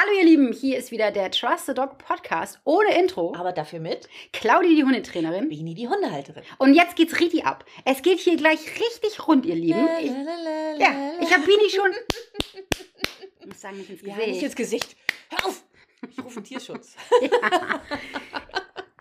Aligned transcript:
Hallo 0.00 0.12
ihr 0.16 0.24
Lieben, 0.26 0.52
hier 0.52 0.78
ist 0.78 0.92
wieder 0.92 1.10
der 1.10 1.28
Trust 1.32 1.66
the 1.66 1.74
Dog 1.74 1.98
Podcast 1.98 2.60
ohne 2.62 2.96
Intro. 2.96 3.34
Aber 3.34 3.50
dafür 3.50 3.80
mit 3.80 4.08
Claudi, 4.32 4.76
die 4.76 4.84
Hundetrainerin. 4.84 5.48
Bini, 5.48 5.74
die 5.74 5.88
Hundehalterin. 5.88 6.44
Und 6.58 6.74
jetzt 6.74 6.94
geht's 6.94 7.18
richtig 7.18 7.44
ab. 7.46 7.64
Es 7.84 8.02
geht 8.02 8.20
hier 8.20 8.36
gleich 8.36 8.60
richtig 8.78 9.26
rund, 9.26 9.44
ihr 9.44 9.56
Lieben. 9.56 9.88
Ich, 10.00 10.12
ja, 10.80 10.94
ich 11.20 11.34
habe 11.34 11.44
Bini 11.44 11.68
schon... 11.68 11.90
Ich 13.40 13.46
muss 13.46 13.60
sagen, 13.60 13.78
nicht 13.78 13.90
ins 13.90 14.02
Ja, 14.02 14.14
Gesicht. 14.14 14.28
nicht 14.28 14.42
ins 14.44 14.54
Gesicht. 14.54 14.96
Hör 15.30 15.46
auf! 15.46 15.64
Ich 16.08 16.24
rufe 16.24 16.44
Tierschutz. 16.44 16.94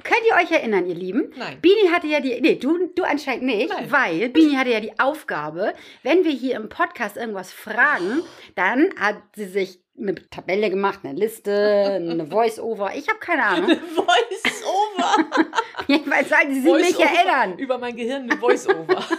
Könnt 0.03 0.25
ihr 0.27 0.35
euch 0.35 0.51
erinnern, 0.51 0.87
ihr 0.87 0.95
Lieben? 0.95 1.31
Nein. 1.37 1.61
Bini 1.61 1.89
hatte 1.91 2.07
ja 2.07 2.21
die, 2.21 2.41
nee, 2.41 2.55
du, 2.55 2.87
du 2.95 3.03
anscheinend 3.03 3.43
nicht, 3.43 3.69
Nein. 3.69 3.91
weil 3.91 4.29
Bini 4.29 4.55
hatte 4.55 4.71
ja 4.71 4.79
die 4.79 4.97
Aufgabe, 4.99 5.75
wenn 6.01 6.23
wir 6.23 6.31
hier 6.31 6.55
im 6.55 6.69
Podcast 6.69 7.17
irgendwas 7.17 7.53
fragen, 7.53 8.23
dann 8.55 8.89
hat 8.97 9.17
sie 9.35 9.45
sich 9.45 9.79
eine 9.99 10.15
Tabelle 10.29 10.69
gemacht, 10.69 10.99
eine 11.03 11.17
Liste, 11.17 11.51
eine 11.95 12.25
Voice-Over. 12.29 12.91
Ich 12.95 13.07
habe 13.07 13.19
keine 13.19 13.43
Ahnung. 13.43 13.69
Voice-Over. 13.95 15.25
Jedenfalls 15.87 16.29
sollte 16.29 16.53
sie 16.53 16.61
mich 16.71 16.95
Voice-Over. 16.95 17.03
erinnern. 17.05 17.57
Über 17.59 17.77
mein 17.77 17.95
Gehirn 17.95 18.23
eine 18.29 18.39
Voice-Over. 18.39 19.03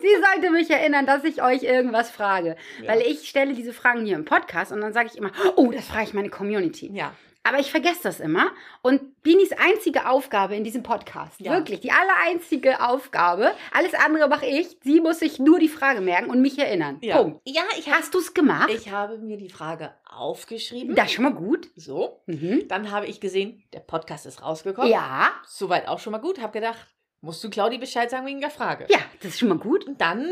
Sie 0.00 0.22
sollte 0.22 0.50
mich 0.52 0.68
erinnern, 0.70 1.06
dass 1.06 1.24
ich 1.24 1.42
euch 1.42 1.62
irgendwas 1.62 2.10
frage. 2.10 2.56
Ja. 2.82 2.88
Weil 2.90 3.00
ich 3.02 3.26
stelle 3.26 3.54
diese 3.54 3.72
Fragen 3.72 4.04
hier 4.04 4.16
im 4.16 4.26
Podcast 4.26 4.70
und 4.70 4.82
dann 4.82 4.92
sage 4.92 5.08
ich 5.10 5.16
immer, 5.16 5.30
oh, 5.56 5.70
das 5.72 5.86
frage 5.86 6.04
ich 6.04 6.14
meine 6.14 6.28
Community. 6.28 6.90
ja. 6.92 7.14
Aber 7.46 7.58
ich 7.58 7.70
vergesse 7.70 8.00
das 8.04 8.20
immer. 8.20 8.50
Und 8.82 9.22
Binis 9.22 9.52
einzige 9.52 10.08
Aufgabe 10.08 10.56
in 10.56 10.64
diesem 10.64 10.82
Podcast, 10.82 11.38
Ja. 11.40 11.52
wirklich 11.52 11.80
die 11.80 11.90
allereinzige 11.92 12.80
Aufgabe, 12.88 13.52
alles 13.72 13.92
andere 13.94 14.28
mache 14.28 14.46
ich, 14.46 14.78
sie 14.82 15.00
muss 15.00 15.18
sich 15.18 15.38
nur 15.38 15.58
die 15.58 15.68
Frage 15.68 16.00
merken 16.00 16.30
und 16.30 16.40
mich 16.40 16.58
erinnern. 16.58 16.98
Ja. 17.02 17.18
Punkt. 17.18 17.40
Ja, 17.44 17.62
ich, 17.78 17.90
Hast 17.92 18.14
du 18.14 18.18
es 18.18 18.32
gemacht? 18.32 18.70
ich 18.70 18.90
habe 18.90 19.18
mir 19.18 19.36
die 19.36 19.50
Frage 19.50 19.92
aufgeschrieben. 20.08 20.94
das 20.94 21.06
ist 21.06 21.12
schon 21.12 21.24
mal 21.24 21.34
gut. 21.34 21.68
So. 21.76 22.22
Mhm. 22.26 22.66
Dann 22.68 22.90
habe 22.90 23.06
ich 23.06 23.20
gesehen, 23.20 23.62
der 23.74 23.80
Podcast 23.80 24.24
ist 24.26 24.42
rausgekommen. 24.42 24.90
Ja, 24.90 25.30
Soweit 25.46 25.86
auch 25.86 25.98
schon 25.98 26.12
mal 26.12 26.18
gut. 26.18 26.40
Habe 26.40 26.52
gedacht, 26.52 26.86
musst 27.20 27.44
du 27.44 27.50
Claudi 27.50 27.76
Bescheid 27.78 28.10
sagen 28.10 28.26
wegen 28.26 28.40
der 28.40 28.50
Frage. 28.50 28.86
ja, 28.88 28.98
das 29.20 29.32
ist 29.32 29.38
schon 29.40 29.48
mal 29.50 29.58
gut. 29.58 29.84
Und 29.86 30.00
dann, 30.00 30.26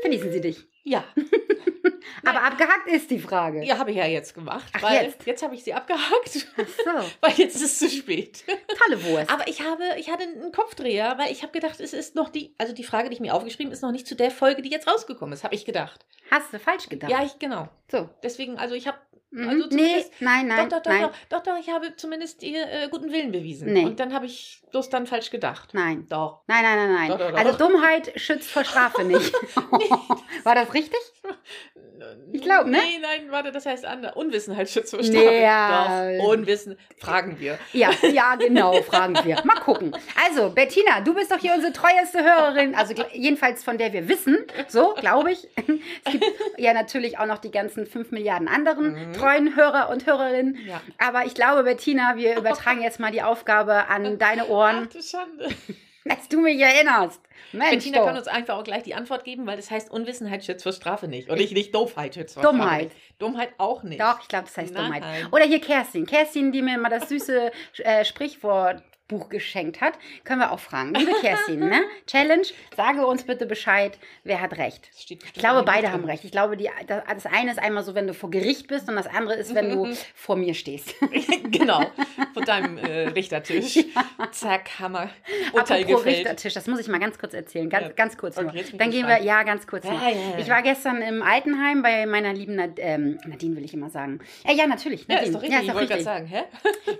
Verließen 0.00 0.32
sie 0.32 0.40
dich. 0.40 0.66
Ja. 0.84 1.04
Aber 2.24 2.42
abgehackt 2.42 2.88
ist 2.88 3.10
die 3.10 3.18
Frage. 3.18 3.64
Ja, 3.64 3.78
habe 3.78 3.90
ich 3.90 3.96
ja 3.96 4.06
jetzt 4.06 4.34
gemacht. 4.34 4.66
Ach, 4.72 4.82
weil 4.82 5.04
jetzt? 5.06 5.26
jetzt 5.26 5.42
habe 5.42 5.54
ich 5.54 5.64
sie 5.64 5.74
abgehakt, 5.74 6.48
Ach 6.56 6.66
so, 6.84 7.10
weil 7.20 7.32
jetzt 7.36 7.56
ist 7.56 7.62
es 7.62 7.78
zu 7.78 7.88
spät. 7.88 8.44
tolle 8.84 9.02
Wurst. 9.04 9.30
Aber 9.30 9.48
ich 9.48 9.60
habe, 9.62 9.82
ich 9.98 10.10
hatte 10.10 10.24
einen 10.24 10.52
Kopfdreher, 10.52 11.16
weil 11.18 11.32
ich 11.32 11.42
habe 11.42 11.52
gedacht, 11.52 11.80
es 11.80 11.92
ist 11.92 12.14
noch 12.14 12.28
die, 12.28 12.54
also 12.58 12.72
die 12.72 12.84
Frage, 12.84 13.08
die 13.08 13.14
ich 13.14 13.20
mir 13.20 13.34
aufgeschrieben, 13.34 13.72
ist 13.72 13.82
noch 13.82 13.92
nicht 13.92 14.06
zu 14.06 14.14
der 14.14 14.30
Folge, 14.30 14.62
die 14.62 14.70
jetzt 14.70 14.86
rausgekommen 14.88 15.32
ist, 15.32 15.44
habe 15.44 15.54
ich 15.54 15.64
gedacht. 15.64 16.04
Hast 16.30 16.52
du 16.52 16.58
falsch 16.58 16.88
gedacht? 16.88 17.10
Ja, 17.10 17.24
ich 17.24 17.38
genau. 17.38 17.68
So. 17.90 18.08
Deswegen, 18.22 18.58
also 18.58 18.74
ich 18.74 18.86
habe. 18.86 18.98
Also 19.36 19.66
nee, 19.70 20.04
nein, 20.20 20.46
nein, 20.46 20.68
doch, 20.68 20.78
doch, 20.78 20.82
doch, 20.82 20.90
nein, 20.92 21.02
doch, 21.02 21.38
doch, 21.38 21.42
doch, 21.54 21.58
ich 21.58 21.70
habe 21.70 21.96
zumindest 21.96 22.42
ihr 22.42 22.62
äh, 22.70 22.88
guten 22.90 23.10
Willen 23.12 23.32
bewiesen. 23.32 23.72
Nee. 23.72 23.84
Und 23.84 23.98
dann 24.00 24.12
habe 24.12 24.26
ich 24.26 24.62
bloß 24.70 24.90
dann 24.90 25.06
falsch 25.06 25.30
gedacht. 25.30 25.70
nein. 25.72 26.06
Doch. 26.08 26.40
Nein, 26.46 26.62
nein, 26.62 26.76
nein, 26.76 26.94
nein. 26.94 27.08
Doch, 27.10 27.18
doch, 27.18 27.30
doch. 27.30 27.38
Also 27.38 27.58
Dummheit 27.58 28.12
schützt 28.16 28.50
vor 28.50 28.64
Strafe 28.64 29.04
nicht. 29.04 29.32
War 30.44 30.54
das 30.54 30.72
richtig? 30.74 30.98
Ich 32.32 32.42
glaub, 32.42 32.66
ne? 32.66 32.78
Nee, 32.78 32.98
nein, 33.00 33.30
warte, 33.30 33.52
das 33.52 33.64
heißt 33.64 33.84
anders. 33.84 34.16
Unwissenheit 34.16 34.68
schützt 34.68 34.90
vor 34.90 35.00
Nee, 35.00 35.06
Strafe. 35.12 35.34
ja. 35.36 36.12
Doch, 36.18 36.24
Unwissen, 36.28 36.76
fragen 36.98 37.38
wir. 37.38 37.58
Ja, 37.72 37.90
ja, 38.10 38.34
genau, 38.34 38.82
fragen 38.82 39.16
wir. 39.22 39.40
Mal 39.44 39.60
gucken. 39.60 39.94
Also, 40.28 40.50
Bettina, 40.50 41.00
du 41.00 41.14
bist 41.14 41.30
doch 41.30 41.38
hier 41.38 41.54
unsere 41.54 41.72
treueste 41.72 42.24
Hörerin, 42.24 42.74
also 42.74 42.94
jedenfalls 43.12 43.62
von 43.62 43.78
der 43.78 43.92
wir 43.92 44.08
wissen, 44.08 44.38
so 44.68 44.94
glaube 44.94 45.32
ich. 45.32 45.48
Es 46.04 46.12
gibt 46.12 46.24
ja 46.58 46.72
natürlich 46.74 47.18
auch 47.18 47.26
noch 47.26 47.38
die 47.38 47.50
ganzen 47.50 47.86
5 47.86 48.10
Milliarden 48.10 48.48
anderen 48.48 48.92
Mhm. 48.92 49.12
Treuen 49.22 49.56
Hörer 49.56 49.88
und 49.90 50.06
Hörerinnen. 50.06 50.58
Ja. 50.66 50.80
Aber 50.98 51.24
ich 51.24 51.34
glaube, 51.34 51.62
Bettina, 51.64 52.16
wir 52.16 52.36
übertragen 52.38 52.82
jetzt 52.82 53.00
mal 53.00 53.12
die 53.12 53.22
Aufgabe 53.22 53.88
an 53.88 54.18
deine 54.18 54.44
Ach 54.44 54.48
Ohren, 54.48 54.88
du 54.92 55.02
Schande. 55.02 55.48
dass 56.04 56.28
du 56.28 56.40
mich 56.40 56.60
erinnerst. 56.60 57.20
Mensch, 57.52 57.70
Bettina 57.70 57.98
doch. 57.98 58.06
kann 58.06 58.16
uns 58.16 58.28
einfach 58.28 58.56
auch 58.56 58.64
gleich 58.64 58.82
die 58.82 58.94
Antwort 58.94 59.24
geben, 59.24 59.46
weil 59.46 59.56
das 59.56 59.70
heißt, 59.70 59.90
Unwissenheit 59.90 60.44
schützt 60.44 60.62
vor 60.62 60.72
Strafe 60.72 61.06
nicht. 61.06 61.28
Und 61.28 61.38
nicht, 61.38 61.52
nicht 61.52 61.74
Doofheit 61.74 62.14
schützt 62.14 62.34
vor 62.34 62.42
Dummheit. 62.42 62.68
Strafe 62.68 62.84
nicht. 62.84 63.22
Dummheit 63.22 63.50
auch 63.58 63.82
nicht. 63.82 64.00
Doch, 64.00 64.20
ich 64.20 64.28
glaube, 64.28 64.44
das 64.46 64.56
heißt 64.56 64.72
Nein. 64.74 64.84
Dummheit. 64.84 65.32
Oder 65.32 65.44
hier 65.44 65.60
Kerstin. 65.60 66.06
Kerstin, 66.06 66.52
die 66.52 66.62
mir 66.62 66.78
mal 66.78 66.88
das 66.88 67.08
süße 67.08 67.52
äh, 67.78 68.04
Sprichwortbuch 69.12 69.28
geschenkt 69.28 69.80
hat. 69.80 69.94
Können 70.24 70.40
wir 70.40 70.52
auch 70.52 70.58
fragen. 70.58 70.94
Liebe 70.94 71.12
Kerstin, 71.20 71.60
ne? 71.60 71.82
Challenge, 72.06 72.46
sage 72.76 73.06
uns 73.06 73.24
bitte 73.24 73.46
Bescheid, 73.46 73.98
wer 74.24 74.40
hat 74.40 74.56
recht. 74.58 74.90
Ich 74.96 75.32
glaube, 75.34 75.62
beide 75.64 75.82
drin. 75.82 75.92
haben 75.92 76.04
recht. 76.04 76.24
Ich 76.24 76.30
glaube, 76.32 76.56
die, 76.56 76.68
das, 76.86 77.26
eine 77.26 77.50
ist 77.50 77.58
einmal 77.58 77.82
so, 77.82 77.94
wenn 77.94 78.06
du 78.06 78.14
vor 78.14 78.30
Gericht 78.30 78.68
bist 78.68 78.88
und 78.88 78.96
das 78.96 79.06
andere 79.06 79.34
ist, 79.34 79.54
wenn 79.54 79.70
du 79.70 79.88
vor 80.14 80.36
mir 80.36 80.54
stehst. 80.54 80.94
genau. 81.50 81.84
Von 82.34 82.44
deinem 82.44 82.78
äh, 82.78 83.08
Richtertisch. 83.08 83.78
Zack, 84.32 84.78
Hammer. 84.78 85.10
Urteil 85.52 85.82
Apropos 85.82 86.04
gefällt. 86.04 86.18
Richtertisch, 86.18 86.54
das 86.54 86.66
muss 86.66 86.80
ich 86.80 86.88
mal 86.88 86.98
ganz 86.98 87.18
kurz 87.18 87.34
erzählen. 87.34 87.68
Ganz, 87.68 87.86
Ja. 87.88 87.92
ganz 87.92 88.16
kurz 88.16 88.36
Okay, 88.38 88.46
nur. 88.46 88.54
ich 88.54 88.76
Dann 88.76 88.90
gehen 88.90 89.06
wir, 89.06 89.22
ja, 89.22 89.42
ganz 89.42 89.66
kurz 89.66 89.84
Ja, 89.84 89.92
ja, 89.94 90.08
ja. 90.10 90.38
Ich 90.38 90.48
war 90.48 90.62
gestern 90.62 91.02
im 91.02 91.22
Altenheim 91.22 91.82
bei 91.82 92.06
meiner 92.06 92.32
lieben 92.32 92.54
Nad 92.56 92.72
ähm, 92.78 93.18
Nadine, 93.26 93.56
will 93.56 93.64
ich 93.64 93.74
immer 93.74 93.90
sagen. 93.90 94.20
Ja, 94.46 94.52
ja, 94.52 94.66
natürlich. 94.66 95.06
Ja, 95.08 95.16
Nadine. 95.16 95.26
ist 95.28 95.34
doch 95.34 95.42
richtig. 95.42 95.56
ist 95.58 95.62
ich 95.62 95.68
doch 95.68 95.74
wollte 95.74 95.88
gerade 95.88 96.02
sagen, 96.02 96.26
hä? 96.26 96.42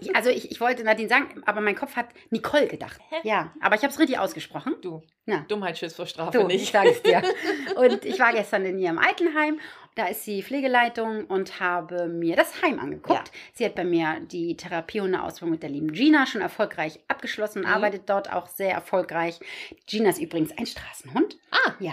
Ich- 0.01 0.15
Also 0.17 0.31
ich, 0.31 0.51
ich 0.51 0.61
wollte 0.61 0.85
Nadine 0.85 1.09
sagen, 1.09 1.43
aber 1.47 1.61
mein 1.61 1.75
Kopf 1.77 1.97
hat 1.97 2.02
Nicole 2.31 2.67
gedacht. 2.69 3.01
Hä? 3.11 3.17
Ja, 3.23 3.53
aber 3.61 3.75
ich 3.77 3.83
habe 3.83 3.93
es 3.93 3.99
richtig 3.99 4.19
ausgesprochen. 4.19 4.77
Du, 4.83 5.03
Ja. 5.27 5.45
Dummheit 5.49 5.79
schützt 5.79 5.97
vor 5.97 6.07
Strafe 6.07 6.33
Du, 6.39 6.41
ich 6.49 6.61
nicht. 6.61 6.73
sage 6.73 6.91
es 6.91 7.03
dir. 7.03 7.23
Und 7.77 8.05
ich 8.05 8.19
war 8.19 8.33
gestern 8.33 8.65
in 8.65 8.79
ihrem 8.79 8.99
Altenheim. 8.99 9.61
Da 9.95 10.07
ist 10.07 10.25
sie 10.25 10.43
Pflegeleitung 10.43 11.25
und 11.27 11.61
habe 11.61 12.07
mir 12.09 12.35
das 12.35 12.63
Heim 12.63 12.79
angeguckt. 12.79 13.31
Sie 13.53 13.65
hat 13.65 13.75
bei 13.75 13.85
mir 13.85 14.21
die 14.21 14.57
Therapie 14.57 15.01
und 15.01 15.09
eine 15.15 15.23
Ausbildung 15.23 15.51
mit 15.51 15.63
der 15.63 15.69
lieben 15.71 15.93
Gina 15.93 16.27
schon 16.27 16.41
erfolgreich 16.41 16.99
abgeschlossen, 17.09 17.61
Mhm. 17.63 17.67
arbeitet 17.69 18.03
dort 18.09 18.33
auch 18.33 18.47
sehr 18.47 18.73
erfolgreich. 18.73 19.39
Gina 19.87 20.09
ist 20.09 20.19
übrigens 20.21 20.57
ein 20.57 20.65
Straßenhund. 20.67 21.37
Ah. 21.51 21.73
Ja, 21.79 21.93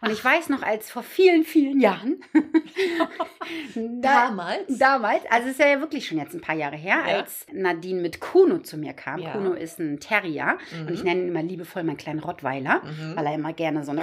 und 0.00 0.10
ich 0.10 0.24
weiß 0.24 0.48
noch, 0.48 0.62
als 0.62 0.90
vor 0.90 1.02
vielen, 1.02 1.44
vielen 1.44 1.80
Jahren, 1.80 2.22
da, 4.00 4.28
Damals? 4.28 4.78
Damals, 4.78 5.22
also 5.30 5.46
es 5.48 5.52
ist 5.52 5.60
ja 5.60 5.80
wirklich 5.80 6.06
schon 6.06 6.18
jetzt 6.18 6.34
ein 6.34 6.40
paar 6.40 6.54
Jahre 6.54 6.76
her, 6.76 7.02
Ja. 7.06 7.16
als 7.18 7.46
Nadine 7.52 8.00
mit 8.00 8.20
Kuno 8.20 8.58
zu 8.58 8.76
mir 8.78 8.92
kam. 8.94 9.20
Ja. 9.20 9.32
Kuno 9.32 9.52
ist 9.52 9.78
ein 9.78 10.00
Terrier 10.00 10.56
Mhm. 10.72 10.86
und 10.86 10.94
ich 10.94 11.04
nenne 11.04 11.22
ihn 11.22 11.28
immer 11.28 11.42
liebevoll 11.42 11.84
meinen 11.84 11.96
kleinen 11.98 12.20
Rottweiler, 12.20 12.80
Mhm. 12.84 13.16
weil 13.16 13.26
er 13.26 13.34
immer 13.34 13.52
gerne 13.52 13.84
so 13.84 13.90
eine, 13.90 14.02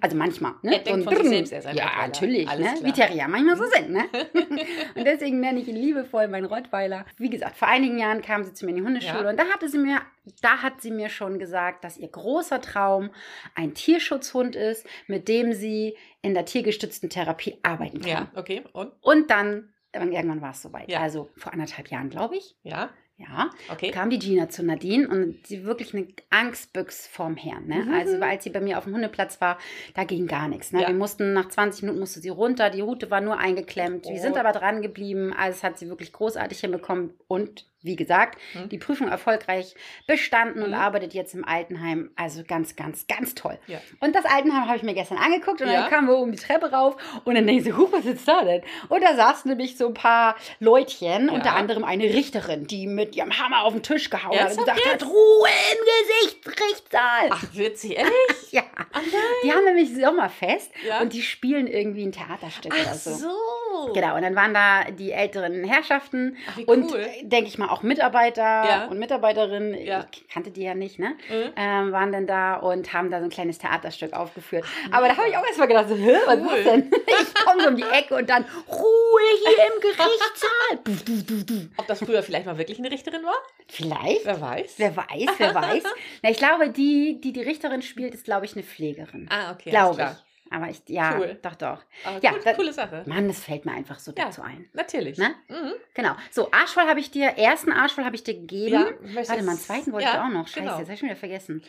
also 0.00 0.16
manchmal, 0.16 0.52
ne? 0.62 0.74
Er 0.74 0.78
denkt 0.80 1.04
so 1.04 1.10
von 1.10 1.18
sich 1.26 1.28
selbst, 1.28 1.52
er 1.52 1.58
ist 1.60 1.66
ein 1.66 1.77
Ja, 1.78 2.06
natürlich, 2.06 2.48
Alles 2.48 2.66
ne? 2.66 2.74
klar. 2.74 2.84
wie 2.84 2.92
Terrier 2.92 3.28
manchmal 3.28 3.56
so 3.56 3.64
sind, 3.66 3.90
ne? 3.90 4.04
und 4.94 5.04
deswegen 5.04 5.40
nenne 5.40 5.60
ich 5.60 5.68
ihn 5.68 5.76
liebevoll 5.76 6.28
meinen 6.28 6.46
Rottweiler. 6.46 7.04
Wie 7.16 7.30
gesagt, 7.30 7.56
vor 7.56 7.68
einigen 7.68 7.98
Jahren 7.98 8.22
kam 8.22 8.44
sie 8.44 8.52
zu 8.52 8.64
mir 8.66 8.70
in 8.70 8.76
die 8.76 8.82
Hundeschule 8.82 9.24
Ja. 9.24 9.30
und 9.30 9.36
da 9.38 9.44
hatte 9.46 9.68
sie 9.68 9.78
mir, 9.78 10.00
da 10.42 10.62
hat 10.62 10.80
sie 10.82 10.90
mir 10.90 11.08
schon 11.08 11.38
gesagt, 11.38 11.84
dass 11.84 11.96
ihr 11.96 12.08
großer 12.08 12.60
Traum 12.60 13.10
ein 13.54 13.74
Tierschutzhund 13.74 14.56
ist, 14.56 14.86
mit 15.06 15.28
dem 15.28 15.52
sie 15.52 15.96
in 16.22 16.34
der 16.34 16.44
tiergestützten 16.44 17.10
Therapie 17.10 17.58
arbeiten 17.62 18.00
kann. 18.00 18.08
Ja, 18.10 18.28
okay. 18.34 18.62
Und? 18.72 18.92
Und 19.00 19.30
dann, 19.30 19.72
irgendwann 19.92 20.40
war 20.42 20.50
es 20.50 20.62
soweit. 20.62 20.90
Ja. 20.90 21.00
Also 21.00 21.30
vor 21.36 21.52
anderthalb 21.52 21.88
Jahren, 21.88 22.10
glaube 22.10 22.36
ich. 22.36 22.56
Ja, 22.62 22.90
Ja, 23.20 23.50
okay. 23.68 23.90
kam 23.90 24.10
die 24.10 24.18
Gina 24.20 24.48
zu 24.48 24.62
Nadine 24.62 25.08
und 25.08 25.44
sie 25.44 25.64
wirklich 25.64 25.92
eine 25.92 26.06
Angstbüchs 26.30 27.08
vorm 27.08 27.36
Herrn. 27.36 27.66
Ne? 27.66 27.84
Mhm. 27.84 27.92
Also 27.92 28.20
als 28.20 28.44
sie 28.44 28.50
bei 28.50 28.60
mir 28.60 28.78
auf 28.78 28.84
dem 28.84 28.94
Hundeplatz 28.94 29.40
war, 29.40 29.58
da 29.94 30.04
ging 30.04 30.28
gar 30.28 30.46
nichts. 30.46 30.70
Ne? 30.72 30.82
Ja. 30.82 30.88
Wir 30.88 30.94
mussten 30.94 31.32
nach 31.32 31.48
20 31.48 31.82
Minuten 31.82 31.98
musste 31.98 32.20
sie 32.20 32.28
runter, 32.28 32.70
die 32.70 32.80
Rute 32.80 33.10
war 33.10 33.20
nur 33.20 33.36
eingeklemmt. 33.38 34.04
Wir 34.06 34.12
Oh. 34.12 34.22
sind 34.22 34.36
aber 34.36 34.52
dran 34.52 34.82
geblieben. 34.82 35.34
Alles 35.36 35.64
hat 35.64 35.78
sie 35.80 35.88
wirklich 35.88 36.12
großartig 36.12 36.60
hinbekommen 36.60 37.10
und 37.26 37.66
wie 37.82 37.96
gesagt, 37.96 38.38
Mhm. 38.54 38.68
die 38.70 38.78
Prüfung 38.78 39.08
erfolgreich 39.08 39.74
bestanden 40.06 40.62
und 40.62 40.70
Mhm. 40.70 40.74
arbeitet 40.76 41.14
jetzt 41.14 41.34
im 41.34 41.44
Altenheim. 41.44 42.10
Also 42.16 42.42
ganz, 42.46 42.74
ganz, 42.76 43.06
ganz 43.06 43.34
toll. 43.34 43.58
Ja. 43.66 43.80
Und 44.00 44.14
das 44.14 44.24
Altenheim 44.24 44.66
habe 44.66 44.76
ich 44.76 44.82
mir 44.82 44.94
gestern 44.94 45.18
angeguckt 45.18 45.60
und 45.62 45.68
Ja. 45.68 45.82
dann 45.82 45.90
kamen 45.90 46.08
wir 46.08 46.16
oben 46.16 46.32
die 46.32 46.38
Treppe 46.38 46.72
rauf 46.72 46.96
und 47.24 47.34
dann 47.34 47.46
denke 47.46 47.62
ich 47.62 47.68
so, 47.72 47.78
huch, 47.78 47.92
was 47.92 48.04
ist 48.04 48.26
da 48.26 48.42
denn? 48.44 48.62
Und 48.88 49.02
da 49.02 49.14
saßen 49.14 49.48
nämlich 49.48 49.76
so 49.76 49.86
ein 49.88 49.94
paar 49.94 50.36
Leutchen, 50.60 51.28
Ja. 51.28 51.32
unter 51.34 51.54
anderem 51.54 51.84
eine 51.84 52.04
Richterin, 52.04 52.66
die 52.66 52.86
mit 52.86 53.14
ihrem 53.16 53.38
Hammer 53.38 53.62
auf 53.62 53.72
den 53.72 53.82
Tisch 53.82 54.10
gehauen 54.10 54.38
hat 54.38 54.50
und 54.52 54.58
gesagt 54.58 54.84
hat, 54.84 55.02
Ruhe 55.04 55.48
im 55.72 55.78
Gesicht, 56.28 56.44
Gerichtssaal. 56.44 57.28
Ach, 57.30 57.44
witzig, 57.52 57.96
ehrlich? 57.96 58.12
Ja, 58.50 58.62
Ach 58.94 59.02
die 59.44 59.52
haben 59.52 59.64
nämlich 59.64 59.94
Sommerfest 59.94 60.70
und 61.02 61.12
die 61.12 61.20
spielen 61.20 61.66
irgendwie 61.66 62.02
ein 62.06 62.12
Theaterstück 62.12 62.72
Ach 62.74 62.80
oder 62.86 62.94
so. 62.94 63.10
so. 63.12 63.92
Genau, 63.92 64.16
und 64.16 64.22
dann 64.22 64.34
waren 64.34 64.54
da 64.54 64.84
die 64.90 65.12
älteren 65.12 65.64
Herrschaften 65.64 66.36
Ach, 66.50 66.56
wie 66.56 66.64
und, 66.64 66.90
cool. 66.90 66.98
äh, 67.00 67.24
denke 67.24 67.48
ich 67.48 67.58
mal, 67.58 67.67
auch 67.68 67.82
Mitarbeiter 67.82 68.42
Ja. 68.42 68.86
und 68.90 68.98
Mitarbeiterinnen, 68.98 69.74
Ja. 69.74 70.06
ich 70.12 70.28
kannte 70.28 70.50
die 70.50 70.62
ja 70.62 70.74
nicht, 70.74 70.98
ne? 70.98 71.14
Mhm. 71.28 71.52
Ähm, 71.56 71.92
waren 71.92 72.12
dann 72.12 72.26
da 72.26 72.54
und 72.56 72.92
haben 72.92 73.10
da 73.10 73.18
so 73.18 73.24
ein 73.24 73.30
kleines 73.30 73.58
Theaterstück 73.58 74.12
aufgeführt. 74.12 74.64
Aber 74.90 75.08
da 75.08 75.16
habe 75.16 75.28
ich 75.28 75.36
auch 75.36 75.44
erstmal 75.46 75.68
gedacht, 75.68 75.88
so, 75.88 75.96
Hä, 75.96 76.16
was 76.26 76.34
ist 76.36 76.40
Cool. 76.42 76.48
das 76.56 76.64
denn? 76.64 76.90
Ich 77.20 77.34
komme 77.34 77.62
so 77.62 77.68
um 77.68 77.76
die 77.76 77.82
Ecke 77.82 78.14
und 78.14 78.28
dann 78.30 78.44
Ruhe 78.68 79.20
hier 79.44 79.66
im 79.66 79.80
Gerichtssaal. 79.80 81.68
Ob 81.78 81.86
das 81.86 81.98
früher 82.00 82.22
vielleicht 82.22 82.46
mal 82.46 82.58
wirklich 82.58 82.78
eine 82.78 82.90
Richterin 82.90 83.22
war? 83.24 83.36
Vielleicht. 83.68 84.24
Wer 84.24 84.40
weiß. 84.40 84.74
Wer 84.76 84.96
weiß, 84.96 85.26
wer 85.38 85.54
weiß. 85.54 85.82
Na, 86.22 86.30
ich 86.30 86.36
glaube, 86.38 86.70
die, 86.70 87.20
die 87.20 87.32
die 87.32 87.42
Richterin 87.42 87.82
spielt, 87.82 88.14
ist, 88.14 88.24
glaube 88.24 88.46
ich, 88.46 88.54
eine 88.54 88.62
Pflegerin. 88.62 89.28
Ah, 89.30 89.52
okay. 89.52 89.70
Glaube 89.70 89.96
klar. 89.96 90.16
Aber 90.50 90.68
ich, 90.70 90.80
ja, 90.88 91.16
Cool. 91.18 91.38
doch, 91.42 91.54
doch. 91.54 91.82
Aber 92.04 92.18
Ja, 92.22 92.32
gut, 92.32 92.44
da- 92.46 92.54
coole 92.54 92.72
Sache. 92.72 93.02
Mann, 93.06 93.28
das 93.28 93.40
fällt 93.40 93.64
mir 93.64 93.72
einfach 93.72 93.98
so 93.98 94.12
Ja. 94.16 94.24
dazu 94.26 94.42
ein. 94.42 94.68
Natürlich. 94.72 95.18
Ne? 95.18 95.34
Mhm. 95.48 95.72
Genau. 95.94 96.14
So, 96.30 96.50
Arschvoll 96.52 96.84
habe 96.84 97.00
ich 97.00 97.10
dir, 97.10 97.28
ersten 97.36 97.72
Arschvoll 97.72 98.04
habe 98.04 98.16
ich 98.16 98.24
dir 98.24 98.34
gegeben. 98.34 98.72
Ja, 98.74 98.86
Warte 99.16 99.42
mal, 99.42 99.50
einen 99.50 99.58
zweiten 99.58 99.92
wollte 99.92 100.06
ja, 100.08 100.14
ich 100.14 100.20
auch 100.20 100.28
noch. 100.32 100.46
Scheiße, 100.48 100.60
genau. 100.60 100.78
jetzt 100.78 100.86
habe 100.86 100.92
ich 100.94 100.98
schon 101.00 101.08
wieder 101.08 101.18
vergessen. 101.18 101.62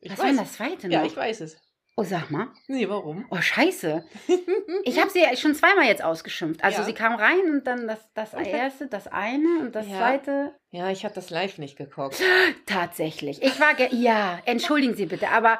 Ich 0.00 0.10
Was 0.12 0.18
weiß. 0.18 0.18
war 0.18 0.26
denn 0.26 0.36
das 0.36 0.52
zweite 0.52 0.86
noch? 0.88 0.94
Ja, 0.94 1.04
ich 1.04 1.16
weiß 1.16 1.40
es. 1.40 1.56
Oh, 1.98 2.04
sag 2.04 2.30
mal. 2.30 2.46
Nee, 2.68 2.88
warum? 2.88 3.24
Oh, 3.30 3.40
scheiße. 3.40 4.04
Ich 4.84 5.00
habe 5.00 5.10
sie 5.10 5.24
schon 5.36 5.54
zweimal 5.54 5.86
jetzt 5.86 6.02
ausgeschimpft. 6.04 6.62
Also 6.62 6.78
Ja. 6.80 6.84
sie 6.84 6.92
kam 6.92 7.14
rein 7.14 7.40
und 7.50 7.66
dann 7.66 7.88
das, 7.88 7.98
das 8.14 8.32
Okay. 8.34 8.50
erste, 8.52 8.86
das 8.86 9.06
eine 9.08 9.58
und 9.60 9.74
das 9.74 9.86
Ja. 9.88 9.98
zweite. 9.98 10.54
Ja, 10.70 10.90
ich 10.90 11.04
habe 11.04 11.14
das 11.14 11.30
live 11.30 11.58
nicht 11.58 11.76
geguckt. 11.76 12.22
Tatsächlich. 12.66 13.42
Ich 13.42 13.58
war, 13.60 13.74
ge- 13.74 13.88
ja, 13.94 14.38
entschuldigen 14.44 14.94
Sie 14.94 15.06
bitte, 15.06 15.28
aber 15.30 15.58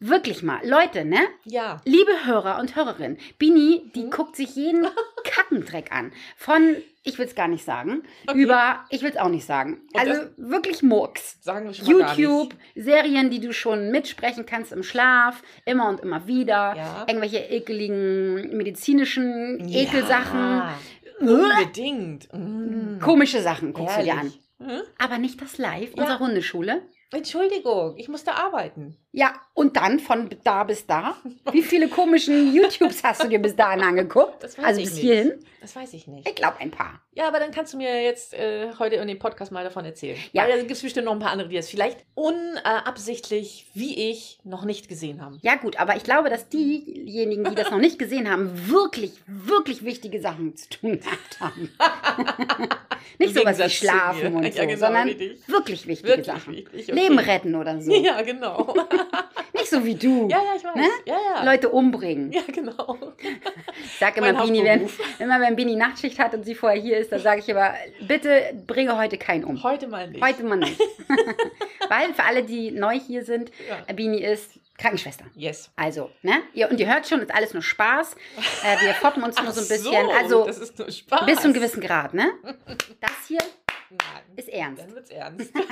wirklich 0.00 0.42
mal, 0.42 0.60
Leute, 0.66 1.04
ne? 1.04 1.18
Ja. 1.44 1.80
Liebe 1.84 2.12
Hörer 2.24 2.58
und 2.60 2.74
Hörerinnen, 2.76 3.18
Bini, 3.38 3.90
die 3.94 4.04
Mhm. 4.04 4.10
guckt 4.10 4.36
sich 4.36 4.54
jeden 4.56 4.86
Kackendreck 5.24 5.92
an. 5.92 6.12
Von, 6.36 6.76
ich 7.06 7.18
will 7.18 7.26
es 7.26 7.34
gar 7.34 7.48
nicht 7.48 7.64
sagen, 7.64 8.02
Okay. 8.26 8.38
über, 8.42 8.84
ich 8.90 9.02
will 9.02 9.10
es 9.10 9.16
auch 9.16 9.28
nicht 9.28 9.44
sagen. 9.46 9.82
Und 9.92 10.00
Also 10.00 10.12
wirklich 10.36 10.82
Murks. 10.82 11.38
Sagen 11.42 11.66
wir 11.66 11.74
schon 11.74 11.86
YouTube. 11.86 12.54
Serien, 12.74 13.30
die 13.30 13.40
du 13.40 13.52
schon 13.52 13.90
mitsprechen 13.90 14.46
kannst 14.46 14.72
im 14.72 14.82
Schlaf, 14.82 15.42
immer 15.66 15.88
und 15.88 16.00
immer 16.00 16.26
wieder. 16.26 16.74
Ja. 16.76 17.04
Irgendwelche 17.06 17.38
ekeligen 17.38 18.56
medizinischen 18.56 19.68
Ekelsachen. 19.68 20.40
Ja, 20.40 20.74
unbedingt. 21.20 22.28
Mm. 22.32 22.98
Komische 23.00 23.40
Sachen 23.40 23.72
guckst 23.72 23.98
du 23.98 24.02
dir 24.02 24.14
an. 24.14 24.32
Hm? 24.60 24.80
Aber 24.98 25.18
nicht 25.18 25.40
das 25.42 25.58
Live, 25.58 25.90
Ja. 25.96 26.02
unsere 26.02 26.18
Hundeschule. 26.20 26.82
Entschuldigung, 27.14 27.96
ich 27.96 28.08
musste 28.08 28.34
arbeiten. 28.34 28.96
Ja, 29.12 29.34
und 29.54 29.76
dann 29.76 30.00
von 30.00 30.28
da 30.42 30.64
bis 30.64 30.86
da. 30.86 31.16
Wie 31.52 31.62
viele 31.62 31.88
komischen 31.88 32.52
YouTubes 32.52 33.04
hast 33.04 33.22
du 33.22 33.28
dir 33.28 33.38
bis 33.38 33.54
dahin 33.54 33.82
angeguckt? 33.82 34.42
Das 34.42 34.58
weiß 34.58 34.64
also 34.64 34.80
ich 34.80 34.86
bis 34.86 34.94
nicht. 34.94 35.02
hierhin? 35.02 35.44
Das 35.60 35.76
weiß 35.76 35.94
ich 35.94 36.06
nicht. 36.08 36.28
Ich 36.28 36.34
glaube 36.34 36.58
ein 36.58 36.70
paar. 36.70 37.00
Ja, 37.12 37.28
aber 37.28 37.38
dann 37.38 37.52
kannst 37.52 37.72
du 37.72 37.78
mir 37.78 38.02
jetzt 38.02 38.34
äh, 38.34 38.72
heute 38.78 38.96
in 38.96 39.06
dem 39.06 39.18
Podcast 39.18 39.52
mal 39.52 39.62
davon 39.62 39.84
erzählen. 39.84 40.18
Ja. 40.32 40.42
Weil 40.42 40.50
da 40.50 40.58
gibt 40.58 40.72
es 40.72 40.82
bestimmt 40.82 41.06
noch 41.06 41.12
ein 41.12 41.20
paar 41.20 41.30
andere, 41.30 41.48
die 41.48 41.56
das 41.56 41.70
vielleicht 41.70 42.04
unabsichtlich, 42.14 43.66
wie 43.72 44.10
ich, 44.10 44.40
noch 44.42 44.64
nicht 44.64 44.88
gesehen 44.88 45.22
haben. 45.22 45.38
Ja 45.42 45.54
gut, 45.54 45.78
aber 45.78 45.96
ich 45.96 46.02
glaube, 46.02 46.28
dass 46.28 46.48
diejenigen, 46.48 47.44
die 47.44 47.54
das 47.54 47.70
noch 47.70 47.78
nicht 47.78 47.98
gesehen 47.98 48.28
haben, 48.28 48.68
wirklich, 48.68 49.12
wirklich 49.26 49.84
wichtige 49.84 50.20
Sachen 50.20 50.56
zu 50.56 50.68
tun 50.68 51.00
gehabt 51.00 51.40
haben. 51.40 51.70
nicht 53.18 53.34
sowas 53.34 53.58
wie 53.58 53.70
Schlafen 53.70 54.34
und 54.34 54.44
Ja, 54.44 54.52
so, 54.52 54.60
genau, 54.66 54.78
sondern 54.78 55.08
richtig. 55.08 55.38
wirklich 55.48 55.86
wichtige 55.86 56.08
Wirklich 56.08 56.26
Sachen. 56.26 56.54
wichtig, 56.54 56.88
okay. 56.90 57.00
Leben 57.00 57.18
retten 57.18 57.54
oder 57.54 57.80
so. 57.80 57.92
Ja, 57.92 58.20
genau. 58.22 58.74
Nicht 59.54 59.68
so 59.70 59.84
wie 59.84 59.94
du. 59.94 60.28
Ja, 60.28 60.38
ja, 60.38 60.56
ich 60.56 60.64
weiß. 60.64 60.74
Ne? 60.74 60.88
Ja, 61.06 61.16
ja. 61.36 61.44
Leute 61.44 61.68
umbringen. 61.68 62.32
Ja, 62.32 62.42
genau. 62.52 62.98
Ich 63.84 63.98
sage 64.00 64.20
immer, 64.20 64.44
Bini, 64.44 64.64
wenn, 64.64 64.88
immer 65.20 65.40
wenn 65.40 65.54
Bini 65.54 65.76
Nachtschicht 65.76 66.18
hat 66.18 66.34
und 66.34 66.44
sie 66.44 66.56
vorher 66.56 66.80
hier 66.80 66.98
ist, 66.98 67.12
dann 67.12 67.20
sage 67.20 67.40
ich 67.40 67.48
immer, 67.48 67.72
bitte 68.00 68.52
bringe 68.66 68.98
heute 68.98 69.16
keinen 69.16 69.44
um. 69.44 69.62
Heute 69.62 69.86
mal 69.86 70.10
nicht. 70.10 70.22
Heute 70.24 70.42
mal 70.42 70.56
nicht. 70.56 70.78
Weil 71.88 72.12
für 72.14 72.24
alle, 72.24 72.42
die 72.42 72.72
neu 72.72 72.98
hier 72.98 73.24
sind, 73.24 73.52
Ja. 73.68 73.92
Bini 73.94 74.18
ist 74.24 74.50
Krankenschwester. 74.84 75.24
Yes. 75.34 75.70
Also, 75.76 76.10
ne? 76.22 76.42
Ihr, 76.52 76.70
und 76.70 76.78
ihr 76.78 76.86
hört 76.92 77.08
schon, 77.08 77.20
ist 77.20 77.34
alles 77.34 77.54
nur 77.54 77.62
Spaß. 77.62 78.14
Äh, 78.62 78.84
wir 78.84 78.94
foppen 78.94 79.22
uns 79.22 79.40
nur 79.42 79.50
so 79.52 79.62
ein 79.62 79.68
bisschen. 79.68 80.10
also, 80.10 80.44
das 80.46 80.58
ist 80.58 80.78
nur 80.78 80.90
Spaß. 80.90 81.24
bis 81.26 81.36
zu 81.38 81.44
einem 81.44 81.54
gewissen 81.54 81.80
Grad, 81.80 82.12
ne? 82.12 82.32
Das 83.00 83.12
hier 83.26 83.38
Nein. 83.90 84.22
ist 84.36 84.48
ernst. 84.50 84.82
Dann 84.82 84.94
wird's 84.94 85.10
ernst. 85.10 85.52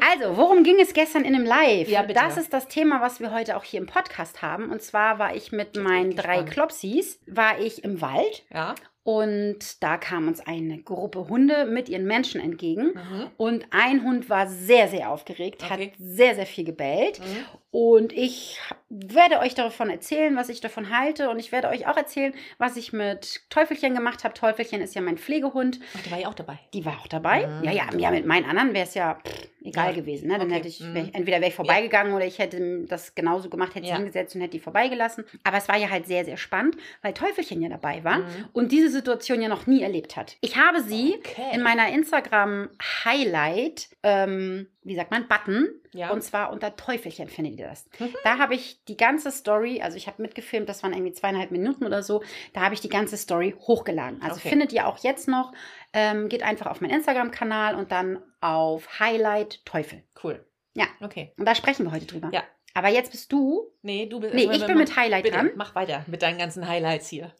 Also, 0.00 0.36
worum 0.36 0.64
ging 0.64 0.80
es 0.80 0.94
gestern 0.94 1.24
in 1.24 1.34
einem 1.34 1.44
Live? 1.44 1.88
Ja, 1.88 2.02
bitte. 2.02 2.14
Das 2.18 2.36
ist 2.36 2.52
das 2.52 2.66
Thema, 2.66 3.00
was 3.00 3.20
wir 3.20 3.30
heute 3.30 3.56
auch 3.56 3.62
hier 3.62 3.78
im 3.80 3.86
Podcast 3.86 4.42
haben. 4.42 4.70
Und 4.70 4.82
zwar 4.82 5.18
war 5.18 5.36
ich 5.36 5.52
mit 5.52 5.76
meinen 5.76 6.16
drei. 6.16 6.42
Klopsis, 6.42 7.20
war 7.26 7.60
ich 7.60 7.84
im 7.84 8.00
Wald 8.00 8.42
Ja. 8.52 8.74
Und 9.04 9.82
da 9.82 9.96
kam 9.96 10.28
uns 10.28 10.40
eine 10.40 10.78
Gruppe 10.82 11.28
Hunde 11.28 11.66
mit 11.66 11.88
ihren 11.88 12.04
Menschen 12.06 12.40
entgegen. 12.40 12.92
Mhm. 12.94 13.30
Und 13.36 13.66
ein 13.70 14.04
Hund 14.04 14.30
war 14.30 14.46
sehr, 14.46 14.88
sehr 14.88 15.10
aufgeregt, 15.10 15.64
hat 15.64 15.80
Okay. 15.80 15.92
sehr, 15.98 16.34
sehr 16.34 16.46
viel 16.46 16.64
gebellt. 16.64 17.18
Mhm. 17.20 17.44
Und 17.74 18.12
ich 18.12 18.58
werde 18.90 19.38
euch 19.40 19.54
davon 19.54 19.88
erzählen, 19.88 20.36
was 20.36 20.50
ich 20.50 20.60
davon 20.60 20.90
halte. 20.96 21.30
Und 21.30 21.38
ich 21.38 21.52
werde 21.52 21.70
euch 21.70 21.86
auch 21.88 21.96
erzählen, 21.96 22.34
was 22.58 22.76
ich 22.76 22.92
mit 22.92 23.40
Teufelchen 23.48 23.94
gemacht 23.94 24.24
habe. 24.24 24.34
Teufelchen 24.34 24.82
ist 24.82 24.94
ja 24.94 25.00
mein 25.00 25.16
Pflegehund. 25.16 25.80
Ach, 25.96 26.02
der 26.02 26.12
war 26.12 26.20
ja 26.20 26.28
auch 26.28 26.34
dabei. 26.34 26.58
Die 26.74 26.84
war 26.84 26.98
auch 27.00 27.06
dabei. 27.08 27.46
Mhm. 27.46 27.64
Ja, 27.64 27.72
ja, 27.72 27.84
ja, 27.96 28.10
mit 28.10 28.26
meinen 28.26 28.44
anderen 28.44 28.74
wäre 28.74 28.84
es 28.86 28.92
ja 28.92 29.14
pff, 29.26 29.48
egal 29.64 29.88
Ja. 29.88 29.92
gewesen. 29.96 30.28
Ne? 30.28 30.34
Dann 30.38 30.48
Okay. 30.48 30.56
hätte 30.56 30.68
ich, 30.68 30.80
Mhm. 30.80 30.94
wär 30.94 31.02
ich 31.04 31.14
entweder 31.14 31.38
wäre 31.38 31.48
ich 31.48 31.54
vorbeigegangen 31.54 32.12
oder 32.12 32.26
ich 32.26 32.38
hätte 32.38 32.84
das 32.86 33.14
genauso 33.14 33.48
gemacht, 33.48 33.74
hätte 33.74 33.86
sie 33.86 33.90
Ja. 33.92 33.96
hingesetzt 33.96 34.34
und 34.34 34.42
hätte 34.42 34.52
die 34.52 34.60
vorbeigelassen. 34.60 35.24
Aber 35.42 35.56
es 35.56 35.66
war 35.68 35.78
ja 35.78 35.88
halt 35.88 36.06
sehr, 36.06 36.26
sehr 36.26 36.36
spannend, 36.36 36.76
weil 37.00 37.14
Teufelchen 37.14 37.62
ja 37.62 37.70
dabei 37.70 38.04
war 38.04 38.18
Mhm. 38.18 38.26
und 38.52 38.70
diese 38.70 38.90
Situation 38.90 39.40
ja 39.40 39.48
noch 39.48 39.66
nie 39.66 39.82
erlebt 39.82 40.16
hat. 40.16 40.36
Ich 40.42 40.58
habe 40.58 40.82
sie 40.82 41.14
Okay. 41.20 41.54
in 41.54 41.62
meiner 41.62 41.88
Instagram-Highlight, 41.88 43.88
ähm, 44.02 44.66
wie 44.84 44.94
sagt 44.96 45.10
man, 45.10 45.28
Button. 45.28 45.68
Ja. 45.92 46.10
Und 46.10 46.22
zwar 46.22 46.52
unter 46.52 46.74
Teufelchen 46.76 47.28
findet 47.28 47.58
ihr 47.58 47.66
das. 47.68 47.88
Mhm. 47.98 48.14
Da 48.24 48.38
habe 48.38 48.54
ich 48.54 48.84
die 48.84 48.96
ganze 48.96 49.30
Story, 49.30 49.80
also 49.82 49.96
ich 49.96 50.06
habe 50.06 50.22
mitgefilmt, 50.22 50.68
das 50.68 50.82
waren 50.82 50.92
irgendwie 50.92 51.12
zweieinhalb 51.12 51.50
Minuten 51.50 51.84
oder 51.84 52.02
so. 52.02 52.22
Da 52.52 52.62
habe 52.62 52.74
ich 52.74 52.80
die 52.80 52.88
ganze 52.88 53.16
Story 53.16 53.54
hochgeladen. 53.58 54.20
Also 54.22 54.36
Okay. 54.36 54.48
findet 54.48 54.72
ihr 54.72 54.86
auch 54.86 54.98
jetzt 54.98 55.28
noch. 55.28 55.52
Ähm, 55.92 56.28
geht 56.28 56.42
einfach 56.42 56.66
auf 56.66 56.80
meinen 56.80 56.90
Instagram-Kanal 56.92 57.74
und 57.76 57.92
dann 57.92 58.18
auf 58.40 58.98
Highlight 58.98 59.64
Teufel. 59.66 60.02
Cool. 60.22 60.44
Ja. 60.74 60.86
Okay. 61.00 61.32
Und 61.38 61.46
da 61.46 61.54
sprechen 61.54 61.84
wir 61.84 61.92
heute 61.92 62.06
drüber. 62.06 62.30
Ja. 62.32 62.42
Aber 62.74 62.88
jetzt 62.88 63.10
bist 63.10 63.30
du. 63.30 63.70
Nee, 63.82 64.06
du 64.06 64.18
bist. 64.18 64.32
Nee, 64.34 64.48
ich 64.50 64.64
bin 64.66 64.78
mit 64.78 64.96
Highlight 64.96 65.24
bitte, 65.24 65.36
dran. 65.36 65.50
Mach 65.56 65.74
weiter 65.74 66.04
mit 66.06 66.22
deinen 66.22 66.38
ganzen 66.38 66.66
Highlights 66.66 67.08
hier. 67.08 67.34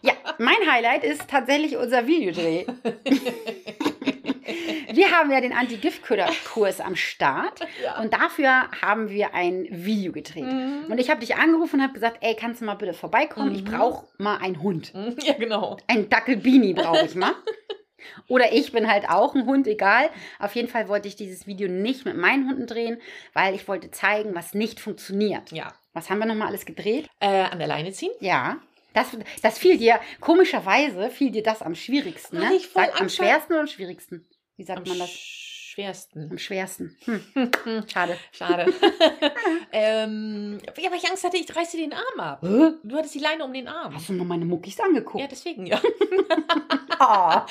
Ja, 0.00 0.14
mein 0.38 0.56
Highlight 0.70 1.04
ist 1.04 1.28
tatsächlich 1.28 1.76
unser 1.76 2.06
Videodreh. 2.06 2.64
wir 4.90 5.10
haben 5.12 5.30
ja 5.30 5.40
den 5.40 5.52
Anti-Giftköder-Kurs 5.52 6.80
am 6.80 6.96
Start 6.96 7.60
Ja. 7.84 8.00
und 8.00 8.12
dafür 8.12 8.70
haben 8.82 9.08
wir 9.10 9.34
ein 9.34 9.66
Video 9.70 10.12
gedreht. 10.12 10.44
Mhm. 10.44 10.86
Und 10.88 10.98
ich 10.98 11.10
habe 11.10 11.20
dich 11.20 11.36
angerufen 11.36 11.76
und 11.76 11.82
habe 11.82 11.92
gesagt, 11.94 12.18
ey, 12.20 12.34
kannst 12.34 12.60
du 12.60 12.64
mal 12.64 12.74
bitte 12.74 12.94
vorbeikommen? 12.94 13.54
Ich 13.54 13.62
Mhm. 13.64 13.70
brauche 13.76 14.06
mal 14.18 14.36
einen 14.38 14.62
Hund. 14.62 14.94
Mhm, 14.94 15.16
Ja, 15.22 15.34
genau. 15.34 15.76
Ein 15.86 16.08
Dackelbini 16.08 16.72
brauche 16.74 17.04
ich 17.06 17.14
mal. 17.14 17.34
Oder 18.28 18.52
ich 18.52 18.72
bin 18.72 18.90
halt 18.90 19.08
auch 19.08 19.34
ein 19.34 19.44
Hund, 19.46 19.66
egal. 19.66 20.08
Auf 20.38 20.54
jeden 20.54 20.68
Fall 20.68 20.88
wollte 20.88 21.08
ich 21.08 21.16
dieses 21.16 21.46
Video 21.46 21.68
nicht 21.68 22.04
mit 22.04 22.16
meinen 22.16 22.48
Hunden 22.48 22.66
drehen, 22.66 23.00
weil 23.34 23.54
ich 23.54 23.68
wollte 23.68 23.90
zeigen, 23.90 24.34
was 24.34 24.54
nicht 24.54 24.80
funktioniert. 24.80 25.52
Ja. 25.52 25.72
Was 25.92 26.08
haben 26.08 26.18
wir 26.18 26.26
nochmal 26.26 26.48
alles 26.48 26.64
gedreht? 26.64 27.08
Äh, 27.20 27.26
an 27.26 27.58
der 27.58 27.66
Leine 27.68 27.92
ziehen? 27.92 28.12
Ja. 28.20 28.58
Das, 28.94 29.08
das 29.42 29.58
fiel 29.58 29.76
dir, 29.78 30.00
komischerweise 30.20 31.10
fiel 31.10 31.30
dir 31.30 31.42
das 31.42 31.60
am 31.62 31.74
schwierigsten, 31.74 32.38
ne? 32.38 32.54
ich 32.56 32.66
voll 32.68 32.86
Sag, 32.86 33.00
am 33.00 33.08
schwersten 33.08 33.52
oder 33.52 33.60
am 33.60 33.66
schwierigsten? 33.68 34.26
Wie 34.58 34.64
sagt 34.64 34.80
Am 34.82 34.88
man 34.88 34.98
das? 34.98 35.10
schwersten. 35.10 36.28
Am 36.32 36.38
schwersten. 36.38 36.96
Hm. 37.04 37.50
Schade. 37.92 38.16
Schade. 38.32 38.66
ähm, 39.72 40.58
ja, 40.76 40.90
weil 40.90 40.98
ich 40.98 41.08
Angst 41.08 41.22
hatte, 41.22 41.36
ich 41.36 41.54
reiße 41.54 41.76
dir 41.76 41.84
den 41.88 41.92
Arm 41.92 42.18
ab. 42.20 42.40
Hä? 42.42 42.72
Du 42.82 42.96
hattest 42.96 43.14
die 43.14 43.20
Leine 43.20 43.44
um 43.44 43.52
den 43.52 43.68
Arm. 43.68 43.94
Hast 43.94 44.08
du 44.08 44.14
noch 44.14 44.24
meine 44.24 44.44
Muckis 44.44 44.80
angeguckt? 44.80 45.20
Ja, 45.22 45.28
deswegen, 45.28 45.64
ja. 45.66 45.80
Ah, 47.00 47.46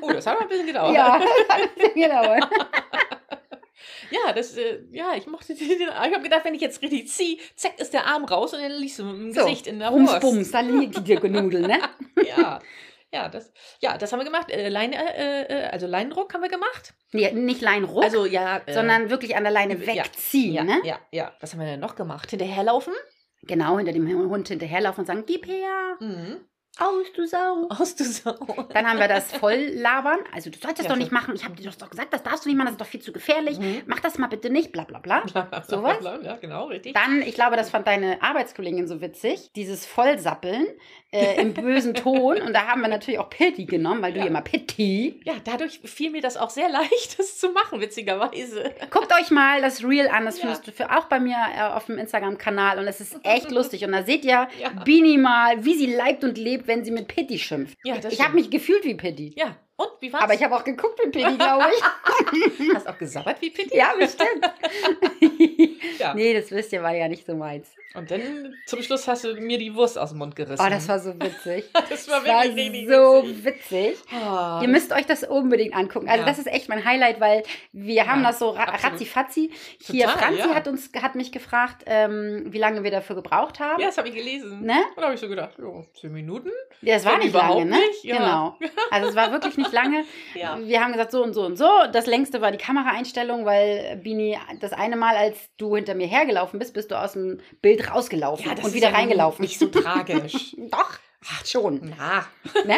Oh, 0.00 0.10
das 0.12 0.26
hat 0.26 0.34
aber 0.34 0.42
ein 0.42 0.48
bisschen 0.48 0.66
gedauert. 0.66 0.92
ja, 0.92 1.24
genau. 1.94 2.34
Ja, 4.10 4.32
das, 4.32 4.56
äh, 4.56 4.80
ja, 4.90 5.14
ich 5.16 5.26
mochte 5.28 5.54
den, 5.54 5.70
ich 5.82 5.88
habe 5.88 6.20
gedacht, 6.20 6.44
wenn 6.44 6.54
ich 6.54 6.60
jetzt 6.62 6.82
richtig 6.82 7.08
ziehe, 7.08 7.38
zack, 7.54 7.78
ist 7.78 7.92
der 7.92 8.06
Arm 8.06 8.24
raus 8.24 8.54
und 8.54 8.60
dann 8.62 8.72
liegst 8.72 8.98
du 8.98 9.04
mit 9.04 9.16
dem 9.20 9.32
So, 9.32 9.44
Gesicht 9.44 9.68
in 9.68 9.78
der 9.78 9.90
Bums, 9.90 10.10
Wurst. 10.10 10.20
bums, 10.20 10.50
da 10.50 10.60
liegt 10.60 10.96
die 10.96 11.04
Dirkenudel, 11.04 11.62
ne? 11.62 11.78
Ja. 12.26 12.60
Ja, 13.12 13.28
das, 13.28 13.52
ja, 13.80 13.96
das 13.96 14.12
haben 14.12 14.20
wir 14.20 14.24
gemacht. 14.24 14.50
Äh, 14.50 14.68
Leine, 14.68 14.96
äh, 15.16 15.42
äh, 15.42 15.64
also 15.68 15.86
Leinendruck 15.86 16.34
haben 16.34 16.42
wir 16.42 16.48
gemacht. 16.48 16.94
Nee, 17.12 17.30
nicht 17.32 17.60
Leinruck, 17.60 18.02
Also 18.02 18.26
ja, 18.26 18.60
äh, 18.66 18.72
sondern 18.72 19.10
wirklich 19.10 19.36
an 19.36 19.44
der 19.44 19.52
Leine 19.52 19.74
ja, 19.76 20.04
wegziehen, 20.04 20.54
ja, 20.54 20.64
ne? 20.64 20.80
Ja, 20.84 20.98
ja. 21.12 21.32
Was 21.40 21.52
haben 21.52 21.60
wir 21.60 21.66
denn 21.66 21.80
noch 21.80 21.94
gemacht? 21.94 22.30
Hinterherlaufen? 22.30 22.92
Genau, 23.42 23.78
hinter 23.78 23.92
dem 23.92 24.08
Hund 24.08 24.48
hinterherlaufen 24.48 25.02
und 25.02 25.06
sagen, 25.06 25.24
gib 25.26 25.46
her, 25.46 25.96
Mhm. 26.00 26.40
Aus, 26.78 27.12
du 27.14 27.26
Sau. 27.26 27.66
Aus 27.70 27.94
du 27.96 28.04
Sau. 28.04 28.34
Dann 28.72 28.86
haben 28.88 28.98
wir 28.98 29.08
das 29.08 29.32
Volllabern. 29.32 30.18
Also 30.34 30.50
du 30.50 30.58
sollst 30.58 30.78
das 30.78 30.86
Ja, 30.86 30.92
doch 30.92 30.98
nicht 30.98 31.12
machen. 31.12 31.34
Ich 31.34 31.44
habe 31.44 31.54
dir 31.56 31.64
das 31.64 31.78
doch 31.78 31.88
gesagt, 31.90 32.12
das 32.12 32.22
darfst 32.22 32.44
du 32.44 32.48
nicht 32.48 32.56
machen, 32.58 32.66
das 32.66 32.74
ist 32.74 32.80
doch 32.80 32.86
viel 32.86 33.00
zu 33.00 33.12
gefährlich. 33.12 33.58
Mhm. 33.58 33.82
Mach 33.86 34.00
das 34.00 34.18
mal 34.18 34.26
bitte 34.26 34.50
nicht, 34.50 34.72
bla 34.72 34.84
bla 34.84 34.98
bla. 34.98 35.22
Sowas? 35.68 35.96
Ja, 36.22 36.36
genau, 36.36 36.66
richtig. 36.66 36.94
Dann, 36.94 37.22
ich 37.22 37.34
glaube, 37.34 37.56
das 37.56 37.70
fand 37.70 37.86
deine 37.86 38.22
Arbeitskollegin 38.22 38.86
so 38.86 39.00
witzig, 39.00 39.50
dieses 39.56 39.86
Vollsappeln 39.86 40.66
äh, 41.12 41.40
im 41.40 41.54
bösen 41.54 41.94
Ton. 41.94 42.42
Und 42.42 42.52
da 42.52 42.66
haben 42.66 42.82
wir 42.82 42.88
natürlich 42.88 43.18
auch 43.20 43.30
Pitti 43.30 43.64
genommen, 43.64 44.02
weil 44.02 44.12
du 44.12 44.20
Ja. 44.20 44.26
immer 44.26 44.42
Pitti. 44.42 45.20
Ja, 45.24 45.34
dadurch 45.44 45.80
fiel 45.84 46.10
mir 46.10 46.20
das 46.20 46.36
auch 46.36 46.50
sehr 46.50 46.68
leicht, 46.68 47.18
das 47.18 47.38
zu 47.38 47.50
machen, 47.50 47.80
witzigerweise. 47.80 48.74
Guckt 48.90 49.12
euch 49.18 49.30
mal 49.30 49.60
das 49.62 49.82
Reel 49.82 50.08
an, 50.08 50.24
das 50.26 50.36
Ja. 50.38 50.42
findest 50.42 50.66
du 50.66 50.72
für 50.72 50.90
auch 50.96 51.04
bei 51.06 51.20
mir 51.20 51.36
äh, 51.56 51.62
auf 51.62 51.86
dem 51.86 51.96
Instagram-Kanal 51.98 52.78
und 52.78 52.86
es 52.86 53.00
ist 53.00 53.16
echt 53.22 53.50
lustig. 53.50 53.84
Und 53.84 53.92
da 53.92 54.02
seht 54.02 54.24
ihr 54.24 54.48
Ja. 54.60 54.68
Bini 54.84 55.16
mal, 55.16 55.64
wie 55.64 55.74
sie 55.74 55.86
leibt 55.94 56.22
und 56.24 56.36
lebt, 56.36 56.65
wenn 56.66 56.84
sie 56.84 56.90
mit 56.90 57.08
Pitti 57.08 57.38
schimpft. 57.38 57.78
Ja, 57.84 57.98
das 57.98 58.12
ich 58.12 58.20
habe 58.20 58.34
mich 58.34 58.50
gefühlt 58.50 58.84
wie 58.84 58.94
Pitti. 58.94 59.34
Ja, 59.36 59.56
und 59.76 59.90
wie 60.00 60.12
war's? 60.12 60.22
Aber 60.22 60.34
ich 60.34 60.42
habe 60.42 60.56
auch 60.56 60.64
geguckt 60.64 60.98
wie 61.04 61.10
Pitti, 61.10 61.36
glaube 61.36 61.66
ich. 61.74 62.74
Hast 62.74 62.88
auch 62.88 62.98
gesabbert 62.98 63.40
wie 63.40 63.50
Pitti? 63.50 63.76
Ja, 63.76 63.94
bestimmt. 63.98 64.44
Ja. 65.98 66.14
Nee, 66.14 66.34
das 66.34 66.50
wisst 66.50 66.72
ihr, 66.72 66.82
war 66.82 66.94
ja 66.94 67.08
nicht 67.08 67.26
so 67.26 67.34
meins. 67.34 67.68
Und 67.94 68.10
dann 68.10 68.54
zum 68.66 68.82
Schluss 68.82 69.08
hast 69.08 69.24
du 69.24 69.34
mir 69.40 69.56
die 69.56 69.74
Wurst 69.74 69.98
aus 69.98 70.10
dem 70.10 70.18
Mund 70.18 70.36
gerissen. 70.36 70.62
Oh, 70.64 70.68
das 70.68 70.86
war 70.86 70.98
so 70.98 71.14
witzig. 71.18 71.64
das 71.88 72.06
war 72.10 72.20
Das 72.22 72.28
war 72.28 72.44
wirklich 72.56 72.88
so 72.88 73.22
witzig. 73.24 73.44
witzig. 73.70 73.96
Oh, 74.12 74.58
Ihr 74.60 74.68
müsst 74.68 74.92
euch 74.92 75.06
das 75.06 75.24
unbedingt 75.24 75.74
angucken. 75.74 76.06
Also 76.06 76.20
Ja. 76.20 76.26
das 76.28 76.38
ist 76.38 76.46
echt 76.46 76.68
mein 76.68 76.84
Highlight, 76.84 77.20
weil 77.20 77.42
wir 77.72 78.06
haben 78.06 78.20
Ja, 78.20 78.28
das 78.28 78.38
so 78.38 78.50
ra 78.50 78.64
ratzi-fatzi. 78.64 79.50
Hier, 79.80 80.06
Total, 80.08 80.18
Franzi 80.18 80.40
ja. 80.48 80.54
hat, 80.54 80.68
uns, 80.68 80.90
hat 81.00 81.14
mich 81.14 81.32
gefragt, 81.32 81.84
ähm, 81.86 82.44
wie 82.48 82.58
lange 82.58 82.84
wir 82.84 82.90
dafür 82.90 83.16
gebraucht 83.16 83.60
haben. 83.60 83.80
ja, 83.80 83.86
das 83.86 83.96
habe 83.96 84.08
ich 84.10 84.14
gelesen. 84.14 84.60
Ne? 84.62 84.74
Und 84.90 84.98
da 84.98 85.04
habe 85.04 85.14
ich 85.14 85.20
so 85.20 85.28
gedacht, 85.28 85.54
jo, 85.58 85.86
zehn 85.98 86.12
Minuten? 86.12 86.50
Ja, 86.82 86.94
das 86.96 87.06
war 87.06 87.16
nicht 87.16 87.32
lange, 87.32 87.64
ne? 87.64 87.78
nicht. 87.78 88.02
Genau. 88.02 88.56
Also 88.90 89.08
es 89.08 89.16
war 89.16 89.32
wirklich 89.32 89.56
nicht 89.56 89.72
lange. 89.72 90.04
Ja. 90.34 90.58
Wir 90.60 90.80
haben 90.82 90.92
gesagt, 90.92 91.10
so 91.12 91.22
und 91.22 91.32
so 91.32 91.44
und 91.44 91.56
so. 91.56 91.68
Das 91.92 92.06
längste 92.06 92.40
war 92.40 92.52
die 92.52 92.58
Kameraeinstellung, 92.58 93.44
weil 93.44 93.98
Bini, 94.02 94.38
das 94.60 94.72
eine 94.72 94.96
Mal, 94.96 95.16
als 95.16 95.38
du 95.56 95.75
hinter 95.76 95.94
mir 95.94 96.06
hergelaufen 96.06 96.58
bist, 96.58 96.74
bist 96.74 96.90
du 96.90 97.00
aus 97.00 97.12
dem 97.12 97.40
Bild 97.62 97.90
rausgelaufen 97.92 98.50
und 98.62 98.74
wieder 98.74 98.88
ja 98.90 98.94
reingelaufen. 98.94 99.42
Nicht 99.42 99.58
so 99.58 99.66
tragisch. 99.68 100.56
Doch, 100.70 100.98
schon. 101.44 101.92
Na, 101.98 102.26
Ne? 102.64 102.76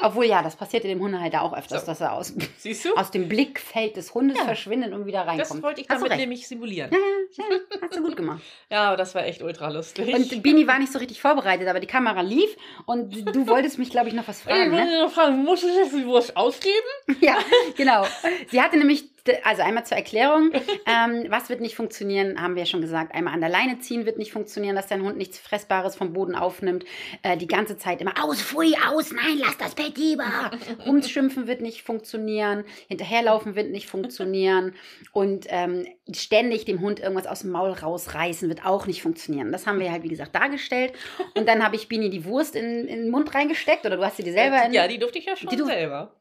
Obwohl 0.00 0.24
ja, 0.26 0.42
das 0.42 0.54
passiert 0.56 0.84
in 0.84 0.90
dem 0.90 1.00
Hundehalter 1.00 1.42
auch 1.42 1.52
öfters, 1.56 1.80
So. 1.80 1.86
dass 1.86 2.00
er 2.00 2.12
aus, 2.12 2.32
siehst 2.58 2.84
du? 2.84 2.94
aus 2.94 3.10
dem 3.10 3.28
Blickfeld 3.28 3.96
des 3.96 4.14
Hundes 4.14 4.38
Ja. 4.38 4.44
verschwindet 4.44 4.92
und 4.92 5.06
wieder 5.06 5.20
reinkommt. 5.22 5.40
Das 5.50 5.62
wollte 5.62 5.80
ich 5.80 5.86
damit 5.88 6.16
nämlich 6.16 6.46
simulieren. 6.46 6.90
Ja, 6.92 6.98
ja, 6.98 7.44
ja, 7.56 7.78
hast 7.82 7.96
du 7.96 8.02
gut 8.02 8.16
gemacht. 8.16 8.40
Ja, 8.70 8.88
aber 8.88 8.96
das 8.96 9.14
war 9.16 9.24
echt 9.24 9.42
ultra 9.42 9.68
lustig. 9.70 10.14
Und 10.14 10.42
Bini 10.44 10.66
war 10.68 10.78
nicht 10.78 10.92
so 10.92 10.98
richtig 11.00 11.20
vorbereitet, 11.20 11.66
aber 11.66 11.80
die 11.80 11.88
Kamera 11.88 12.20
lief 12.20 12.56
und 12.86 13.12
du 13.34 13.48
wolltest 13.48 13.78
mich, 13.80 13.90
glaube 13.90 14.08
ich, 14.08 14.14
noch 14.14 14.28
was 14.28 14.38
ich 14.38 14.44
fragen. 14.44 14.70
Ne? 14.70 15.00
noch 15.02 15.10
fragen, 15.10 15.42
musst 15.42 15.64
du 15.64 15.68
jetzt 15.68 15.92
die 15.92 16.06
Wurst 16.06 16.36
ausgeben? 16.36 16.76
Ja, 17.20 17.36
genau. 17.76 18.04
Sie 18.48 18.60
hatte 18.62 18.76
nämlich, 18.78 19.09
also 19.44 19.62
einmal 19.62 19.84
zur 19.86 19.96
Erklärung, 19.96 20.52
ähm, 20.86 21.26
was 21.28 21.48
wird 21.48 21.60
nicht 21.60 21.74
funktionieren, 21.74 22.40
haben 22.40 22.54
wir 22.54 22.62
ja 22.62 22.66
schon 22.66 22.80
gesagt. 22.80 23.14
Einmal 23.14 23.34
an 23.34 23.40
der 23.40 23.50
Leine 23.50 23.78
ziehen 23.80 24.06
wird 24.06 24.18
nicht 24.18 24.32
funktionieren, 24.32 24.76
dass 24.76 24.86
dein 24.88 25.02
Hund 25.02 25.16
nichts 25.16 25.38
Fressbares 25.38 25.96
vom 25.96 26.12
Boden 26.12 26.34
aufnimmt. 26.34 26.84
Äh, 27.22 27.36
die 27.36 27.46
ganze 27.46 27.76
Zeit 27.78 28.00
immer 28.00 28.14
aus, 28.22 28.40
pfui, 28.42 28.74
aus, 28.88 29.12
nein, 29.12 29.38
lass 29.38 29.56
das 29.58 29.74
Bett 29.74 29.96
lieber. 29.98 30.50
Rumschimpfen 30.86 31.46
wird 31.46 31.60
nicht 31.60 31.82
funktionieren, 31.82 32.64
hinterherlaufen 32.88 33.54
wird 33.56 33.70
nicht 33.70 33.88
funktionieren 33.88 34.74
und 35.12 35.46
ähm, 35.48 35.86
ständig 36.12 36.64
dem 36.64 36.80
Hund 36.80 37.00
irgendwas 37.00 37.26
aus 37.26 37.40
dem 37.40 37.50
Maul 37.50 37.70
rausreißen 37.70 38.48
wird 38.48 38.64
auch 38.66 38.86
nicht 38.86 39.02
funktionieren. 39.02 39.52
Das 39.52 39.66
haben 39.66 39.78
wir 39.80 39.92
halt, 39.92 40.02
wie 40.02 40.08
gesagt, 40.08 40.34
dargestellt. 40.34 40.92
Und 41.36 41.48
dann 41.48 41.64
habe 41.64 41.76
ich 41.76 41.88
Bini 41.88 42.10
die 42.10 42.24
Wurst 42.24 42.56
in, 42.56 42.86
in 42.88 43.02
den 43.02 43.10
Mund 43.10 43.32
reingesteckt 43.34 43.86
oder 43.86 43.96
du 43.96 44.04
hast 44.04 44.16
sie 44.16 44.22
dir 44.24 44.32
selber 44.32 44.64
in, 44.64 44.72
ja, 44.72 44.88
die 44.88 44.98
durfte 44.98 45.18
ich 45.18 45.26
ja 45.26 45.36
schon 45.36 45.48
Die 45.50 45.56
du- 45.56 45.66
selber. 45.66 46.14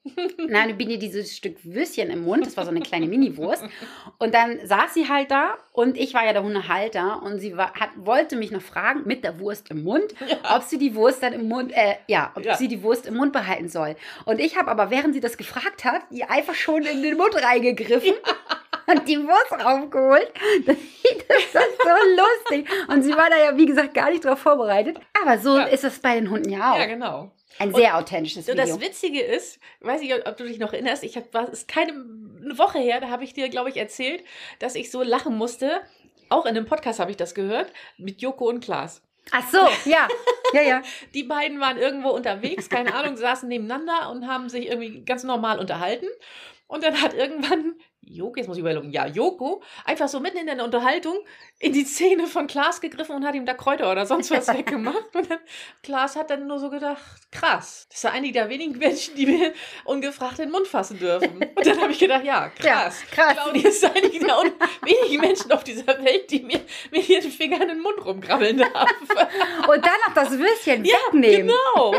Nein, 0.48 0.78
bin 0.78 0.90
dir 0.90 1.00
dieses 1.00 1.36
Stück 1.36 1.58
Würstchen 1.64 2.10
im 2.10 2.24
Mund. 2.24 2.46
Das 2.46 2.56
war 2.58 2.64
so 2.66 2.72
eine 2.72 2.80
kleine 2.90 3.08
Mini-Wurst. 3.08 3.64
Und 4.18 4.34
dann 4.34 4.60
saß 4.66 4.94
sie 4.94 5.08
halt 5.08 5.32
da 5.32 5.54
und 5.72 5.96
ich 5.98 6.14
war 6.14 6.26
ja 6.26 6.34
der 6.34 6.44
Hundehalter 6.44 7.22
und 7.24 7.40
sie 7.40 7.56
war, 7.56 7.74
hat, 7.74 7.90
wollte 7.96 8.36
mich 8.36 8.52
noch 8.52 8.62
fragen, 8.62 9.04
mit 9.06 9.24
der 9.24 9.40
Wurst 9.40 9.70
im 9.72 9.84
Mund, 9.84 10.14
ob 10.54 10.64
sie 10.64 10.78
die 10.78 10.96
Wurst 10.96 11.24
dann 11.24 11.34
im 11.34 11.48
Mund, 11.48 11.72
äh, 11.74 11.96
ja, 12.08 12.32
ob 12.36 12.44
Ja. 12.46 12.58
sie 12.58 12.68
die 12.68 12.84
Wurst 12.84 13.06
im 13.06 13.16
Mund 13.16 13.32
behalten 13.32 13.70
soll. 13.70 13.96
Und 14.26 14.40
ich 14.40 14.58
habe 14.58 14.70
aber, 14.70 14.90
während 14.92 15.14
sie 15.14 15.22
das 15.22 15.38
gefragt 15.38 15.86
hat, 15.86 16.02
ihr 16.12 16.30
einfach 16.30 16.56
schon 16.56 16.84
in 16.84 17.02
den 17.02 17.16
Mund 17.18 17.36
reingegriffen. 17.42 18.14
Und 18.88 19.08
die 19.08 19.20
Wurst 19.20 19.52
raufgeholt. 19.64 20.32
Das 20.68 20.76
ist 21.44 21.54
das 21.56 21.64
so 21.84 21.90
lustig. 22.50 22.68
Und 22.88 23.04
sie 23.04 23.12
war 23.16 23.30
da 23.30 23.38
ja, 23.38 23.56
wie 23.58 23.66
gesagt, 23.68 23.94
gar 23.94 24.10
nicht 24.10 24.26
drauf 24.26 24.40
vorbereitet. 24.40 25.00
Aber 25.22 25.38
so 25.38 25.58
Ja. 25.58 25.66
ist 25.66 25.84
es 25.84 26.00
bei 26.00 26.16
den 26.16 26.30
Hunden 26.30 26.50
ja 26.50 26.74
auch. 26.74 26.78
Ja, 26.80 26.86
genau. 26.86 27.32
Ein 27.60 27.74
sehr 27.74 27.98
authentisches 27.98 28.46
So, 28.46 28.54
Video. 28.54 28.66
das 28.66 28.80
Witzige 28.82 29.22
ist, 29.22 29.60
weiß 29.82 30.02
ich, 30.02 30.14
ob 30.28 30.38
du 30.38 30.46
dich 30.46 30.60
noch 30.60 30.72
erinnerst, 30.74 31.04
ich 31.04 31.16
hab, 31.18 31.34
war, 31.34 31.44
es 31.44 31.60
ist 31.60 31.68
keine 31.68 31.94
eine 32.44 32.58
Woche 32.58 32.80
her, 32.80 33.00
da 33.02 33.10
habe 33.10 33.24
ich 33.24 33.34
dir, 33.34 33.50
glaube 33.50 33.70
ich, 33.70 33.78
erzählt, 33.78 34.24
dass 34.60 34.76
ich 34.76 34.92
so 34.92 35.04
lachen 35.04 35.38
musste. 35.38 35.82
Auch 36.30 36.46
in 36.46 36.56
einem 36.56 36.66
Podcast 36.66 37.00
habe 37.00 37.12
ich 37.12 37.18
das 37.18 37.34
gehört, 37.34 37.72
mit 37.98 38.22
Joko 38.22 38.48
und 38.48 38.64
Klaas. 38.64 39.02
Ach 39.32 39.48
so, 39.50 39.90
ja. 39.90 40.08
Ja, 40.54 40.62
ja. 40.62 40.82
Die 41.14 41.24
beiden 41.24 41.60
waren 41.60 41.78
irgendwo 41.78 42.10
unterwegs, 42.10 42.70
keine 42.70 42.94
Ahnung, 42.96 43.18
saßen 43.18 43.48
nebeneinander 43.48 44.10
und 44.12 44.28
haben 44.28 44.50
sich 44.50 44.68
irgendwie 44.68 45.04
ganz 45.06 45.24
normal 45.24 45.60
unterhalten. 45.60 46.08
Und 46.68 46.84
dann 46.84 47.02
hat 47.02 47.14
irgendwann 47.14 47.76
Joko, 48.10 48.38
jetzt 48.38 48.48
muss 48.48 48.58
ich 48.58 48.62
überlegen, 48.62 48.90
ja, 48.92 49.06
Joko, 49.06 49.62
einfach 49.86 50.08
so 50.08 50.20
mitten 50.20 50.38
in 50.38 50.48
der 50.48 50.64
Unterhaltung 50.64 51.16
in 51.60 51.74
die 51.74 51.86
Zähne 51.86 52.26
von 52.26 52.48
Klaas 52.48 52.82
gegriffen 52.82 53.16
und 53.16 53.26
hat 53.26 53.36
ihm 53.36 53.46
da 53.46 53.54
Kräuter 53.54 53.92
oder 53.92 54.06
sonst 54.08 54.32
was 54.32 54.48
weggemacht. 54.54 55.16
Und 55.16 55.30
dann, 55.30 55.40
Klaas 55.84 56.16
hat 56.16 56.32
dann 56.32 56.48
nur 56.48 56.58
so 56.58 56.72
gedacht, 56.72 57.04
krass, 57.32 57.86
das 57.90 57.98
ist 57.98 58.04
ja 58.04 58.12
einige 58.12 58.34
der 58.34 58.50
wenigen 58.50 58.78
Menschen, 58.80 59.16
die 59.16 59.28
wir 59.28 59.54
ungefragt 59.86 60.40
in 60.40 60.46
den 60.46 60.52
Mund 60.52 60.66
fassen 60.68 60.98
dürfen. 60.98 61.46
Und 61.56 61.66
dann 61.66 61.80
habe 61.82 61.92
ich 61.92 62.00
gedacht, 62.00 62.24
ja, 62.24 62.50
krass. 62.60 63.04
Ja, 63.16 63.16
krass. 63.16 63.38
Claudia 63.44 63.70
ist 63.70 63.86
einige 63.86 64.20
der 64.20 64.38
wenigen 64.84 65.22
Menschen 65.22 65.52
auf 65.52 65.64
dieser 65.64 65.88
Welt, 66.04 66.32
die 66.32 66.42
mir 66.42 66.62
mit 66.92 67.08
ihren 67.08 67.30
Fingern 67.30 67.62
in 67.64 67.68
den 67.68 67.82
Mund 67.82 68.04
rumkrabbeln 68.04 68.58
darf. 68.58 68.90
Und 69.68 69.86
dann 69.86 70.00
noch 70.08 70.14
das 70.16 70.32
Würstchen 70.32 70.84
wegnehmen. 70.84 71.48
Genau. 71.48 71.94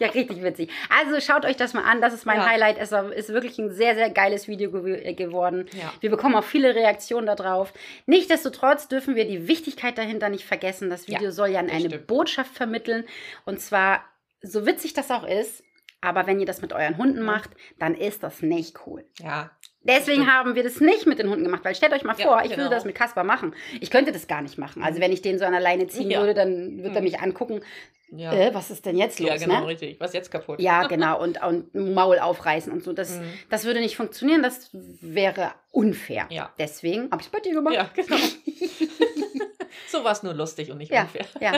Ja, 0.00 0.08
richtig 0.08 0.42
witzig. 0.42 0.70
Also 0.88 1.20
schaut 1.20 1.44
euch 1.44 1.56
das 1.56 1.74
mal 1.74 1.84
an. 1.84 2.00
Das 2.00 2.12
ist 2.14 2.24
mein 2.26 2.38
Ja. 2.38 2.48
Highlight. 2.48 2.78
Es 2.78 2.90
war- 2.90 3.12
ist 3.12 3.28
wirklich 3.28 3.58
ein 3.58 3.70
sehr, 3.70 3.94
sehr 3.94 4.10
geiles 4.10 4.48
Video 4.48 4.70
gew 4.72 4.86
äh, 4.86 5.14
geworden. 5.14 5.66
Ja. 5.72 5.92
Wir 6.00 6.10
bekommen 6.10 6.34
auch 6.34 6.42
viele 6.44 6.74
Reaktionen 6.74 7.26
darauf. 7.26 7.72
Nichtsdestotrotz 8.06 8.88
dürfen 8.88 9.14
wir 9.14 9.26
die 9.26 9.46
Wichtigkeit 9.46 9.96
dahinter 9.98 10.28
nicht 10.30 10.44
vergessen. 10.44 10.90
Das 10.90 11.06
Video 11.06 11.24
Ja, 11.24 11.30
soll 11.32 11.50
ja 11.50 11.60
eine 11.60 11.78
stimmt. 11.78 12.06
Botschaft 12.06 12.54
vermitteln. 12.54 13.04
Und 13.44 13.60
zwar, 13.60 14.04
so 14.42 14.66
witzig 14.66 14.94
das 14.94 15.10
auch 15.10 15.24
ist, 15.24 15.62
aber 16.00 16.26
wenn 16.26 16.40
ihr 16.40 16.46
das 16.46 16.62
mit 16.62 16.72
euren 16.72 16.96
Hunden 16.96 17.20
macht, 17.22 17.50
dann 17.78 17.94
ist 17.94 18.22
das 18.22 18.40
nicht 18.42 18.78
cool. 18.86 19.04
Ja. 19.18 19.50
Deswegen 19.82 20.30
haben 20.30 20.54
wir 20.54 20.62
das 20.62 20.80
nicht 20.80 21.06
mit 21.06 21.18
den 21.18 21.30
Hunden 21.30 21.44
gemacht, 21.44 21.64
weil 21.64 21.74
stellt 21.74 21.92
euch 21.94 22.04
mal 22.04 22.14
Ja, 22.18 22.26
vor, 22.26 22.38
ich 22.42 22.50
genau. 22.50 22.58
würde 22.64 22.74
das 22.74 22.84
mit 22.84 22.94
Kasper 22.94 23.24
machen. 23.24 23.54
Ich 23.80 23.90
könnte 23.90 24.12
das 24.12 24.26
gar 24.28 24.42
nicht 24.42 24.58
machen. 24.58 24.82
Also 24.82 25.00
wenn 25.00 25.10
ich 25.12 25.22
den 25.22 25.38
so 25.38 25.44
an 25.46 25.52
der 25.52 25.60
Leine 25.60 25.86
ziehen 25.86 26.10
Ja. 26.10 26.20
würde, 26.20 26.34
dann 26.34 26.82
wird 26.82 26.94
er 26.94 27.00
Mhm. 27.00 27.04
mich 27.06 27.20
angucken, 27.20 27.62
Ja. 28.10 28.30
äh, 28.32 28.52
was 28.54 28.70
ist 28.70 28.84
denn 28.84 28.98
jetzt 28.98 29.20
los? 29.20 29.30
ja, 29.30 29.36
genau, 29.36 29.60
ne? 29.60 29.68
richtig. 29.68 29.98
Was 29.98 30.10
ist 30.10 30.14
jetzt 30.14 30.30
kaputt? 30.30 30.60
Ja, 30.60 30.82
genau. 30.88 31.18
Und, 31.22 31.42
und 31.42 31.74
Maul 31.74 32.18
aufreißen 32.18 32.70
und 32.72 32.82
so. 32.84 32.92
Das, 32.92 33.18
Mhm. 33.20 33.32
das 33.48 33.64
würde 33.64 33.80
nicht 33.80 33.96
funktionieren. 33.96 34.42
Das 34.42 34.68
wäre 34.72 35.52
unfair. 35.70 36.26
Ja. 36.28 36.52
Deswegen 36.58 37.10
habe 37.10 37.22
ich 37.22 37.28
es 37.28 37.32
bei 37.32 37.40
dir 37.40 37.54
gemacht. 37.54 37.74
Ja, 37.74 37.88
genau. 37.94 38.16
so 39.88 40.04
war 40.04 40.12
es 40.12 40.22
nur 40.22 40.34
lustig 40.34 40.70
und 40.70 40.78
nicht 40.78 40.92
Ja, 40.92 41.02
unfair. 41.02 41.26
ja. 41.40 41.52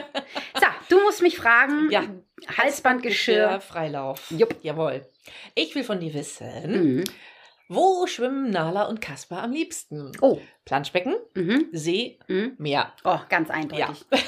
So, 0.55 0.67
du 0.97 1.02
musst 1.02 1.23
mich 1.23 1.37
fragen. 1.37 1.88
Ja. 1.91 2.05
Halsbandgeschirr. 2.57 3.61
Freilauf. 3.61 4.31
Jupp. 4.31 4.57
Jawohl. 4.62 5.07
Ich 5.55 5.75
will 5.75 5.85
von 5.85 6.00
dir 6.00 6.12
wissen, 6.14 6.47
Mhm. 6.99 7.05
Wo 7.69 8.07
schwimmen 8.07 8.50
Nala 8.50 8.85
und 8.85 9.00
Kaspar 9.00 9.42
am 9.42 9.52
liebsten? 9.52 10.12
Oh. 10.21 10.38
Planschbecken, 10.64 11.14
Mhm. 11.35 11.69
See, 11.73 12.19
Mhm. 12.28 12.54
Meer. 12.59 12.92
Oh, 13.04 13.19
ganz 13.28 13.50
eindeutig. 13.50 14.04
Ja. 14.12 14.19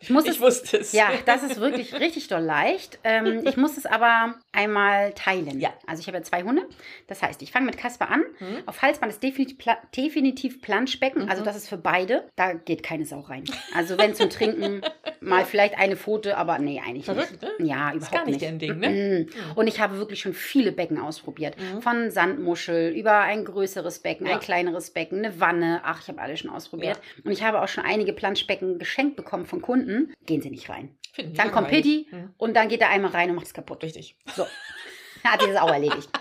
Ich 0.00 0.08
muss 0.10 0.24
Ich 0.26 0.30
es 0.32 0.40
wusste 0.40 0.78
es. 0.78 0.92
Ja, 0.92 1.10
das 1.26 1.42
ist 1.42 1.60
wirklich 1.60 1.92
richtig 1.94 2.28
doll 2.28 2.40
leicht. 2.42 2.98
Ähm, 3.04 3.42
ich 3.46 3.56
muss 3.58 3.76
es 3.76 3.84
aber 3.84 4.36
einmal 4.52 5.12
teilen. 5.12 5.60
Ja. 5.60 5.74
Also 5.86 6.00
ich 6.00 6.06
habe 6.06 6.16
ja 6.18 6.22
zwei 6.24 6.42
Hunde. 6.42 6.66
Das 7.06 7.22
heißt, 7.22 7.42
ich 7.42 7.52
fange 7.52 7.66
mit 7.66 7.76
Kasper 7.76 8.08
an. 8.10 8.24
Mhm. 8.40 8.62
Auf 8.66 8.80
Halsband 8.80 9.12
ist 9.12 9.22
definitiv, 9.22 9.58
Pla 9.58 9.76
definitiv 9.94 10.62
Planschbecken. 10.62 11.24
Mhm. 11.24 11.28
Also 11.30 11.44
das 11.44 11.56
ist 11.56 11.68
für 11.68 11.76
beide. 11.76 12.26
Da 12.36 12.54
geht 12.54 12.82
keine 12.82 13.04
Sau 13.04 13.20
rein. 13.20 13.44
Also 13.74 13.98
wenn 13.98 14.14
zum 14.14 14.30
Trinken 14.30 14.80
mal 15.22 15.44
vielleicht 15.44 15.78
eine 15.78 15.96
Pfote, 15.96 16.36
aber 16.36 16.58
nee, 16.58 16.80
eigentlich 16.84 17.04
Verrückt, 17.06 17.32
nicht. 17.32 17.42
ne? 17.42 17.66
Ja, 17.66 17.90
Ist 17.90 17.96
überhaupt 17.96 18.12
gar 18.12 18.24
nicht 18.26 18.40
nicht. 18.40 18.42
dein 18.44 18.58
Ding, 18.58 18.78
ne? 18.78 18.88
Mhm. 18.88 19.28
Und 19.54 19.66
ich 19.66 19.80
habe 19.80 19.96
wirklich 19.98 20.20
schon 20.20 20.34
viele 20.34 20.72
Becken 20.72 20.98
ausprobiert. 20.98 21.56
Mhm. 21.58 21.82
Von 21.82 22.10
Sandmuschel 22.10 22.90
über 22.92 23.20
ein 23.20 23.44
größeres 23.44 24.00
Becken, 24.00 24.26
Ja. 24.26 24.34
ein 24.34 24.40
kleineres 24.40 24.90
Becken, 24.90 25.18
eine 25.24 25.40
Wanne. 25.40 25.80
Ach, 25.84 26.00
ich 26.02 26.08
habe 26.08 26.20
alles 26.20 26.40
schon 26.40 26.50
ausprobiert. 26.50 27.00
Und 27.24 27.32
ich 27.32 27.42
habe 27.42 27.62
auch 27.62 27.68
schon 27.68 27.84
einige 27.84 28.12
Planschbecken 28.12 28.78
geschenkt 28.78 29.16
bekommen 29.16 29.46
von 29.46 29.62
Kunden. 29.62 30.12
Gehen 30.26 30.42
sie 30.42 30.50
nicht 30.50 30.68
rein. 30.68 30.94
Finden 31.12 31.34
Dann 31.34 31.50
kommt. 31.52 31.68
Pitti 31.68 32.06
Mhm. 32.10 32.30
und 32.38 32.54
dann 32.56 32.68
geht 32.68 32.80
er 32.80 32.90
einmal 32.90 33.10
rein 33.12 33.28
und 33.30 33.36
macht 33.36 33.46
es 33.46 33.54
kaputt. 33.54 33.82
Richtig. 33.82 34.16
So. 34.34 34.44
Hat 35.24 35.40
sie 35.42 35.48
das 35.48 35.56
auch 35.56 35.70
erledigt. 35.72 36.08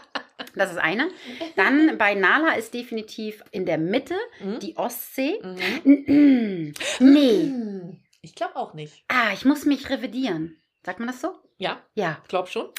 Das 0.55 0.71
ist 0.71 0.79
eine. 0.79 1.07
Dann 1.55 1.97
bei 1.97 2.13
Nala 2.15 2.53
ist 2.55 2.73
definitiv 2.73 3.41
in 3.51 3.65
der 3.65 3.77
Mitte 3.77 4.15
Mhm. 4.43 4.59
die 4.59 4.75
Ostsee. 4.75 5.39
Mhm. 5.85 6.73
nee. 6.99 7.51
Ich 8.21 8.35
glaube 8.35 8.55
auch 8.55 8.73
nicht. 8.73 9.03
Ah, 9.07 9.31
ich 9.33 9.45
muss 9.45 9.65
mich 9.65 9.89
revidieren. 9.89 10.61
Sagt 10.83 10.99
man 10.99 11.07
das 11.07 11.21
so? 11.21 11.33
Ja, 11.57 11.81
Ja. 11.93 12.21
glaub 12.27 12.47
schon. 12.49 12.69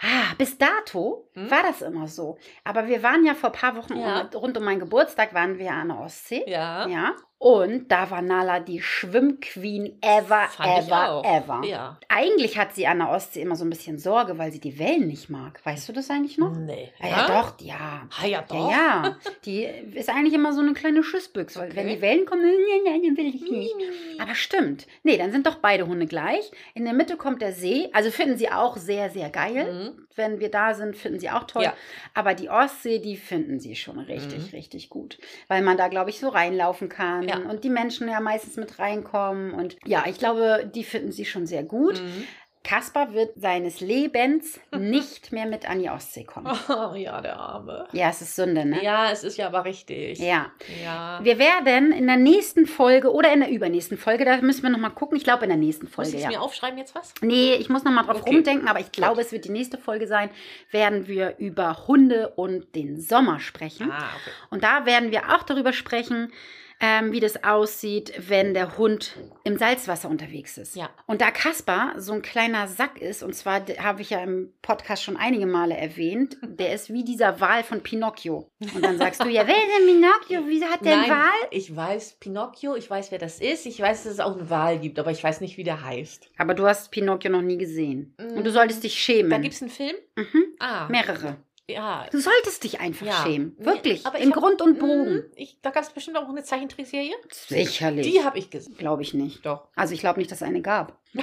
Ah, 0.00 0.34
bis 0.38 0.58
dato 0.58 1.30
Hm? 1.34 1.50
war 1.50 1.62
das 1.62 1.80
immer 1.82 2.08
so. 2.08 2.36
Aber 2.64 2.86
wir 2.88 3.02
waren 3.02 3.24
ja 3.24 3.34
vor 3.34 3.50
ein 3.50 3.58
paar 3.58 3.76
Wochen 3.76 3.96
Ja. 3.98 4.28
rund 4.34 4.56
um 4.58 4.64
meinen 4.64 4.80
Geburtstag 4.80 5.32
waren 5.34 5.58
wir 5.58 5.70
an 5.72 5.88
der 5.88 5.98
Ostsee. 6.00 6.44
Ja. 6.46 6.86
Ja. 6.88 7.14
Und 7.44 7.92
da 7.92 8.10
war 8.10 8.22
Nala 8.22 8.58
die 8.58 8.80
Schwimmqueen 8.80 9.98
ever, 10.00 10.48
Fand 10.48 10.86
ever, 10.88 11.22
ever. 11.26 11.60
Ja. 11.66 11.98
Eigentlich 12.08 12.56
hat 12.56 12.74
sie 12.74 12.86
an 12.86 13.00
der 13.00 13.10
Ostsee 13.10 13.42
immer 13.42 13.54
so 13.54 13.66
ein 13.66 13.68
bisschen 13.70 13.98
Sorge, 13.98 14.38
weil 14.38 14.50
sie 14.50 14.60
die 14.60 14.78
Wellen 14.78 15.08
nicht 15.08 15.28
mag. 15.28 15.60
Weißt 15.62 15.86
du 15.86 15.92
das 15.92 16.08
eigentlich 16.08 16.38
noch? 16.38 16.56
Nee. 16.56 16.90
Ja, 17.02 17.08
ja 17.08 17.26
doch, 17.26 17.60
ja. 17.60 18.08
Ah, 18.18 18.26
ja, 18.26 18.42
doch. 18.48 18.70
Ja, 18.70 19.02
ja. 19.04 19.16
Die 19.44 19.62
ist 19.64 20.08
eigentlich 20.08 20.32
immer 20.32 20.54
so 20.54 20.62
eine 20.62 20.72
kleine 20.72 21.02
Schussbüchse. 21.02 21.58
Weil 21.60 21.76
wenn 21.76 21.84
Okay. 21.84 21.96
die 21.96 22.00
Wellen 22.00 22.24
kommen, 22.24 22.40
nein, 22.44 22.80
nein, 22.86 23.00
nein, 23.04 23.16
will 23.18 23.34
ich 23.34 23.42
nicht. 23.42 23.74
Aber 24.18 24.34
stimmt. 24.34 24.86
Nee, 25.02 25.18
dann 25.18 25.30
sind 25.30 25.46
doch 25.46 25.56
beide 25.56 25.86
Hunde 25.86 26.06
gleich. 26.06 26.50
In 26.72 26.86
der 26.86 26.94
Mitte 26.94 27.18
kommt 27.18 27.42
der 27.42 27.52
See. 27.52 27.90
Also 27.92 28.10
finden 28.10 28.38
sie 28.38 28.50
auch 28.50 28.78
sehr, 28.78 29.10
sehr 29.10 29.28
geil. 29.28 29.70
Mhm. 29.70 30.03
Wenn 30.16 30.40
wir 30.40 30.50
da 30.50 30.74
sind, 30.74 30.96
finden 30.96 31.18
sie 31.20 31.30
auch 31.30 31.44
toll. 31.44 31.64
Ja. 31.64 31.74
Aber 32.14 32.34
die 32.34 32.48
Ostsee, 32.48 32.98
die 32.98 33.16
finden 33.16 33.60
sie 33.60 33.74
schon 33.76 33.98
richtig, 33.98 34.38
Mhm. 34.52 34.56
richtig 34.56 34.88
gut. 34.88 35.18
Weil 35.48 35.62
man 35.62 35.76
da, 35.76 35.88
glaube 35.88 36.10
ich, 36.10 36.20
so 36.20 36.28
reinlaufen 36.28 36.88
kann 36.88 37.28
Ja. 37.28 37.38
und 37.38 37.64
die 37.64 37.70
Menschen 37.70 38.08
ja 38.08 38.20
meistens 38.20 38.56
mit 38.56 38.78
reinkommen. 38.78 39.52
Und 39.52 39.76
ja, 39.84 40.04
ich 40.06 40.18
glaube, 40.18 40.70
die 40.74 40.84
finden 40.84 41.12
sie 41.12 41.24
schon 41.24 41.46
sehr 41.46 41.62
gut. 41.62 42.00
Mhm. 42.02 42.24
Kaspar 42.64 43.12
wird 43.12 43.32
seines 43.36 43.80
Lebens 43.80 44.58
nicht 44.76 45.32
mehr 45.32 45.44
mit 45.44 45.68
an 45.68 45.80
die 45.80 45.90
Ostsee 45.90 46.24
kommen. 46.24 46.46
Oh, 46.68 46.94
ja, 46.94 47.20
der 47.20 47.36
Arme. 47.36 47.86
Ja, 47.92 48.08
es 48.08 48.22
ist 48.22 48.34
Sünde, 48.36 48.64
ne? 48.64 48.82
Ja, 48.82 49.10
es 49.10 49.22
ist 49.22 49.36
ja 49.36 49.46
aber 49.46 49.64
richtig. 49.64 50.18
Ja. 50.18 50.46
Ja. 50.82 51.20
Wir 51.22 51.38
werden 51.38 51.92
in 51.92 52.06
der 52.06 52.16
nächsten 52.16 52.66
Folge 52.66 53.12
oder 53.12 53.32
in 53.32 53.40
der 53.40 53.50
übernächsten 53.50 53.98
Folge, 53.98 54.24
da 54.24 54.38
müssen 54.38 54.62
wir 54.62 54.70
nochmal 54.70 54.90
gucken. 54.92 55.16
Ich 55.16 55.24
glaube 55.24 55.44
in 55.44 55.50
der 55.50 55.58
nächsten 55.58 55.84
Muss 55.86 55.94
Folge, 55.94 56.16
ich 56.16 56.22
ja. 56.22 56.28
mir 56.30 56.40
aufschreiben 56.40 56.78
jetzt 56.78 56.94
was? 56.94 57.12
Nee, 57.20 57.54
ich 57.54 57.68
muss 57.68 57.84
nochmal 57.84 58.04
drauf 58.04 58.22
Okay. 58.22 58.34
rumdenken, 58.34 58.66
aber 58.66 58.80
ich 58.80 58.92
glaube, 58.92 59.20
es 59.20 59.30
wird 59.30 59.44
die 59.44 59.50
nächste 59.50 59.76
Folge 59.78 60.06
sein, 60.06 60.30
werden 60.70 61.06
wir 61.06 61.36
über 61.38 61.86
Hunde 61.86 62.30
und 62.30 62.74
den 62.74 63.00
Sommer 63.00 63.40
sprechen. 63.40 63.90
Ah, 63.90 63.98
okay. 63.98 64.30
Und 64.50 64.64
da 64.64 64.86
werden 64.86 65.10
wir 65.10 65.34
auch 65.34 65.42
darüber 65.42 65.72
sprechen, 65.74 66.32
ähm, 66.80 67.12
wie 67.12 67.20
das 67.20 67.42
aussieht, 67.44 68.12
wenn 68.28 68.54
der 68.54 68.76
Hund 68.76 69.16
im 69.44 69.56
Salzwasser 69.56 70.08
unterwegs 70.08 70.58
ist. 70.58 70.76
Ja. 70.76 70.90
Und 71.06 71.20
da 71.20 71.30
Kaspar 71.30 71.94
so 72.00 72.12
ein 72.12 72.22
kleiner 72.22 72.66
Sack 72.68 73.00
ist, 73.00 73.22
und 73.22 73.34
zwar 73.34 73.62
habe 73.78 74.02
ich 74.02 74.10
ja 74.10 74.20
im 74.22 74.52
Podcast 74.62 75.02
schon 75.02 75.16
einige 75.16 75.46
Male 75.46 75.76
erwähnt, 75.76 76.36
der 76.42 76.72
ist 76.74 76.92
wie 76.92 77.04
dieser 77.04 77.40
Wal 77.40 77.62
von 77.62 77.80
Pinocchio. 77.82 78.48
Und 78.74 78.84
dann 78.84 78.98
sagst 78.98 79.22
du, 79.24 79.28
ja, 79.28 79.46
wer 79.46 79.54
ist 79.56 79.78
denn 79.78 79.86
Pinocchio? 79.86 80.48
Wieso 80.48 80.66
hat 80.66 80.84
der 80.84 80.94
einen 81.00 81.10
Wal? 81.10 81.48
ich 81.50 81.74
weiß 81.74 82.14
Pinocchio, 82.20 82.74
ich 82.76 82.90
weiß, 82.90 83.10
wer 83.10 83.18
das 83.18 83.40
ist. 83.40 83.66
Ich 83.66 83.80
weiß, 83.80 84.04
dass 84.04 84.12
es 84.14 84.20
auch 84.20 84.36
einen 84.36 84.50
Wal 84.50 84.78
gibt, 84.78 84.98
aber 84.98 85.10
ich 85.10 85.22
weiß 85.22 85.40
nicht, 85.40 85.56
wie 85.56 85.64
der 85.64 85.82
heißt. 85.84 86.30
Aber 86.38 86.54
du 86.54 86.66
hast 86.66 86.90
Pinocchio 86.90 87.30
noch 87.30 87.42
nie 87.42 87.58
gesehen. 87.58 88.14
Und 88.18 88.44
du 88.44 88.50
Mm, 88.50 88.54
solltest 88.54 88.82
dich 88.84 88.94
schämen. 88.94 89.30
Da 89.30 89.38
gibt 89.38 89.54
es 89.54 89.62
einen 89.62 89.70
Film? 89.70 89.96
mhm. 90.16 90.44
Ah. 90.58 90.88
Mehrere. 90.88 91.36
Ja. 91.68 92.06
Du 92.10 92.18
solltest 92.20 92.62
dich 92.64 92.80
einfach 92.80 93.06
Ja. 93.06 93.22
schämen. 93.24 93.56
Wirklich. 93.58 94.04
aber 94.06 94.18
Im 94.18 94.30
hab- 94.34 94.38
Grund 94.38 94.60
und 94.60 94.78
Bogen. 94.78 95.14
Mm, 95.16 95.22
Ich, 95.36 95.58
da 95.62 95.70
gab 95.70 95.82
es 95.82 95.90
bestimmt 95.90 96.18
auch 96.18 96.28
eine 96.28 96.42
Zeichentrickserie. 96.42 97.14
Sicherlich. 97.30 98.06
Die 98.10 98.22
habe 98.22 98.38
ich 98.38 98.50
gesehen. 98.50 98.76
Glaube 98.76 99.00
ich 99.02 99.14
nicht. 99.14 99.46
Doch. 99.46 99.68
Also 99.74 99.94
ich 99.94 100.00
glaube 100.00 100.18
nicht, 100.18 100.30
dass 100.30 100.42
es 100.42 100.46
eine 100.46 100.60
gab. 100.60 101.00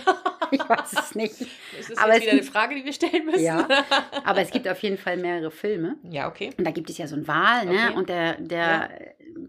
ich 0.51 0.60
weiß 0.67 0.93
es 0.93 1.15
nicht. 1.15 1.36
Das 1.77 1.89
ist 1.91 1.98
Aber 2.00 2.13
jetzt 2.13 2.21
es 2.21 2.24
wieder 2.24 2.31
eine 2.31 2.43
Frage, 2.43 2.75
die 2.75 2.86
wir 2.86 2.93
stellen 2.93 3.25
müssen. 3.25 3.43
Ja. 3.43 3.67
Aber 4.24 4.39
es 4.41 4.50
gibt 4.50 4.67
auf 4.67 4.81
jeden 4.81 4.98
Fall 4.98 5.17
mehrere 5.17 5.51
Filme. 5.51 5.98
ja, 6.10 6.27
okay. 6.27 6.50
Und 6.57 6.65
da 6.65 6.71
gibt 6.71 6.89
es 6.89 6.98
ja 6.98 7.05
so 7.07 7.15
einen 7.15 7.27
Wal, 7.27 7.65
ne? 7.67 7.71
Okay. 7.89 7.93
Und 7.98 8.10
der, 8.10 8.41
der, 8.41 8.89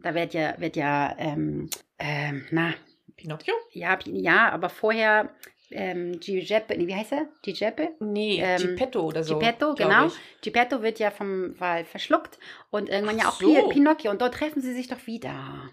da 0.02 0.14
wird 0.14 0.34
ja, 0.34 0.60
wird 0.60 0.76
ja, 0.76 1.14
ähm, 1.18 1.70
ähm, 1.98 2.44
na, 2.50 2.74
Pinocchio? 3.16 3.54
ja, 3.70 3.98
ja, 4.04 4.50
aber 4.50 4.68
vorher 4.68 5.30
ähm, 5.74 6.20
Giuseppe, 6.20 6.76
nee, 6.76 6.86
wie 6.86 6.94
heißt 6.94 7.12
er? 7.12 7.26
Giuseppe? 7.42 7.90
Nee, 8.00 8.40
Ähm, 8.42 8.60
Geppetto 8.60 9.00
oder 9.00 9.24
so. 9.24 9.38
Geppetto, 9.38 9.74
glaub 9.74 9.90
genau. 9.90 10.06
ich. 10.06 10.14
Geppetto 10.42 10.82
wird 10.82 10.98
ja 10.98 11.10
vom 11.10 11.58
Wal 11.60 11.84
verschluckt 11.84 12.38
und 12.70 12.88
irgendwann 12.88 13.16
Ach 13.18 13.22
ja 13.22 13.28
auch 13.30 13.40
so. 13.40 13.54
Pi- 13.68 13.74
Pinocchio. 13.74 14.10
Und 14.10 14.20
dort 14.22 14.34
treffen 14.34 14.60
sie 14.62 14.74
sich 14.74 14.88
doch 14.88 15.06
wieder. 15.06 15.70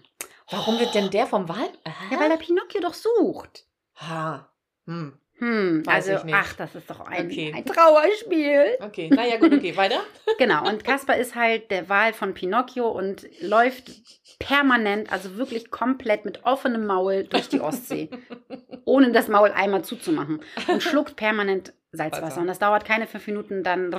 Warum 0.50 0.78
wird 0.80 0.94
denn 0.94 1.10
der 1.10 1.26
vom 1.26 1.48
Wal? 1.48 1.68
Ja, 2.10 2.18
weil 2.20 2.30
er 2.30 2.36
Pinocchio 2.36 2.80
doch 2.80 2.94
sucht. 2.94 3.66
Ha. 3.96 4.48
Hm. 4.86 5.16
Hm, 5.40 5.86
Weiß 5.86 6.08
also, 6.08 6.26
ach, 6.32 6.52
das 6.54 6.74
ist 6.74 6.90
doch 6.90 7.00
ein, 7.00 7.26
Okay. 7.26 7.52
ein 7.56 7.64
Trauerspiel. 7.64 8.76
Okay, 8.80 9.08
naja, 9.08 9.38
gut, 9.38 9.54
okay, 9.54 9.74
weiter. 9.76 10.00
Genau, 10.38 10.68
und 10.68 10.84
Kaspar 10.84 11.16
ist 11.16 11.34
halt 11.34 11.70
der 11.70 11.88
Wal 11.88 12.12
von 12.12 12.34
Pinocchio 12.34 12.88
und 12.88 13.26
läuft 13.40 13.90
permanent, 14.38 15.10
also 15.12 15.36
wirklich 15.36 15.70
komplett 15.70 16.24
mit 16.24 16.44
offenem 16.44 16.86
Maul 16.86 17.24
durch 17.24 17.48
die 17.48 17.60
Ostsee, 17.60 18.10
ohne 18.84 19.12
das 19.12 19.28
Maul 19.28 19.50
einmal 19.50 19.82
zuzumachen 19.82 20.42
und 20.68 20.82
schluckt 20.82 21.16
permanent 21.16 21.72
Salzwasser. 21.92 22.26
Wasser. 22.26 22.40
Und 22.40 22.46
das 22.46 22.58
dauert 22.60 22.84
keine 22.84 23.06
fünf 23.08 23.26
Minuten, 23.26 23.62
dann 23.64 23.90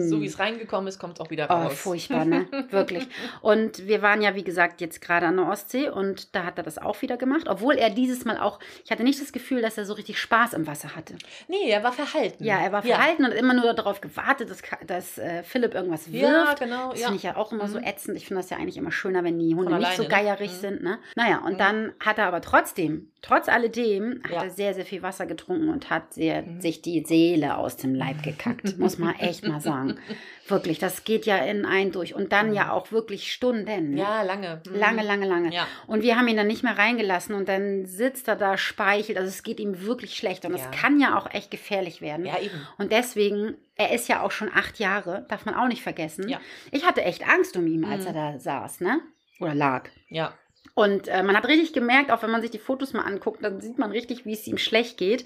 So 0.00 0.20
wie 0.20 0.26
es 0.26 0.38
reingekommen 0.40 0.88
ist, 0.88 0.98
kommt 0.98 1.14
es 1.14 1.20
auch 1.20 1.30
wieder 1.30 1.46
Oh, 1.48 1.54
raus. 1.54 1.78
furchtbar, 1.78 2.24
ne? 2.24 2.46
Wirklich. 2.70 3.06
Und 3.40 3.86
wir 3.86 4.02
waren 4.02 4.20
ja, 4.20 4.34
wie 4.34 4.42
gesagt, 4.42 4.80
jetzt 4.80 5.00
gerade 5.00 5.26
an 5.26 5.36
der 5.36 5.46
Ostsee 5.48 5.88
und 5.88 6.34
da 6.34 6.44
hat 6.44 6.58
er 6.58 6.64
das 6.64 6.78
auch 6.78 7.00
wieder 7.02 7.16
gemacht, 7.16 7.46
obwohl 7.48 7.74
er 7.76 7.90
dieses 7.90 8.24
Mal 8.24 8.38
auch, 8.38 8.58
ich 8.84 8.90
hatte 8.90 9.04
nicht 9.04 9.20
das 9.20 9.32
Gefühl, 9.32 9.62
dass 9.62 9.78
er 9.78 9.84
so 9.84 9.92
richtig 9.94 10.18
Spaß 10.18 10.54
im 10.54 10.66
Wasser 10.66 10.96
hatte. 10.96 11.14
Nee, 11.48 11.70
er 11.70 11.84
war 11.84 11.92
verhalten. 11.92 12.42
Ja, 12.44 12.58
er 12.60 12.72
war 12.72 12.82
verhalten 12.82 13.24
und 13.24 13.30
hat 13.30 13.38
immer 13.38 13.54
nur 13.54 13.74
darauf 13.74 14.00
gewartet, 14.00 14.50
dass, 14.50 14.62
dass 14.86 15.18
äh, 15.18 15.42
Philipp 15.44 15.74
irgendwas 15.74 16.10
wirft. 16.12 16.24
Ja, 16.24 16.54
genau. 16.58 16.90
Das 16.90 17.00
Ja. 17.00 17.06
finde 17.06 17.16
ich 17.18 17.22
ja 17.22 17.36
auch 17.36 17.52
immer 17.52 17.68
so 17.68 17.78
Mhm. 17.78 17.84
ätzend. 17.84 18.16
Ich 18.16 18.26
finde 18.26 18.42
das 18.42 18.50
ja 18.50 18.56
eigentlich 18.56 18.76
immer 18.76 18.90
schöner, 18.92 19.22
wenn 19.22 19.38
die 19.38 19.54
Hunde 19.54 19.78
nicht 19.78 19.96
so 19.96 20.02
ne? 20.02 20.08
geierig 20.08 20.50
Mhm. 20.50 20.56
sind. 20.56 20.82
Ne? 20.82 20.98
Naja, 21.14 21.38
und 21.44 21.52
Mhm. 21.54 21.58
dann 21.58 21.92
hat 22.00 22.18
er 22.18 22.26
aber 22.26 22.40
trotzdem, 22.40 23.10
trotz 23.22 23.48
alledem, 23.48 24.20
hat 24.24 24.32
Ja. 24.32 24.42
er 24.44 24.50
sehr, 24.50 24.74
sehr 24.74 24.84
viel 24.84 25.02
Wasser 25.02 25.26
getrunken 25.26 25.68
und 25.68 25.90
hat 25.90 26.14
sehr, 26.14 26.42
sich 26.58 26.82
die 26.82 27.04
Seele 27.20 27.56
aus 27.58 27.76
dem 27.76 27.94
Leib 27.94 28.22
gekackt. 28.22 28.78
muss 28.78 28.98
man 28.98 29.14
echt 29.16 29.46
mal 29.46 29.60
sagen. 29.60 29.98
Wirklich, 30.48 30.78
das 30.80 31.04
geht 31.04 31.26
ja 31.26 31.36
in 31.36 31.64
einen 31.64 31.92
durch. 31.92 32.14
Und 32.14 32.32
dann 32.32 32.52
ja 32.54 32.72
auch 32.72 32.90
wirklich 32.90 33.30
Stunden. 33.32 33.96
Ja, 33.96 34.22
lange. 34.22 34.60
Mhm. 34.68 34.74
Lange, 34.74 35.02
lange, 35.04 35.26
lange. 35.28 35.54
Ja. 35.54 35.68
Und 35.86 36.02
wir 36.02 36.16
haben 36.18 36.26
ihn 36.26 36.36
dann 36.36 36.48
nicht 36.48 36.64
mehr 36.64 36.76
reingelassen 36.76 37.36
und 37.36 37.48
dann 37.48 37.86
sitzt 37.86 38.26
er 38.26 38.34
da, 38.34 38.56
speichelt. 38.58 39.16
Also 39.16 39.28
es 39.28 39.44
geht 39.44 39.60
ihm 39.60 39.82
wirklich 39.86 40.16
schlecht. 40.16 40.44
Und 40.44 40.50
das 40.52 40.62
Ja. 40.64 40.70
kann 40.72 40.98
ja 40.98 41.16
auch 41.16 41.32
echt 41.32 41.52
gefährlich 41.52 42.00
werden. 42.00 42.26
Ja, 42.26 42.40
eben. 42.40 42.66
Und 42.78 42.90
deswegen, 42.90 43.54
er 43.76 43.92
ist 43.94 44.08
ja 44.08 44.22
auch 44.22 44.32
schon 44.32 44.50
acht 44.52 44.80
Jahre, 44.80 45.24
darf 45.28 45.44
man 45.46 45.54
auch 45.54 45.68
nicht 45.68 45.82
vergessen. 45.82 46.28
Ja. 46.28 46.40
Ich 46.72 46.84
hatte 46.84 47.02
echt 47.02 47.28
Angst 47.28 47.56
um 47.56 47.66
ihn, 47.68 47.84
als 47.84 48.00
Mhm. 48.02 48.06
er 48.08 48.12
da 48.32 48.38
saß, 48.40 48.80
ne? 48.80 49.00
Oder 49.38 49.54
lag. 49.54 49.88
Ja. 50.08 50.34
Und 50.74 51.06
äh, 51.08 51.22
man 51.22 51.36
hat 51.36 51.46
richtig 51.46 51.72
gemerkt, 51.72 52.10
auch 52.10 52.22
wenn 52.22 52.30
man 52.30 52.42
sich 52.42 52.50
die 52.50 52.58
Fotos 52.58 52.92
mal 52.92 53.02
anguckt, 53.02 53.44
dann 53.44 53.60
sieht 53.60 53.78
man 53.78 53.90
richtig, 53.92 54.24
wie 54.26 54.32
es 54.32 54.46
ihm 54.48 54.58
schlecht 54.58 54.98
geht. 54.98 55.24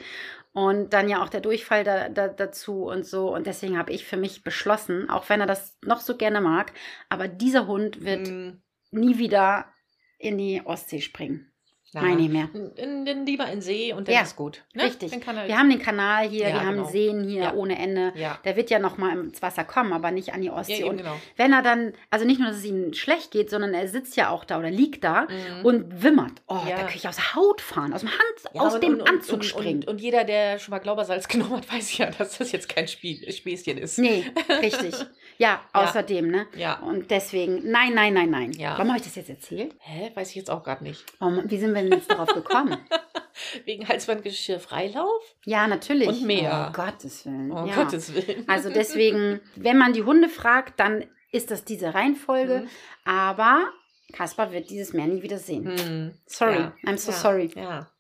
Und 0.54 0.94
dann 0.94 1.08
ja 1.10 1.22
auch 1.24 1.30
der 1.30 1.42
Durchfall 1.42 1.84
da, 1.84 2.10
da, 2.10 2.28
dazu 2.28 2.84
und 2.86 3.06
so. 3.06 3.34
Und 3.34 3.46
deswegen 3.48 3.78
habe 3.78 3.92
ich 3.92 4.06
für 4.06 4.18
mich 4.18 4.44
beschlossen, 4.44 5.10
auch 5.10 5.28
wenn 5.30 5.40
er 5.42 5.46
das 5.48 5.78
noch 5.84 6.00
so 6.00 6.16
gerne 6.16 6.40
mag, 6.40 6.72
aber 7.10 7.28
dieser 7.28 7.66
Hund 7.68 8.04
wird 8.04 8.28
Mhm. 8.28 8.62
nie 8.92 9.18
wieder 9.18 9.74
in 10.18 10.38
die 10.38 10.62
Ostsee 10.66 11.02
springen. 11.02 11.53
Ja. 11.94 12.02
Nein, 12.02 12.16
nicht 12.16 12.33
mehr. 12.33 12.48
In, 12.76 13.07
in, 13.07 13.24
lieber 13.24 13.46
in 13.50 13.61
See 13.61 13.92
und 13.92 14.09
dann 14.09 14.14
Ja, 14.16 14.22
ist 14.22 14.35
gut. 14.37 14.62
Ne? 14.74 14.83
Richtig. 14.85 15.12
Wir 15.12 15.59
haben 15.59 15.70
den 15.70 15.78
Kanal 15.80 16.28
hier, 16.28 16.48
Ja, 16.48 16.54
wir 16.54 16.61
haben 16.66 16.76
genau. 16.76 16.88
Seen 16.88 17.24
hier 17.24 17.42
Ja. 17.44 17.54
ohne 17.54 17.78
Ende. 17.78 18.12
ja. 18.16 18.38
Der 18.44 18.57
wird 18.57 18.68
ja 18.70 18.78
noch 18.80 18.98
mal 18.98 19.16
ins 19.16 19.40
Wasser 19.42 19.64
kommen, 19.64 19.92
aber 19.92 20.11
nicht 20.11 20.35
an 20.35 20.42
die 20.42 20.50
Ostsee. 20.50 20.85
und 20.85 20.96
genau. 20.98 21.14
wenn 21.37 21.52
er 21.52 21.62
dann, 21.62 21.92
also 22.11 22.26
nicht 22.26 22.40
nur, 22.40 22.48
dass 22.48 22.59
es 22.59 22.64
ihm 22.64 22.92
schlecht 22.94 23.30
geht, 23.30 23.48
sondern 23.48 23.72
er 23.74 23.87
sitzt 23.88 24.16
ja 24.16 24.28
auch 24.30 24.44
da 24.44 24.59
oder 24.59 24.70
liegt 24.70 25.04
da 25.04 25.22
Mhm. 25.22 25.64
und 25.64 26.02
wimmert. 26.02 26.33
Oh, 26.48 26.59
Ja. 26.68 26.76
da 26.76 26.83
kann 26.83 26.96
ich 26.96 27.07
aus 27.09 27.16
der 27.16 27.35
Haut 27.37 27.61
fahren, 27.61 27.92
aus 27.94 28.00
dem, 28.00 28.11
Hand, 28.11 28.20
Ja, 28.52 28.61
aus 28.62 28.74
und- 28.74 28.83
dem 28.83 28.94
und, 28.94 29.09
Anzug 29.09 29.35
und, 29.37 29.44
springen. 29.44 29.80
Und, 29.85 29.88
und 29.88 30.00
jeder, 30.00 30.24
der 30.24 30.59
schon 30.59 30.72
mal 30.72 30.80
Glaubersalz 30.80 31.28
genommen 31.28 31.59
hat, 31.59 31.72
weiß 31.72 31.96
ja, 31.98 32.11
dass 32.11 32.38
das 32.38 32.50
jetzt 32.52 32.68
kein 32.68 32.88
Spiel, 32.88 33.30
Späßchen 33.33 33.78
ist. 33.78 33.98
nee, 33.98 34.24
richtig. 34.61 34.94
Ja, 35.38 35.61
außerdem, 35.72 36.28
ne? 36.28 36.46
Ja. 36.57 36.80
Und 36.80 37.11
deswegen, 37.11 37.70
nein, 37.70 37.94
nein, 37.94 38.14
nein, 38.14 38.30
nein. 38.30 38.52
Ja. 38.52 38.72
Warum 38.72 38.88
habe 38.88 38.98
ich 38.98 39.04
das 39.04 39.14
jetzt 39.14 39.30
erzählt? 39.30 39.74
Hä? 39.78 40.11
Weiß 40.14 40.30
ich 40.30 40.37
jetzt 40.37 40.50
auch 40.50 40.62
gerade 40.64 40.83
nicht. 40.85 41.04
Warum, 41.18 41.42
wie 41.50 41.59
sind 41.59 41.72
wir 41.74 41.83
denn 41.90 41.98
jetzt 41.98 42.10
darauf 42.10 42.32
gekommen? 42.32 42.76
Wegen 43.64 43.88
Halsbandgeschirr 43.88 44.60
Freilauf? 44.60 45.22
Ja, 45.44 45.66
natürlich. 45.66 46.08
Und 46.08 46.22
mehr. 46.22 46.68
Oh, 46.70 46.72
Gottes 46.72 47.26
Willen. 47.26 47.50
Oh, 47.52 47.66
ja. 47.66 47.74
Gottes 47.74 48.14
Willen. 48.14 48.48
Also 48.48 48.70
deswegen, 48.70 49.40
wenn 49.56 49.76
man 49.78 49.92
die 49.92 50.04
Hunde 50.04 50.28
fragt, 50.28 50.78
dann 50.78 51.04
ist 51.32 51.50
das 51.50 51.64
diese 51.64 51.94
Reihenfolge. 51.94 52.60
Mhm. 52.60 52.68
Aber 53.04 53.72
Kaspar 54.12 54.52
wird 54.52 54.70
dieses 54.70 54.92
Meer 54.92 55.06
nie 55.06 55.22
wieder 55.22 55.38
sehen. 55.38 55.76
Hm. 55.76 56.14
Sorry, 56.26 56.54
Ja. 56.58 56.72
I'm 56.86 56.96
so 56.96 57.10
ja. 57.10 57.16
sorry. 57.16 57.50
Ja. 57.56 57.90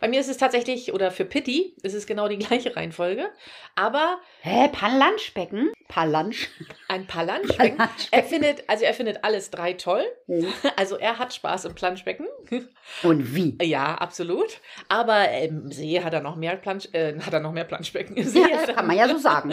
Bei 0.00 0.08
mir 0.08 0.20
ist 0.20 0.28
es 0.28 0.36
tatsächlich, 0.38 0.92
oder 0.92 1.10
für 1.10 1.24
Pitti 1.24 1.74
ist 1.82 1.94
es 1.94 2.06
genau 2.06 2.28
die 2.28 2.38
gleiche 2.38 2.74
Reihenfolge, 2.76 3.28
aber 3.74 4.18
Hä, 4.42 4.68
Palanschbecken? 4.72 5.72
Palansch? 5.88 6.48
ein 6.88 7.06
Planschbecken. 7.06 7.78
Er 8.10 8.22
findet, 8.22 8.68
also 8.68 8.84
er 8.84 8.92
findet 8.94 9.24
alles 9.24 9.50
drei 9.50 9.72
toll. 9.74 10.02
Also 10.76 10.96
er 10.96 11.18
hat 11.18 11.32
Spaß 11.34 11.64
im 11.64 11.74
Planschbecken. 11.74 12.26
Und 13.02 13.34
wie? 13.34 13.56
Ja, 13.62 13.94
absolut. 13.96 14.60
Aber 14.88 15.30
im 15.32 15.70
See 15.72 16.00
hat 16.02 16.12
er 16.14 16.20
noch 16.20 16.36
mehr 16.36 16.56
Plansch, 16.56 16.88
äh, 16.92 17.18
hat 17.20 17.32
er 17.32 17.40
noch 17.40 17.52
mehr 17.52 17.64
Planschbecken. 17.64 18.16
Im 18.16 18.24
See, 18.28 18.40
Ja, 18.40 18.48
das 18.48 18.68
er, 18.68 18.74
kann 18.74 18.86
man 18.86 18.96
ja 18.96 19.08
so 19.08 19.18
sagen. 19.18 19.52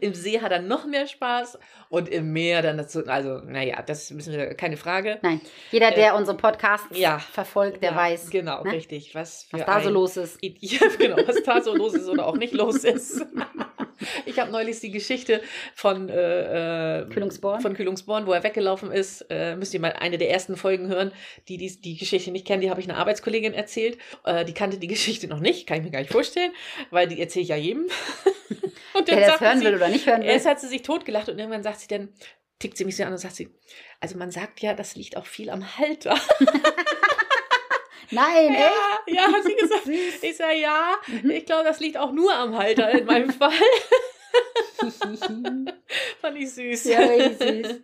Im 0.00 0.14
See 0.14 0.40
hat 0.40 0.52
er 0.52 0.60
noch 0.60 0.86
mehr 0.86 1.06
Spaß 1.06 1.58
und 1.88 2.08
im 2.08 2.32
Meer 2.32 2.62
dann 2.62 2.76
dazu. 2.78 3.04
Also, 3.06 3.38
naja, 3.38 3.82
das 3.82 4.10
müssen 4.10 4.32
wir, 4.34 4.54
keine 4.54 4.76
Frage. 4.76 5.18
Nein, 5.22 5.40
jeder, 5.70 5.90
der 5.90 6.14
unsere 6.14 6.36
Podcasts 6.36 6.94
Äh, 6.96 7.00
ja. 7.00 7.18
verfolgt, 7.18 7.82
der 7.82 7.90
Ja, 7.92 7.96
weiß, 7.96 8.30
Genau, 8.30 8.62
ne? 8.64 8.72
richtig. 8.72 9.14
Was, 9.14 9.31
für 9.50 9.58
was 9.58 9.66
da 9.66 9.80
so 9.80 9.90
los 9.90 10.16
ist. 10.16 10.38
Idiot, 10.42 10.96
genau, 10.98 11.16
was 11.26 11.42
da 11.42 11.62
so 11.62 11.74
los 11.74 11.94
ist 11.94 12.08
oder 12.08 12.26
auch 12.26 12.36
nicht 12.36 12.52
los 12.52 12.84
ist. 12.84 13.24
Ich 14.26 14.38
habe 14.40 14.50
neulich 14.50 14.80
die 14.80 14.90
Geschichte 14.90 15.42
von, 15.74 16.08
äh, 16.08 17.02
äh, 17.02 17.08
Kühlungsborn? 17.08 17.60
von 17.60 17.74
Kühlungsborn, 17.74 18.26
wo 18.26 18.32
er 18.32 18.42
weggelaufen 18.42 18.90
ist. 18.90 19.26
Äh, 19.30 19.54
müsst 19.54 19.74
ihr 19.74 19.80
mal 19.80 19.92
eine 19.92 20.18
der 20.18 20.30
ersten 20.30 20.56
Folgen 20.56 20.88
hören, 20.88 21.12
die 21.48 21.56
die, 21.56 21.80
die 21.80 21.96
Geschichte 21.96 22.32
nicht 22.32 22.46
kennen. 22.46 22.62
Die 22.62 22.70
habe 22.70 22.80
ich 22.80 22.88
einer 22.88 22.98
Arbeitskollegin 22.98 23.54
erzählt. 23.54 23.98
Äh, 24.24 24.44
die 24.44 24.54
kannte 24.54 24.78
die 24.78 24.88
Geschichte 24.88 25.28
noch 25.28 25.40
nicht, 25.40 25.66
kann 25.66 25.78
ich 25.78 25.84
mir 25.84 25.90
gar 25.90 26.00
nicht 26.00 26.12
vorstellen, 26.12 26.52
weil 26.90 27.06
die 27.06 27.20
erzähle 27.20 27.42
ich 27.44 27.48
ja 27.50 27.56
jedem. 27.56 27.86
Und 28.94 29.08
Der 29.08 29.20
das 29.20 29.26
sagte 29.26 29.44
hören 29.46 29.58
sie, 29.58 29.64
will 29.64 29.74
oder 29.76 29.88
nicht 29.88 30.06
hören 30.06 30.22
will. 30.22 30.28
Erst 30.28 30.46
hat 30.46 30.60
sie 30.60 30.68
sich 30.68 30.82
totgelacht 30.82 31.28
und 31.28 31.38
irgendwann 31.38 31.62
sagt 31.62 31.80
sie 31.80 31.88
dann, 31.88 32.10
tickt 32.58 32.76
sie 32.76 32.84
mich 32.84 32.96
so 32.96 33.04
an 33.04 33.12
und 33.12 33.18
sagt 33.18 33.36
sie, 33.36 33.48
also 34.00 34.18
man 34.18 34.30
sagt 34.30 34.60
ja, 34.60 34.74
das 34.74 34.96
liegt 34.96 35.16
auch 35.16 35.26
viel 35.26 35.50
am 35.50 35.78
Halter. 35.78 36.14
Nein, 38.12 38.54
echt? 38.54 38.70
Ja, 39.08 39.14
ja, 39.14 39.22
hat 39.32 39.42
sie 39.44 39.54
gesagt. 39.60 39.84
Süß. 39.84 40.22
Ich 40.22 40.36
sage, 40.36 40.58
ja, 40.60 40.94
Mhm. 41.08 41.30
ich 41.30 41.44
glaube, 41.46 41.64
das 41.64 41.80
liegt 41.80 41.96
auch 41.96 42.12
nur 42.12 42.32
am 42.34 42.56
Halter 42.56 42.90
in 42.92 43.04
meinem 43.06 43.30
Fall. 43.32 43.50
Fand 46.20 46.36
ich 46.38 46.50
süß. 46.52 46.84
ja, 46.84 47.30
süß. 47.34 47.80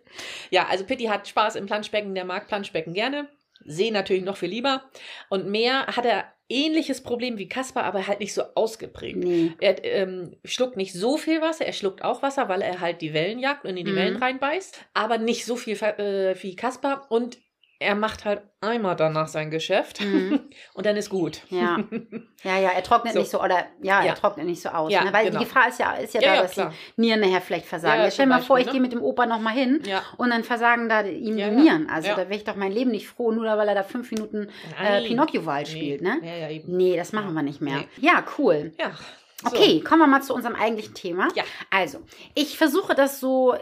Ja, 0.49 0.67
also 0.67 0.85
Pitti 0.85 1.05
hat 1.05 1.27
Spaß 1.27 1.55
im 1.55 1.65
Planschbecken, 1.65 2.15
der 2.15 2.25
mag 2.25 2.47
Planschbecken 2.47 2.93
gerne. 2.93 3.27
See 3.65 3.91
natürlich 3.91 4.23
noch 4.23 4.37
viel 4.37 4.49
lieber. 4.49 4.83
Und 5.29 5.47
mehr 5.47 5.87
hat 5.87 6.05
er 6.05 6.25
ähnliches 6.47 7.03
Problem 7.03 7.37
wie 7.37 7.47
Kaspar, 7.49 7.83
aber 7.83 8.07
halt 8.07 8.19
nicht 8.21 8.33
so 8.33 8.41
ausgeprägt. 8.55 9.17
Nee. 9.17 9.51
Er 9.59 9.83
ähm, 9.85 10.35
schluckt 10.45 10.77
nicht 10.77 10.93
so 10.93 11.17
viel 11.17 11.41
Wasser, 11.41 11.65
er 11.65 11.73
schluckt 11.73 12.03
auch 12.03 12.23
Wasser, 12.23 12.49
weil 12.49 12.61
er 12.61 12.79
halt 12.79 13.01
die 13.01 13.13
Wellen 13.13 13.37
jagt 13.37 13.65
und 13.65 13.77
in 13.77 13.85
die 13.85 13.91
Mhm. 13.91 13.95
Wellen 13.97 14.15
reinbeißt, 14.17 14.79
aber 14.93 15.17
nicht 15.19 15.45
so 15.45 15.55
viel 15.55 15.75
äh, 15.75 16.35
wie 16.41 16.55
Kaspar 16.55 17.05
und 17.11 17.37
er 17.81 17.95
macht 17.95 18.25
halt 18.25 18.41
einmal 18.61 18.95
danach 18.97 19.27
sein 19.29 19.49
Geschäft 19.51 20.01
Mhm. 20.01 20.41
und 20.73 20.85
dann 20.85 20.97
ist 20.97 21.09
gut. 21.09 21.41
Ja. 21.49 21.77
Ja, 22.41 22.57
ja, 22.57 22.69
er 22.69 22.81
trocknet 22.83 23.11
So. 23.15 23.19
nicht 23.19 23.29
so, 23.31 23.41
oder 23.43 23.65
ja, 23.81 24.01
Ja. 24.01 24.05
er 24.11 24.15
trocknet 24.15 24.45
nicht 24.45 24.61
so 24.61 24.69
aus. 24.69 24.89
Ja, 24.93 25.03
ne? 25.03 25.11
Weil 25.11 25.25
genau. 25.25 25.39
die 25.39 25.43
Gefahr 25.43 25.67
ist 25.67 25.77
ja, 25.77 25.91
ist 25.95 26.13
ja, 26.13 26.21
Ja, 26.21 26.27
da, 26.29 26.35
ja, 26.35 26.41
dass 26.43 26.51
klar. 26.53 26.73
die 26.95 27.01
Nieren 27.01 27.19
nachher 27.19 27.41
vielleicht 27.41 27.65
versagen. 27.65 28.01
Ja, 28.01 28.09
stell 28.09 28.27
mal 28.27 28.41
vor, 28.41 28.57
ich 28.59 28.63
Beispiel, 28.67 28.79
gehe 28.79 28.81
mit 28.81 28.93
dem 28.93 29.01
Opa 29.01 29.25
nochmal 29.25 29.55
hin 29.55 29.81
und 30.15 30.29
dann 30.29 30.45
versagen 30.45 30.87
da 30.87 31.01
ihm 31.01 31.35
die. 31.35 31.45
Nieren. 31.45 31.89
Also 31.89 32.11
da 32.11 32.15
wäre 32.17 32.35
ich 32.35 32.45
doch 32.45 32.55
mein 32.55 32.71
Leben 32.71 32.91
nicht 32.91 33.09
froh, 33.09 33.33
nur 33.33 33.43
weil 33.45 33.67
er 33.67 33.75
da 33.75 33.83
fünf 33.83 34.09
Minuten 34.11 34.47
äh. 34.81 35.05
Pinocchio-Wahl 35.05 35.63
Nee. 35.63 35.69
spielt, 35.69 36.01
ne? 36.01 36.61
Nee, 36.65 36.95
das 36.95 37.11
machen 37.11 37.33
wir 37.33 37.41
nicht 37.43 37.59
mehr. 37.59 37.83
Ja, 37.97 38.23
cool. 38.37 38.71
Ja. 38.79 38.91
Okay, 39.45 39.79
kommen 39.81 40.01
wir 40.01 40.07
mal 40.07 40.21
zu 40.21 40.33
unserem 40.33 40.55
eigentlichen 40.55 40.93
Thema. 40.93 41.29
Ja. 41.35 41.43
Also, 41.69 41.99
ich 42.35 42.57
versuche 42.57 42.93
das 42.93 43.19
so 43.19 43.55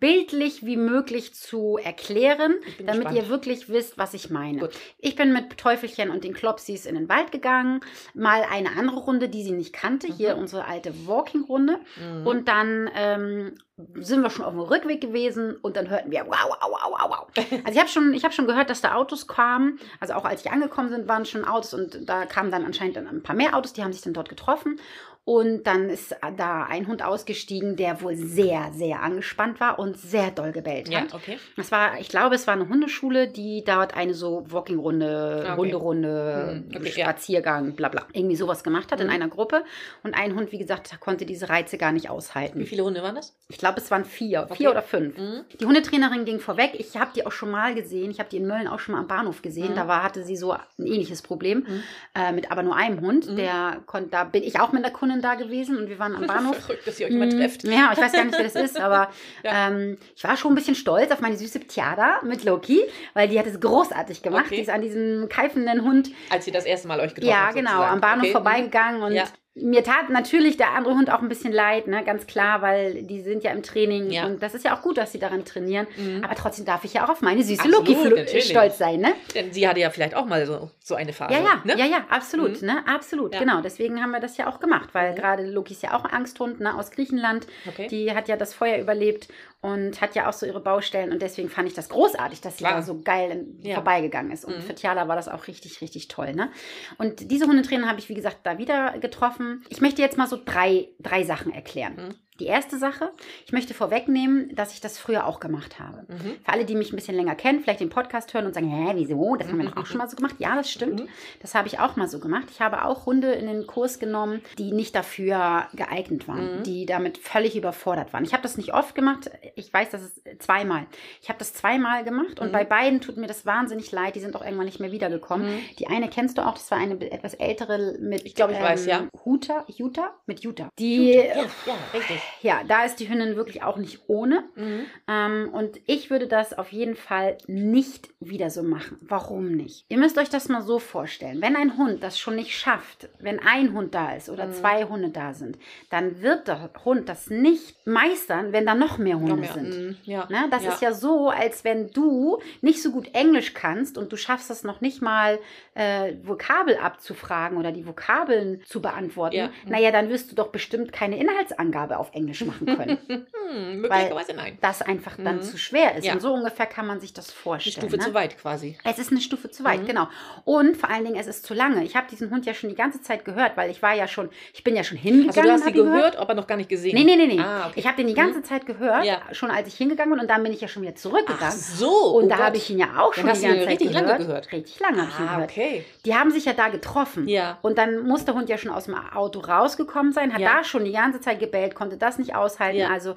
bildlich 0.00 0.66
wie 0.66 0.76
möglich 0.76 1.34
zu 1.34 1.78
erklären, 1.82 2.54
damit 2.78 3.02
gespannt. 3.02 3.16
ihr 3.16 3.28
wirklich 3.28 3.68
wisst, 3.68 3.98
was 3.98 4.14
ich 4.14 4.30
meine. 4.30 4.58
Gut. 4.58 4.70
Ich 4.98 5.14
bin 5.14 5.32
mit 5.32 5.56
Teufelchen 5.58 6.10
und 6.10 6.24
den 6.24 6.32
Klopsis 6.32 6.86
in 6.86 6.96
den 6.96 7.08
Wald 7.08 7.30
gegangen, 7.30 7.80
mal 8.14 8.44
eine 8.50 8.70
andere 8.76 8.98
Runde, 8.98 9.28
die 9.28 9.44
sie 9.44 9.52
nicht 9.52 9.72
kannte, 9.72 10.08
hier 10.08 10.36
unsere 10.36 10.64
alte 10.64 11.06
Walking-Runde. 11.06 11.78
Mhm. 11.96 12.26
Und 12.26 12.48
dann 12.48 12.90
ähm, 12.94 13.54
sind 13.94 14.22
wir 14.22 14.30
schon 14.30 14.44
auf 14.44 14.52
dem 14.52 14.60
Rückweg 14.60 15.00
gewesen 15.00 15.56
und 15.62 15.76
dann 15.76 15.88
hörten 15.88 16.10
wir 16.10 16.26
wow, 16.26 16.48
wow, 16.48 16.70
wow, 16.70 17.00
wow, 17.00 17.10
wow. 17.10 17.26
Also 17.64 17.72
ich 17.72 17.78
habe 17.78 17.88
schon, 17.88 18.12
ich 18.12 18.24
hab 18.24 18.34
schon 18.34 18.46
gehört, 18.46 18.70
dass 18.70 18.80
da 18.80 18.94
Autos 18.94 19.26
kamen. 19.26 19.78
Also 20.00 20.14
auch 20.14 20.24
als 20.24 20.44
ich 20.44 20.50
angekommen 20.50 20.88
sind, 20.88 21.08
waren 21.08 21.24
schon 21.24 21.44
Autos 21.44 21.74
und 21.74 22.08
da 22.08 22.26
kamen 22.26 22.50
dann 22.50 22.64
anscheinend 22.64 22.96
dann 22.96 23.06
ein 23.06 23.22
paar 23.22 23.36
mehr 23.36 23.56
Autos, 23.56 23.72
die 23.72 23.82
haben 23.82 23.92
sich 23.92 24.02
dann 24.02 24.14
dort 24.14 24.28
getroffen. 24.28 24.80
Und 25.24 25.68
dann 25.68 25.88
ist 25.88 26.16
da 26.36 26.64
ein 26.64 26.88
Hund 26.88 27.04
ausgestiegen, 27.04 27.76
der 27.76 28.02
wohl 28.02 28.16
sehr, 28.16 28.72
sehr 28.72 29.02
angespannt 29.02 29.60
war 29.60 29.78
und 29.78 29.96
sehr 29.96 30.32
doll 30.32 30.50
gebellt 30.50 30.88
ja, 30.88 31.02
hat. 31.02 31.14
okay. 31.14 31.38
Das 31.56 31.70
war, 31.70 32.00
ich 32.00 32.08
glaube, 32.08 32.34
es 32.34 32.48
war 32.48 32.54
eine 32.54 32.68
Hundeschule, 32.68 33.28
die 33.28 33.62
dort 33.64 33.96
eine 33.96 34.14
so 34.14 34.44
Walking-Runde, 34.50 35.44
Ah, 35.46 35.52
okay. 35.52 35.56
Hunderunde, 35.60 36.64
Hm, 36.68 36.76
okay, 36.76 36.92
ja. 36.96 37.04
Spaziergang, 37.06 37.74
bla 37.76 37.88
bla, 37.88 38.04
irgendwie 38.12 38.34
sowas 38.34 38.64
gemacht 38.64 38.90
hat 38.90 39.00
in 39.00 39.06
Mhm. 39.06 39.12
einer 39.12 39.28
Gruppe. 39.28 39.62
Und 40.02 40.14
ein 40.14 40.34
Hund, 40.34 40.50
wie 40.50 40.58
gesagt, 40.58 40.98
konnte 40.98 41.24
diese 41.24 41.48
Reize 41.48 41.78
gar 41.78 41.92
nicht 41.92 42.10
aushalten. 42.10 42.58
Wie 42.58 42.66
viele 42.66 42.82
Hunde 42.82 43.00
waren 43.04 43.14
das? 43.14 43.36
Ich 43.48 43.58
glaube, 43.58 43.78
es 43.80 43.90
waren 43.92 44.04
vier, 44.04 44.42
Okay. 44.44 44.54
vier 44.56 44.70
oder 44.72 44.82
fünf. 44.82 45.16
Mhm. 45.16 45.42
Die 45.60 45.66
Hundetrainerin 45.66 46.24
ging 46.24 46.40
vorweg. 46.40 46.72
Ich 46.78 46.96
habe 46.96 47.12
die 47.14 47.24
auch 47.24 47.32
schon 47.32 47.50
mal 47.52 47.74
gesehen. 47.76 48.10
Ich 48.10 48.18
habe 48.18 48.28
die 48.28 48.38
in 48.38 48.46
Mölln 48.48 48.66
auch 48.66 48.80
schon 48.80 48.94
mal 48.94 49.00
am 49.00 49.06
Bahnhof 49.08 49.40
gesehen. 49.40 49.70
Mhm. 49.70 49.76
Da 49.76 49.86
war, 49.86 50.02
hatte 50.02 50.24
sie 50.24 50.36
so 50.36 50.50
ein 50.52 50.60
ähnliches 50.78 51.22
Problem, 51.22 51.58
Mhm. 51.58 51.82
äh, 52.16 52.32
mit 52.32 52.50
aber 52.50 52.64
nur 52.64 52.74
einem 52.74 53.00
Hund. 53.00 53.30
Mhm. 53.30 53.36
Der 53.36 53.82
konnte, 53.86 54.10
da 54.10 54.24
bin 54.24 54.42
ich 54.42 54.58
auch 54.58 54.72
mit 54.72 54.82
der 54.84 54.90
Kundin 55.12 55.22
da 55.22 55.34
gewesen 55.34 55.76
und 55.76 55.88
wir 55.88 55.98
waren 55.98 56.14
am 56.16 56.26
Bahnhof. 56.26 56.56
Verrückt, 56.56 56.86
dass 56.86 56.98
ihr 57.00 57.06
euch 57.06 57.12
immer 57.12 57.26
Mm, 57.26 57.30
trefft. 57.30 57.64
Ja, 57.64 57.90
ich 57.92 57.98
weiß 58.00 58.12
gar 58.12 58.24
nicht, 58.24 58.36
wer 58.36 58.44
das 58.44 58.54
ist, 58.54 58.80
aber 58.80 59.10
Ja. 59.44 59.68
ähm, 59.68 59.98
ich 60.16 60.24
war 60.24 60.36
schon 60.36 60.52
ein 60.52 60.54
bisschen 60.54 60.74
stolz 60.74 61.10
auf 61.10 61.20
meine 61.20 61.36
süße 61.36 61.60
Ptiada 61.60 62.20
mit 62.24 62.44
Loki, 62.44 62.80
weil 63.14 63.28
die 63.28 63.38
hat 63.38 63.46
es 63.46 63.60
großartig 63.60 64.22
gemacht. 64.22 64.46
Okay. 64.46 64.56
Die 64.56 64.62
ist 64.62 64.70
an 64.70 64.82
diesem 64.82 65.28
keifenden 65.28 65.82
Hund 65.84 66.10
Als 66.30 66.46
ihr 66.46 66.52
das 66.52 66.64
erste 66.64 66.88
Mal 66.88 67.00
euch 67.00 67.14
getroffen 67.14 67.30
ja, 67.32 67.46
habt. 67.46 67.54
genau, 67.54 67.70
sozusagen. 67.70 67.92
am 67.94 68.00
Bahnhof 68.00 68.22
Okay. 68.24 68.32
vorbeigegangen 68.32 69.02
und 69.02 69.12
Ja. 69.12 69.24
Mir 69.54 69.84
tat 69.84 70.08
natürlich 70.08 70.56
der 70.56 70.70
andere 70.74 70.94
Hund 70.94 71.10
auch 71.10 71.20
ein 71.20 71.28
bisschen 71.28 71.52
leid, 71.52 71.86
ne? 71.86 72.02
ganz 72.04 72.26
klar, 72.26 72.62
weil 72.62 73.02
die 73.02 73.20
sind 73.20 73.44
ja 73.44 73.50
im 73.50 73.62
Training 73.62 74.10
Ja. 74.10 74.24
und 74.24 74.42
das 74.42 74.54
ist 74.54 74.64
ja 74.64 74.74
auch 74.74 74.80
gut, 74.80 74.96
dass 74.96 75.12
sie 75.12 75.18
daran 75.18 75.44
trainieren. 75.44 75.86
Mhm. 75.98 76.24
Aber 76.24 76.34
trotzdem 76.34 76.64
darf 76.64 76.84
ich 76.84 76.94
ja 76.94 77.04
auch 77.04 77.10
auf 77.10 77.20
meine 77.20 77.42
süße 77.42 77.60
Absolut, 77.62 77.86
Loki 77.86 78.08
natürlich. 78.08 78.44
stolz 78.48 78.78
sein, 78.78 79.00
ne? 79.00 79.12
Denn 79.34 79.52
sie 79.52 79.68
hatte 79.68 79.80
ja 79.80 79.90
vielleicht 79.90 80.14
auch 80.14 80.24
mal 80.24 80.46
so, 80.46 80.70
so 80.82 80.94
eine 80.94 81.12
Phase. 81.12 81.34
Ja, 81.34 81.40
ja, 81.40 81.60
ne? 81.64 81.74
ja, 81.78 81.84
ja, 81.84 82.06
absolut, 82.08 82.62
Mhm. 82.62 82.66
ne? 82.68 82.76
Absolut, 82.86 83.34
Ja. 83.34 83.40
genau. 83.40 83.60
Deswegen 83.60 84.00
haben 84.02 84.12
wir 84.12 84.20
das 84.20 84.38
ja 84.38 84.46
auch 84.48 84.58
gemacht, 84.58 84.88
weil 84.94 85.12
Mhm. 85.12 85.16
gerade 85.16 85.44
Loki 85.46 85.74
ist 85.74 85.82
ja 85.82 85.92
auch 85.98 86.04
ein 86.06 86.12
Angsthund, 86.12 86.60
ne, 86.60 86.74
aus 86.78 86.90
Griechenland. 86.90 87.46
Okay. 87.68 87.88
Die 87.88 88.14
hat 88.14 88.28
ja 88.28 88.36
das 88.36 88.54
Feuer 88.54 88.78
überlebt 88.78 89.28
und 89.62 90.00
hat 90.00 90.14
ja 90.16 90.28
auch 90.28 90.32
so 90.32 90.44
ihre 90.44 90.60
Baustellen 90.60 91.12
und 91.12 91.22
deswegen 91.22 91.48
fand 91.48 91.68
ich 91.68 91.74
das 91.74 91.88
großartig, 91.88 92.40
dass 92.40 92.58
sie 92.58 92.64
Klar. 92.64 92.76
da 92.76 92.82
so 92.82 93.00
geil 93.00 93.46
Ja. 93.60 93.76
vorbeigegangen 93.76 94.30
ist. 94.32 94.44
Und 94.44 94.56
Mhm. 94.58 94.62
für 94.62 94.74
Tiala 94.74 95.06
war 95.08 95.16
das 95.16 95.28
auch 95.28 95.46
richtig, 95.46 95.80
richtig 95.80 96.08
toll, 96.08 96.34
ne? 96.34 96.50
Und 96.98 97.30
diese 97.30 97.46
Hundetrainer 97.46 97.88
habe 97.88 98.00
ich, 98.00 98.08
wie 98.08 98.14
gesagt, 98.14 98.38
da 98.42 98.58
wieder 98.58 98.98
getroffen. 98.98 99.64
Ich 99.68 99.80
möchte 99.80 100.02
jetzt 100.02 100.18
mal 100.18 100.26
so 100.26 100.36
drei, 100.44 100.88
drei 100.98 101.22
Sachen 101.24 101.52
erklären. 101.54 101.94
Mhm. 101.96 102.14
Die 102.42 102.48
erste 102.48 102.76
Sache, 102.76 103.12
ich 103.46 103.52
möchte 103.52 103.72
vorwegnehmen, 103.72 104.52
dass 104.56 104.74
ich 104.74 104.80
das 104.80 104.98
früher 104.98 105.26
auch 105.26 105.38
gemacht 105.38 105.78
habe. 105.78 106.04
Mhm. 106.08 106.16
Für 106.44 106.52
alle, 106.52 106.64
die 106.64 106.74
mich 106.74 106.92
ein 106.92 106.96
bisschen 106.96 107.14
länger 107.14 107.36
kennen, 107.36 107.60
vielleicht 107.60 107.78
den 107.78 107.88
Podcast 107.88 108.34
hören 108.34 108.46
und 108.46 108.54
sagen, 108.54 108.68
hä, 108.68 108.94
wieso? 108.96 109.36
Das 109.36 109.46
haben 109.46 109.58
wir 109.58 109.70
doch 109.70 109.76
auch 109.76 109.86
schon 109.86 109.98
mal 109.98 110.08
so 110.08 110.16
gemacht. 110.16 110.34
Ja, 110.40 110.56
das 110.56 110.68
stimmt. 110.68 111.00
Mhm. 111.04 111.08
Das 111.40 111.54
habe 111.54 111.68
ich 111.68 111.78
auch 111.78 111.94
mal 111.94 112.08
so 112.08 112.18
gemacht. 112.18 112.46
Ich 112.50 112.60
habe 112.60 112.84
auch 112.84 113.06
Hunde 113.06 113.30
in 113.30 113.46
den 113.46 113.64
Kurs 113.68 114.00
genommen, 114.00 114.40
die 114.58 114.72
nicht 114.72 114.96
dafür 114.96 115.68
geeignet 115.74 116.26
waren, 116.26 116.58
Mhm. 116.58 116.62
die 116.64 116.84
damit 116.84 117.18
völlig 117.18 117.54
überfordert 117.54 118.12
waren. 118.12 118.24
Ich 118.24 118.32
habe 118.32 118.42
das 118.42 118.56
nicht 118.56 118.74
oft 118.74 118.96
gemacht. 118.96 119.30
Ich 119.54 119.72
weiß, 119.72 119.90
das 119.90 120.02
ist 120.02 120.42
zweimal. 120.42 120.86
Ich 121.20 121.28
habe 121.28 121.38
das 121.38 121.54
zweimal 121.54 122.02
gemacht 122.02 122.40
und 122.40 122.48
Mhm. 122.48 122.52
bei 122.52 122.64
beiden 122.64 123.00
tut 123.00 123.18
mir 123.18 123.28
das 123.28 123.46
wahnsinnig 123.46 123.92
leid. 123.92 124.16
Die 124.16 124.20
sind 124.20 124.34
auch 124.34 124.42
irgendwann 124.44 124.66
nicht 124.66 124.80
mehr 124.80 124.90
wiedergekommen. 124.90 125.46
Mhm. 125.46 125.60
Die 125.78 125.86
eine 125.86 126.08
kennst 126.08 126.38
du 126.38 126.42
auch, 126.44 126.54
das 126.54 126.68
war 126.72 126.78
eine 126.78 127.00
etwas 127.12 127.34
ältere 127.34 127.98
mit 128.00 128.24
Ich 128.26 128.34
glaube, 128.34 128.54
ich 128.54 128.60
weiß, 128.60 128.86
ja. 128.86 129.06
Huta, 129.24 129.64
Juta, 129.68 130.10
mit 130.26 130.40
Juta. 130.40 130.68
Die, 130.80 131.12
Ja, 131.14 131.34
ja, 131.66 131.74
richtig. 131.94 132.20
Ja, 132.40 132.62
da 132.66 132.84
ist 132.84 132.96
die 132.96 133.08
Hündin 133.08 133.36
wirklich 133.36 133.62
auch 133.62 133.76
nicht 133.76 134.00
ohne. 134.06 134.44
Mhm. 134.56 134.86
Ähm, 135.08 135.50
und 135.52 135.78
ich 135.86 136.10
würde 136.10 136.26
das 136.26 136.56
auf 136.56 136.72
jeden 136.72 136.96
Fall 136.96 137.36
nicht 137.46 138.08
wieder 138.20 138.50
so 138.50 138.62
machen. 138.62 138.98
Warum 139.02 139.52
nicht? 139.52 139.84
Ihr 139.88 139.98
müsst 139.98 140.16
euch 140.18 140.30
das 140.30 140.48
mal 140.48 140.62
so 140.62 140.78
vorstellen. 140.78 141.42
Wenn 141.42 141.56
ein 141.56 141.76
Hund 141.76 142.02
das 142.02 142.18
schon 142.18 142.36
nicht 142.36 142.56
schafft, 142.58 143.08
wenn 143.20 143.38
ein 143.40 143.72
Hund 143.74 143.94
da 143.94 144.14
ist 144.14 144.30
oder 144.30 144.46
Mhm. 144.46 144.52
zwei 144.52 144.84
Hunde 144.84 145.08
da 145.10 145.34
sind, 145.34 145.58
dann 145.90 146.22
wird 146.22 146.48
der 146.48 146.70
Hund 146.84 147.08
das 147.08 147.28
nicht 147.30 147.86
meistern, 147.86 148.52
wenn 148.52 148.64
da 148.66 148.74
noch 148.74 148.98
mehr 148.98 149.16
Hunde 149.16 149.32
Noch 149.32 149.38
mehr. 149.40 149.52
sind. 149.52 149.68
Mhm. 149.70 149.96
Ja. 150.04 150.26
Ne? 150.30 150.46
Das 150.50 150.64
ja. 150.64 150.72
ist 150.72 150.82
ja 150.82 150.92
so, 150.92 151.28
als 151.28 151.64
wenn 151.64 151.90
du 151.90 152.38
nicht 152.60 152.82
so 152.82 152.90
gut 152.92 153.10
Englisch 153.14 153.54
kannst 153.54 153.98
und 153.98 154.12
du 154.12 154.16
schaffst 154.16 154.50
es 154.50 154.62
noch 154.64 154.80
nicht 154.80 155.02
mal, 155.02 155.38
äh, 155.74 156.14
Vokabel 156.22 156.76
abzufragen 156.76 157.58
oder 157.58 157.72
die 157.72 157.86
Vokabeln 157.86 158.62
zu 158.64 158.80
beantworten. 158.80 159.36
Ja. 159.36 159.50
Naja, 159.66 159.90
dann 159.90 160.08
wirst 160.10 160.30
du 160.30 160.34
doch 160.34 160.48
bestimmt 160.48 160.92
keine 160.92 161.18
Inhaltsangabe 161.18 161.98
auf 161.98 162.10
Englisch 162.12 162.21
machen 162.44 162.66
können. 162.66 162.98
Hm, 163.52 163.82
möglicherweise 163.82 164.32
nein. 164.32 164.56
das 164.62 164.80
einfach 164.80 165.16
dann 165.22 165.36
Mhm. 165.36 165.42
zu 165.42 165.58
schwer 165.58 165.94
ist. 165.96 166.06
Ja. 166.06 166.14
Und 166.14 166.20
so 166.20 166.32
ungefähr 166.32 166.64
kann 166.64 166.86
man 166.86 167.00
sich 167.00 167.12
das 167.12 167.28
Eine 167.28 167.36
vorstellen. 167.36 167.74
Stufe 167.88 167.98
ne? 167.98 168.02
zu 168.02 168.14
weit 168.14 168.38
quasi. 168.38 168.78
Es 168.82 168.98
ist 168.98 169.10
eine 169.10 169.20
Stufe 169.20 169.50
zu 169.50 169.62
weit, 169.62 169.82
Mhm. 169.82 169.86
genau. 169.86 170.08
Und 170.44 170.76
vor 170.78 170.88
allen 170.88 171.04
Dingen, 171.04 171.16
es 171.16 171.26
ist 171.26 171.44
zu 171.44 171.52
lange. 171.52 171.84
Ich 171.84 171.94
habe 171.94 172.06
diesen 172.10 172.30
Hund 172.30 172.46
ja 172.46 172.54
schon 172.54 172.70
die 172.70 172.76
ganze 172.76 173.02
Zeit 173.02 173.26
gehört, 173.26 173.58
weil 173.58 173.70
ich 173.70 173.82
war 173.82 173.92
ja 173.94 174.08
schon, 174.08 174.30
ich 174.54 174.64
bin 174.64 174.74
ja 174.74 174.82
schon 174.84 174.96
hingegangen. 174.96 175.28
Also 175.28 175.42
du 175.42 175.50
hast 175.52 175.64
sie 175.64 175.68
ihn 175.70 175.74
gehört, 175.84 176.16
aber 176.16 176.32
noch 176.34 176.46
gar 176.46 176.56
nicht 176.56 176.70
gesehen. 176.70 176.94
Nee, 176.94 177.04
nee, 177.04 177.16
nee, 177.16 177.26
nee. 177.26 177.40
Ah, 177.40 177.66
okay. 177.66 177.72
Ich 177.80 177.86
habe 177.86 177.96
den 177.98 178.06
die 178.06 178.14
ganze 178.14 178.42
Zeit 178.42 178.64
gehört, 178.64 179.04
Ja. 179.04 179.20
schon 179.32 179.50
als 179.50 179.68
ich 179.68 179.74
hingegangen 179.74 180.12
bin 180.14 180.20
und 180.20 180.28
dann 180.30 180.42
bin 180.42 180.52
ich 180.54 180.62
ja 180.62 180.68
schon 180.68 180.82
wieder 180.82 180.94
zurückgegangen. 180.94 181.44
Ach 181.46 181.52
so. 181.52 181.90
Und 182.16 182.24
oh 182.24 182.28
da 182.28 182.38
habe 182.38 182.56
ich 182.56 182.70
ihn 182.70 182.78
ja 182.78 182.86
auch 183.00 183.12
schon 183.12 183.26
Dann 183.26 183.34
die 183.36 183.42
ganze 183.42 183.58
Zeit 183.60 183.68
richtig 183.68 183.88
gehört. 183.88 184.06
lange 184.08 184.24
gehört. 184.24 184.52
Richtig 184.52 184.80
lange 184.80 185.02
habe 185.02 185.10
ich 185.10 185.18
ihn 185.20 185.28
Ah, 185.28 185.34
gehört. 185.34 185.50
okay. 185.50 185.84
Die 186.06 186.14
haben 186.14 186.30
sich 186.30 186.46
ja 186.46 186.54
da 186.54 186.68
getroffen. 186.68 187.28
Ja. 187.28 187.58
Und 187.60 187.76
dann 187.76 188.06
muss 188.06 188.24
der 188.24 188.32
Hund 188.34 188.48
ja 188.48 188.56
schon 188.56 188.70
aus 188.70 188.84
dem 188.86 188.94
Auto 188.94 189.40
rausgekommen 189.40 190.12
sein, 190.12 190.32
hat 190.32 190.40
Ja. 190.40 190.56
da 190.58 190.64
schon 190.64 190.84
die 190.86 190.92
ganze 190.92 191.20
Zeit 191.20 191.38
gebellt, 191.38 191.74
konnte 191.74 191.96
das 192.02 192.18
nicht 192.18 192.34
aushalten. 192.34 192.78
Ja. 192.78 192.90
Also 192.90 193.14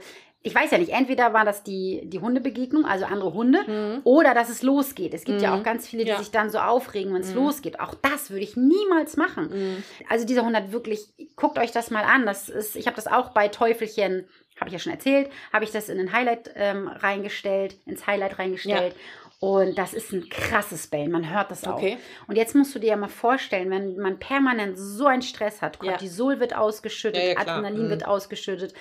ich 0.48 0.54
weiß 0.54 0.69
ja 0.69 0.78
nicht, 0.78 0.91
entweder 0.91 1.34
war 1.34 1.43
das 1.43 1.63
die, 1.63 2.02
die 2.06 2.19
Hundebegegnung, 2.19 2.86
also 2.86 3.06
andere 3.06 3.34
Hunde, 3.34 3.60
Mhm. 3.65 4.02
oder 4.04 4.36
dass 4.36 4.50
es 4.50 4.62
losgeht. 4.62 5.15
Es 5.15 5.24
gibt 5.24 5.41
ja 5.41 5.52
Mhm. 5.52 5.60
auch 5.60 5.63
ganz 5.63 5.88
viele, 5.88 6.04
die 6.04 6.12
Ja. 6.12 6.19
sich 6.19 6.30
dann 6.30 6.52
so 6.52 6.60
aufregen, 6.60 7.13
wenn 7.15 7.21
es 7.21 7.30
Mhm. 7.30 7.38
losgeht. 7.38 7.80
Auch 7.80 7.95
das 7.95 8.30
würde 8.30 8.43
ich 8.43 8.56
niemals 8.56 9.17
machen. 9.17 9.50
Mhm. 9.52 9.84
Also 10.08 10.26
dieser 10.28 10.45
Hund 10.45 10.56
hat 10.56 10.71
wirklich, 10.71 11.08
guckt 11.36 11.58
euch 11.58 11.71
das 11.71 11.89
mal 11.89 12.04
an. 12.04 12.28
Das 12.28 12.48
ist, 12.50 12.76
ich 12.76 12.86
habe 12.86 12.95
das 12.95 13.08
auch 13.08 13.30
bei 13.30 13.48
Teufelchen, 13.48 14.28
habe 14.60 14.67
ich 14.69 14.74
ja 14.74 14.80
schon 14.80 14.93
erzählt, 14.93 15.32
habe 15.52 15.65
ich 15.65 15.71
das 15.71 15.89
in 15.89 16.00
ein 16.00 16.13
Highlight 16.13 16.52
ähm, 16.56 16.88
reingestellt, 16.89 17.76
ins 17.88 18.06
Highlight 18.06 18.38
reingestellt. 18.38 18.95
Und 19.39 19.78
das 19.78 19.93
ist 19.93 20.12
ein 20.13 20.28
krasses 20.30 20.88
Bellen. 20.88 21.12
Man 21.12 21.30
hört 21.30 21.52
das 21.52 21.65
auch. 21.65 21.76
Okay. 21.76 21.98
Und 22.28 22.36
jetzt 22.38 22.56
musst 22.56 22.74
du 22.74 22.80
dir 22.80 22.88
ja 22.91 22.95
mal 22.98 23.10
vorstellen, 23.10 23.69
wenn 23.69 23.98
man 23.98 24.17
permanent 24.17 24.78
so 24.78 25.06
einen 25.08 25.21
Stress 25.21 25.62
hat, 25.62 25.78
Ja. 25.84 25.91
Cortisol 25.91 26.39
wird 26.39 26.56
ausgeschüttet, 26.56 27.21
Ja, 27.21 27.30
ja. 27.34 27.38
Adrenalin 27.39 27.86
Mhm. 27.86 27.89
wird 27.89 28.08
ausgeschüttet, 28.08 28.74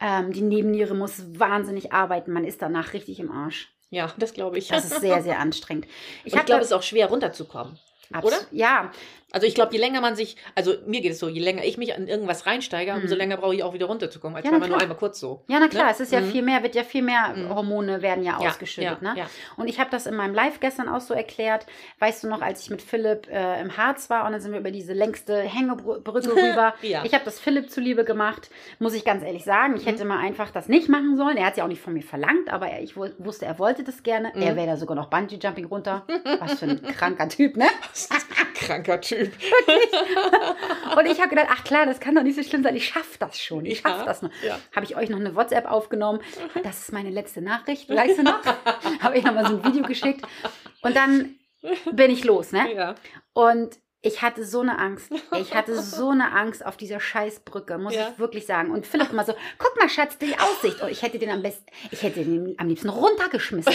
ähm, 0.00 0.32
die 0.32 0.42
Nebenniere 0.42 0.94
muss 0.94 1.22
wahnsinnig 1.38 1.92
arbeiten, 1.92 2.32
man 2.32 2.44
ist 2.44 2.62
danach 2.62 2.92
richtig 2.92 3.18
im 3.20 3.30
Arsch. 3.30 3.72
Ja, 3.90 4.12
das 4.16 4.32
glaube 4.32 4.58
ich. 4.58 4.68
Das 4.68 4.84
ist 4.84 5.00
sehr, 5.00 5.22
sehr 5.22 5.38
anstrengend. 5.40 5.86
Ich, 6.24 6.34
ich 6.34 6.44
glaube, 6.44 6.60
es 6.62 6.68
ist 6.68 6.72
auch 6.72 6.82
schwer 6.82 7.08
runterzukommen. 7.08 7.78
Abs- 8.12 8.26
oder? 8.26 8.36
Ja, 8.52 8.92
Also 9.32 9.46
ich 9.46 9.54
glaube, 9.56 9.72
je 9.72 9.78
länger 9.80 10.00
man 10.00 10.14
sich, 10.14 10.36
also 10.54 10.74
mir 10.86 11.00
geht 11.00 11.10
es 11.12 11.18
so, 11.18 11.28
je 11.28 11.40
länger 11.40 11.64
ich 11.64 11.76
mich 11.78 11.94
an 11.96 12.06
irgendwas 12.06 12.46
reinsteige, 12.46 12.92
umso 12.94 13.14
Mhm. 13.14 13.18
länger 13.18 13.36
brauche 13.36 13.54
ich 13.56 13.64
auch 13.64 13.74
wieder 13.74 13.86
runterzukommen, 13.86 14.36
als 14.36 14.46
Ja, 14.46 14.52
wenn 14.52 14.60
man 14.60 14.68
nur 14.70 14.80
einmal 14.80 14.96
kurz 14.96 15.18
so. 15.18 15.42
Ja, 15.48 15.58
na 15.58 15.66
klar, 15.66 15.86
Ne? 15.86 15.90
es 15.90 16.00
ist 16.00 16.12
ja 16.12 16.20
Mhm. 16.20 16.30
viel 16.30 16.42
mehr, 16.42 16.62
wird 16.62 16.76
ja 16.76 16.84
viel 16.84 17.02
mehr 17.02 17.34
Mhm. 17.34 17.48
Hormone 17.54 18.02
werden 18.02 18.22
ja 18.24 18.40
Ja, 18.40 18.48
ausgeschüttet, 18.48 18.98
ja, 19.02 19.14
ne? 19.14 19.26
Und 19.56 19.66
ich 19.68 19.80
habe 19.80 19.90
das 19.90 20.06
in 20.06 20.14
meinem 20.14 20.32
Live 20.32 20.60
gestern 20.60 20.88
auch 20.88 21.00
so 21.00 21.12
erklärt. 21.12 21.66
Weißt 21.98 22.22
du 22.22 22.28
noch, 22.28 22.40
als 22.40 22.62
ich 22.62 22.70
mit 22.70 22.80
Philipp 22.82 23.28
äh, 23.28 23.60
im 23.60 23.76
Harz 23.76 24.08
war 24.10 24.26
und 24.26 24.32
dann 24.32 24.40
sind 24.40 24.52
wir 24.52 24.60
über 24.60 24.70
diese 24.70 24.92
längste 24.92 25.40
Hängebrücke 25.40 26.04
rüber. 26.62 26.74
Ich 26.80 27.12
habe 27.12 27.24
das 27.24 27.40
Philipp 27.40 27.68
zuliebe 27.70 28.04
gemacht, 28.04 28.48
muss 28.78 28.94
ich 28.94 29.04
ganz 29.04 29.24
ehrlich 29.24 29.44
sagen. 29.44 29.76
Ich 29.76 29.86
hätte 29.86 30.04
mal 30.04 30.18
einfach 30.20 30.50
das 30.52 30.68
nicht 30.68 30.88
machen 30.88 31.16
sollen. 31.16 31.36
Er 31.36 31.46
hat 31.46 31.56
ja 31.56 31.64
auch 31.64 31.68
nicht 31.68 31.82
von 31.82 31.92
mir 31.94 32.02
verlangt, 32.04 32.48
aber 32.50 32.68
er, 32.68 32.80
ich 32.80 32.96
wu- 32.96 33.10
wusste, 33.18 33.44
er 33.44 33.58
wollte 33.58 33.82
das 33.82 34.04
gerne. 34.04 34.32
Er 34.36 34.52
Mhm. 34.52 34.56
wäre 34.56 34.66
da 34.68 34.76
sogar 34.76 34.94
noch 34.94 35.10
Bungee-Jumping 35.10 35.66
runter. 35.66 36.06
Was 36.38 36.60
für 36.60 36.66
ein 36.66 36.80
kranker 36.82 37.28
Typ, 37.28 37.56
ne? 37.56 37.66
Kranker 38.54 39.00
Typ. 39.00 39.15
Und 40.96 41.06
ich 41.06 41.18
habe 41.20 41.28
gedacht, 41.30 41.48
ach 41.50 41.64
klar, 41.64 41.86
das 41.86 42.00
kann 42.00 42.14
doch 42.14 42.22
nicht 42.22 42.36
so 42.36 42.42
schlimm 42.42 42.62
sein. 42.62 42.76
Ich 42.76 42.86
schaffe 42.88 43.18
das 43.18 43.40
schon. 43.40 43.64
Ich 43.66 43.80
schaffe 43.80 44.04
das 44.04 44.22
noch. 44.22 44.30
ja. 44.42 44.58
Habe 44.74 44.84
ich 44.86 44.96
euch 44.96 45.08
noch 45.08 45.18
eine 45.20 45.34
WhatsApp 45.34 45.66
aufgenommen. 45.66 46.20
Das 46.62 46.80
ist 46.80 46.92
meine 46.92 47.10
letzte 47.10 47.40
Nachricht. 47.42 47.88
Weißt 47.88 48.18
du 48.18 48.22
noch? 48.22 48.40
habe 49.00 49.18
ich 49.18 49.24
noch 49.24 49.34
mal 49.34 49.46
so 49.46 49.56
ein 49.56 49.64
Video 49.64 49.82
geschickt. 49.86 50.22
Und 50.82 50.96
dann 50.96 51.36
bin 51.92 52.10
ich 52.10 52.24
los, 52.24 52.52
ne? 52.52 52.72
Ja. 52.74 52.94
Und 53.32 53.78
ich 54.02 54.22
hatte 54.22 54.44
so 54.44 54.60
eine 54.60 54.78
Angst. 54.78 55.10
Ich 55.40 55.52
hatte 55.54 55.80
so 55.82 56.10
eine 56.10 56.30
Angst 56.32 56.64
auf 56.64 56.76
dieser 56.76 57.00
Scheißbrücke, 57.00 57.76
muss 57.78 57.94
Ja. 57.94 58.10
ich 58.12 58.18
wirklich 58.20 58.46
sagen. 58.46 58.70
Und 58.70 58.86
Philipp 58.86 59.10
immer 59.10 59.24
so, 59.24 59.34
guck 59.58 59.76
mal, 59.80 59.88
Schatz, 59.88 60.16
die 60.18 60.36
Aussicht. 60.38 60.80
Und 60.80 60.90
ich 60.90 61.02
hätte 61.02 61.18
den 61.18 61.30
am 61.30 61.42
besten, 61.42 61.64
ich 61.90 62.02
hätte 62.02 62.24
den 62.24 62.54
am 62.58 62.68
liebsten 62.68 62.88
runtergeschmissen. 62.88 63.72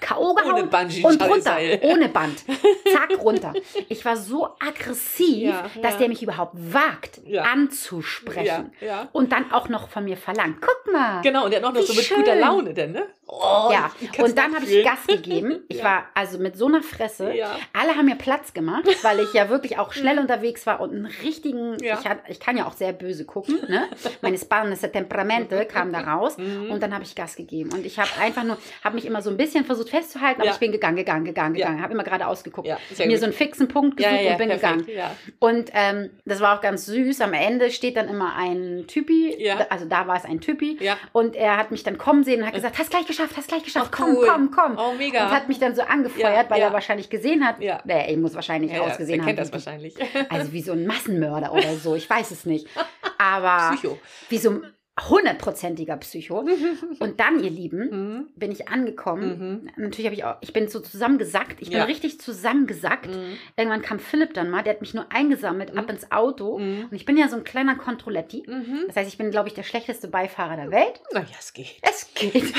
K.O. 0.00 0.34
gehauen 0.34 0.68
Bungee- 0.70 1.04
und 1.04 1.22
runter, 1.22 1.56
ohne 1.82 2.08
Band. 2.08 2.44
Zack, 2.92 3.18
runter. 3.22 3.52
Ich 3.88 4.04
war 4.04 4.16
so 4.16 4.46
aggressiv, 4.58 5.44
Ja, 5.48 5.66
dass 5.82 5.92
ja. 5.94 5.98
der 6.00 6.08
mich 6.08 6.22
überhaupt 6.22 6.54
wagt, 6.56 7.20
Ja. 7.26 7.42
anzusprechen. 7.44 8.72
Und 9.12 9.32
dann 9.32 9.52
auch 9.52 9.68
noch 9.68 9.88
von 9.88 10.04
mir 10.04 10.16
verlangt. 10.16 10.58
Guck 10.60 10.92
mal. 10.92 11.20
Genau, 11.22 11.44
und 11.44 11.50
der 11.52 11.62
hat 11.62 11.74
noch 11.74 11.80
Wie 11.80 11.86
so 11.86 11.94
mit 11.94 12.04
schön. 12.04 12.18
guter 12.18 12.36
Laune 12.36 12.74
denn, 12.74 12.92
ne? 12.92 13.06
Oh, 13.26 13.70
Ja, 13.72 13.90
und 14.22 14.36
dann 14.36 14.54
habe 14.54 14.66
ich. 14.66 14.84
Gas 14.84 15.06
gegeben. 15.06 15.60
Ich 15.68 15.82
war 15.82 16.04
also 16.14 16.38
mit 16.38 16.56
so 16.56 16.66
einer 16.66 16.82
Fresse. 16.82 17.32
Alle 17.72 17.96
haben 17.96 18.04
mir 18.06 18.16
Platz 18.16 18.52
gemacht, 18.52 18.84
weil 19.02 19.20
ich 19.20 19.32
ja 19.32 19.48
wirklich 19.48 19.78
auch 19.78 19.92
schnell 19.92 20.18
unterwegs 20.18 20.66
war 20.66 20.80
und 20.80 20.90
einen 20.90 21.06
richtigen, 21.06 21.76
ich, 21.82 21.90
hat, 22.08 22.18
ich 22.28 22.38
kann 22.38 22.56
ja 22.56 22.66
auch 22.66 22.74
sehr 22.74 22.92
böse 22.92 23.24
gucken, 23.24 23.58
ne? 23.68 23.88
meine 24.20 24.36
Spanische 24.38 24.90
Temperamente 24.92 25.64
kamen 25.66 25.92
da 25.92 26.00
raus 26.00 26.36
Mhm. 26.38 26.70
und 26.70 26.82
dann 26.82 26.92
habe 26.94 27.04
ich 27.04 27.14
Gas 27.14 27.34
gegeben. 27.36 27.70
Und 27.72 27.86
ich 27.86 27.98
habe 27.98 28.10
einfach 28.20 28.44
nur, 28.44 28.58
habe 28.82 28.94
mich 28.96 29.06
immer 29.06 29.22
so 29.22 29.30
ein 29.30 29.36
bisschen 29.36 29.64
versucht 29.64 29.83
festzuhalten, 29.90 30.40
aber 30.40 30.48
Ja. 30.48 30.54
ich 30.54 30.60
bin 30.60 30.72
gegangen, 30.72 30.96
gegangen, 30.96 31.24
gegangen, 31.24 31.54
Ja. 31.54 31.66
gegangen, 31.66 31.82
habe 31.82 31.92
immer 31.94 32.04
geradeaus 32.04 32.42
geguckt. 32.44 32.66
Ja, 32.68 32.78
mir 32.98 33.06
gut. 33.08 33.18
so 33.18 33.24
einen 33.24 33.32
fixen 33.32 33.68
Punkt 33.68 34.00
ja, 34.00 34.08
gesucht 34.10 34.22
ja, 34.22 34.26
ja, 34.26 34.32
und 34.32 34.38
bin 34.38 34.48
perfekt, 34.48 34.86
gegangen. 34.86 34.98
Ja. 34.98 35.16
Und 35.38 35.70
ähm, 35.74 36.10
das 36.24 36.40
war 36.40 36.56
auch 36.56 36.60
ganz 36.60 36.86
süß. 36.86 37.20
Am 37.20 37.32
Ende 37.32 37.70
steht 37.70 37.96
dann 37.96 38.08
immer 38.08 38.34
ein 38.36 38.84
Typi, 38.86 39.34
Ja. 39.38 39.66
also 39.70 39.84
da 39.86 40.06
war 40.06 40.16
es 40.16 40.24
ein 40.24 40.40
Typi. 40.40 40.78
Ja. 40.80 40.96
Und 41.12 41.36
er 41.36 41.56
hat 41.56 41.70
mich 41.70 41.82
dann 41.82 41.98
kommen 41.98 42.24
sehen 42.24 42.40
und 42.40 42.46
hat 42.46 42.54
gesagt, 42.54 42.78
hast 42.78 42.90
gleich 42.90 43.06
geschafft, 43.06 43.36
hast 43.36 43.48
gleich 43.48 43.62
geschafft, 43.64 43.90
Ach, 43.92 43.96
komm, 43.98 44.16
cool. 44.16 44.26
komm, 44.26 44.50
komm. 44.50 44.78
Oh, 44.78 44.94
mega. 44.96 45.26
Und 45.26 45.32
hat 45.32 45.48
mich 45.48 45.58
dann 45.58 45.74
so 45.74 45.82
angefeuert, 45.82 46.34
Ja, 46.34 46.50
weil 46.50 46.60
ja. 46.60 46.66
er 46.66 46.72
wahrscheinlich 46.72 47.10
gesehen 47.10 47.46
hat, 47.46 47.60
Ja. 47.60 47.80
nee, 47.84 48.10
er 48.12 48.16
muss 48.16 48.34
wahrscheinlich 48.34 48.70
Ja, 48.70 48.78
ja, 48.78 48.82
ausgesehen 48.84 49.18
der 49.18 49.26
kennt 49.26 49.38
haben. 49.38 49.50
das 49.50 49.52
wahrscheinlich. 49.66 49.94
Also 50.30 50.52
wie 50.52 50.62
so 50.62 50.72
ein 50.72 50.86
Massenmörder 50.86 51.52
oder 51.52 51.74
so, 51.74 51.94
ich 51.94 52.08
weiß 52.08 52.30
es 52.30 52.44
nicht. 52.46 52.66
Aber 53.18 53.74
Psycho. 53.76 53.98
wie 54.28 54.38
so 54.38 54.50
ein 54.50 54.74
hundertprozentiger 55.08 55.96
Psycho. 55.96 56.40
Und 57.00 57.18
dann, 57.20 57.42
ihr 57.42 57.50
Lieben, 57.50 57.88
Mhm. 57.90 58.26
bin 58.36 58.52
ich 58.52 58.68
angekommen. 58.68 59.62
Mhm. 59.76 59.82
Natürlich 59.82 60.06
habe 60.06 60.14
ich 60.14 60.24
auch, 60.24 60.36
ich 60.40 60.52
bin 60.52 60.68
so 60.68 60.80
zusammengesackt. 60.80 61.60
Ich 61.60 61.68
bin 61.70 61.78
Ja. 61.78 61.84
richtig 61.84 62.20
zusammengesackt. 62.20 63.08
Mhm. 63.08 63.36
Irgendwann 63.56 63.82
kam 63.82 63.98
Philipp 63.98 64.34
dann 64.34 64.50
mal, 64.50 64.62
der 64.62 64.74
hat 64.74 64.80
mich 64.80 64.94
nur 64.94 65.06
eingesammelt, 65.10 65.76
ab 65.76 65.90
ins 65.90 66.12
Auto. 66.12 66.58
Mhm. 66.58 66.86
Und 66.90 66.94
ich 66.94 67.04
bin 67.04 67.16
ja 67.16 67.28
so 67.28 67.36
ein 67.36 67.44
kleiner 67.44 67.74
Controletti. 67.76 68.44
Mhm. 68.46 68.84
Das 68.86 68.96
heißt, 68.96 69.08
ich 69.08 69.18
bin, 69.18 69.30
glaube 69.30 69.48
ich, 69.48 69.54
der 69.54 69.64
schlechteste 69.64 70.06
Beifahrer 70.08 70.56
der 70.56 70.70
Welt. 70.70 71.00
Naja, 71.12 71.26
es 71.38 71.52
geht. 71.52 71.76
Es 71.82 72.08
geht. 72.14 72.54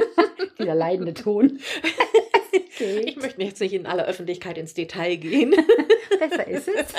Dieser 0.58 0.74
leidende 0.74 1.14
Ton. 1.14 1.58
Geht. 2.78 3.08
Ich 3.08 3.16
möchte 3.18 3.42
jetzt 3.42 3.60
nicht 3.60 3.74
in 3.74 3.84
aller 3.86 4.06
Öffentlichkeit 4.06 4.56
ins 4.56 4.72
Detail 4.72 5.16
gehen. 5.16 5.54
Besser 6.18 6.48
ist 6.48 6.66
es. 6.66 6.94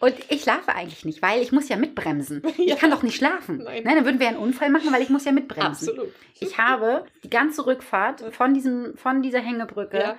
Und 0.00 0.14
ich 0.28 0.42
schlafe 0.42 0.74
eigentlich 0.74 1.04
nicht, 1.04 1.22
weil 1.22 1.42
ich 1.42 1.52
muss 1.52 1.68
ja 1.68 1.76
mitbremsen. 1.76 2.42
Ja. 2.56 2.74
Ich 2.78 2.80
kann 2.80 2.90
doch 2.90 3.02
nicht 3.02 3.16
schlafen. 3.16 3.62
Nein. 3.64 3.82
Ne, 3.82 3.94
dann 3.96 4.04
würden 4.04 4.20
wir 4.20 4.28
einen 4.28 4.36
Unfall 4.36 4.70
machen, 4.70 4.92
weil 4.92 5.02
ich 5.02 5.10
muss 5.10 5.24
ja 5.24 5.32
mitbremsen. 5.32 5.88
Absolut. 5.88 6.12
Ich 6.38 6.58
habe 6.58 7.04
die 7.24 7.30
ganze 7.30 7.66
Rückfahrt 7.66 8.22
von, 8.32 8.54
diesem, 8.54 8.96
von 8.96 9.22
dieser 9.22 9.40
Hängebrücke 9.40 9.98
Ja. 9.98 10.16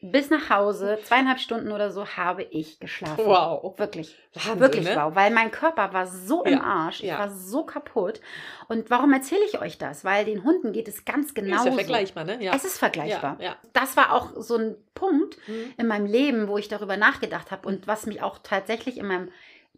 Bis 0.00 0.30
nach 0.30 0.48
Hause, 0.48 0.98
zweieinhalb 1.02 1.40
Stunden 1.40 1.72
oder 1.72 1.90
so, 1.90 2.06
habe 2.06 2.44
ich 2.44 2.78
geschlafen. 2.78 3.24
Wow. 3.26 3.76
Wirklich. 3.78 4.16
Wahnsinn, 4.34 4.60
Wirklich 4.60 4.84
ne? 4.84 4.94
wow. 4.96 5.14
Weil 5.14 5.32
mein 5.32 5.50
Körper 5.50 5.92
war 5.92 6.06
so 6.06 6.44
im 6.44 6.52
Ja, 6.54 6.60
Arsch. 6.62 7.00
Ich 7.00 7.08
ja. 7.08 7.18
war 7.18 7.30
so 7.30 7.64
kaputt. 7.64 8.20
Und 8.68 8.90
warum 8.90 9.12
erzähle 9.12 9.40
ich 9.46 9.60
euch 9.60 9.76
das? 9.76 10.04
Weil 10.04 10.24
den 10.24 10.44
Hunden 10.44 10.72
geht 10.72 10.86
es 10.86 11.04
ganz 11.04 11.26
Ist 11.28 11.34
genauso. 11.34 11.68
ja 11.70 11.72
vergleichbar, 11.74 12.24
ne? 12.24 12.42
Ja. 12.42 12.54
Es 12.54 12.64
ist 12.64 12.78
vergleichbar. 12.78 13.36
Ja, 13.40 13.44
ja. 13.46 13.56
Das 13.72 13.96
war 13.96 14.12
auch 14.12 14.30
so 14.36 14.56
ein 14.56 14.76
Punkt 14.94 15.36
Mhm. 15.48 15.74
in 15.76 15.86
meinem 15.88 16.06
Leben, 16.06 16.48
wo 16.48 16.58
ich 16.58 16.68
darüber 16.68 16.96
nachgedacht 16.96 17.50
habe 17.50 17.66
und 17.66 17.86
was 17.88 18.06
mich 18.06 18.22
auch 18.22 18.38
tatsächlich 18.42 18.98
in 18.98 19.06
meinem 19.06 19.30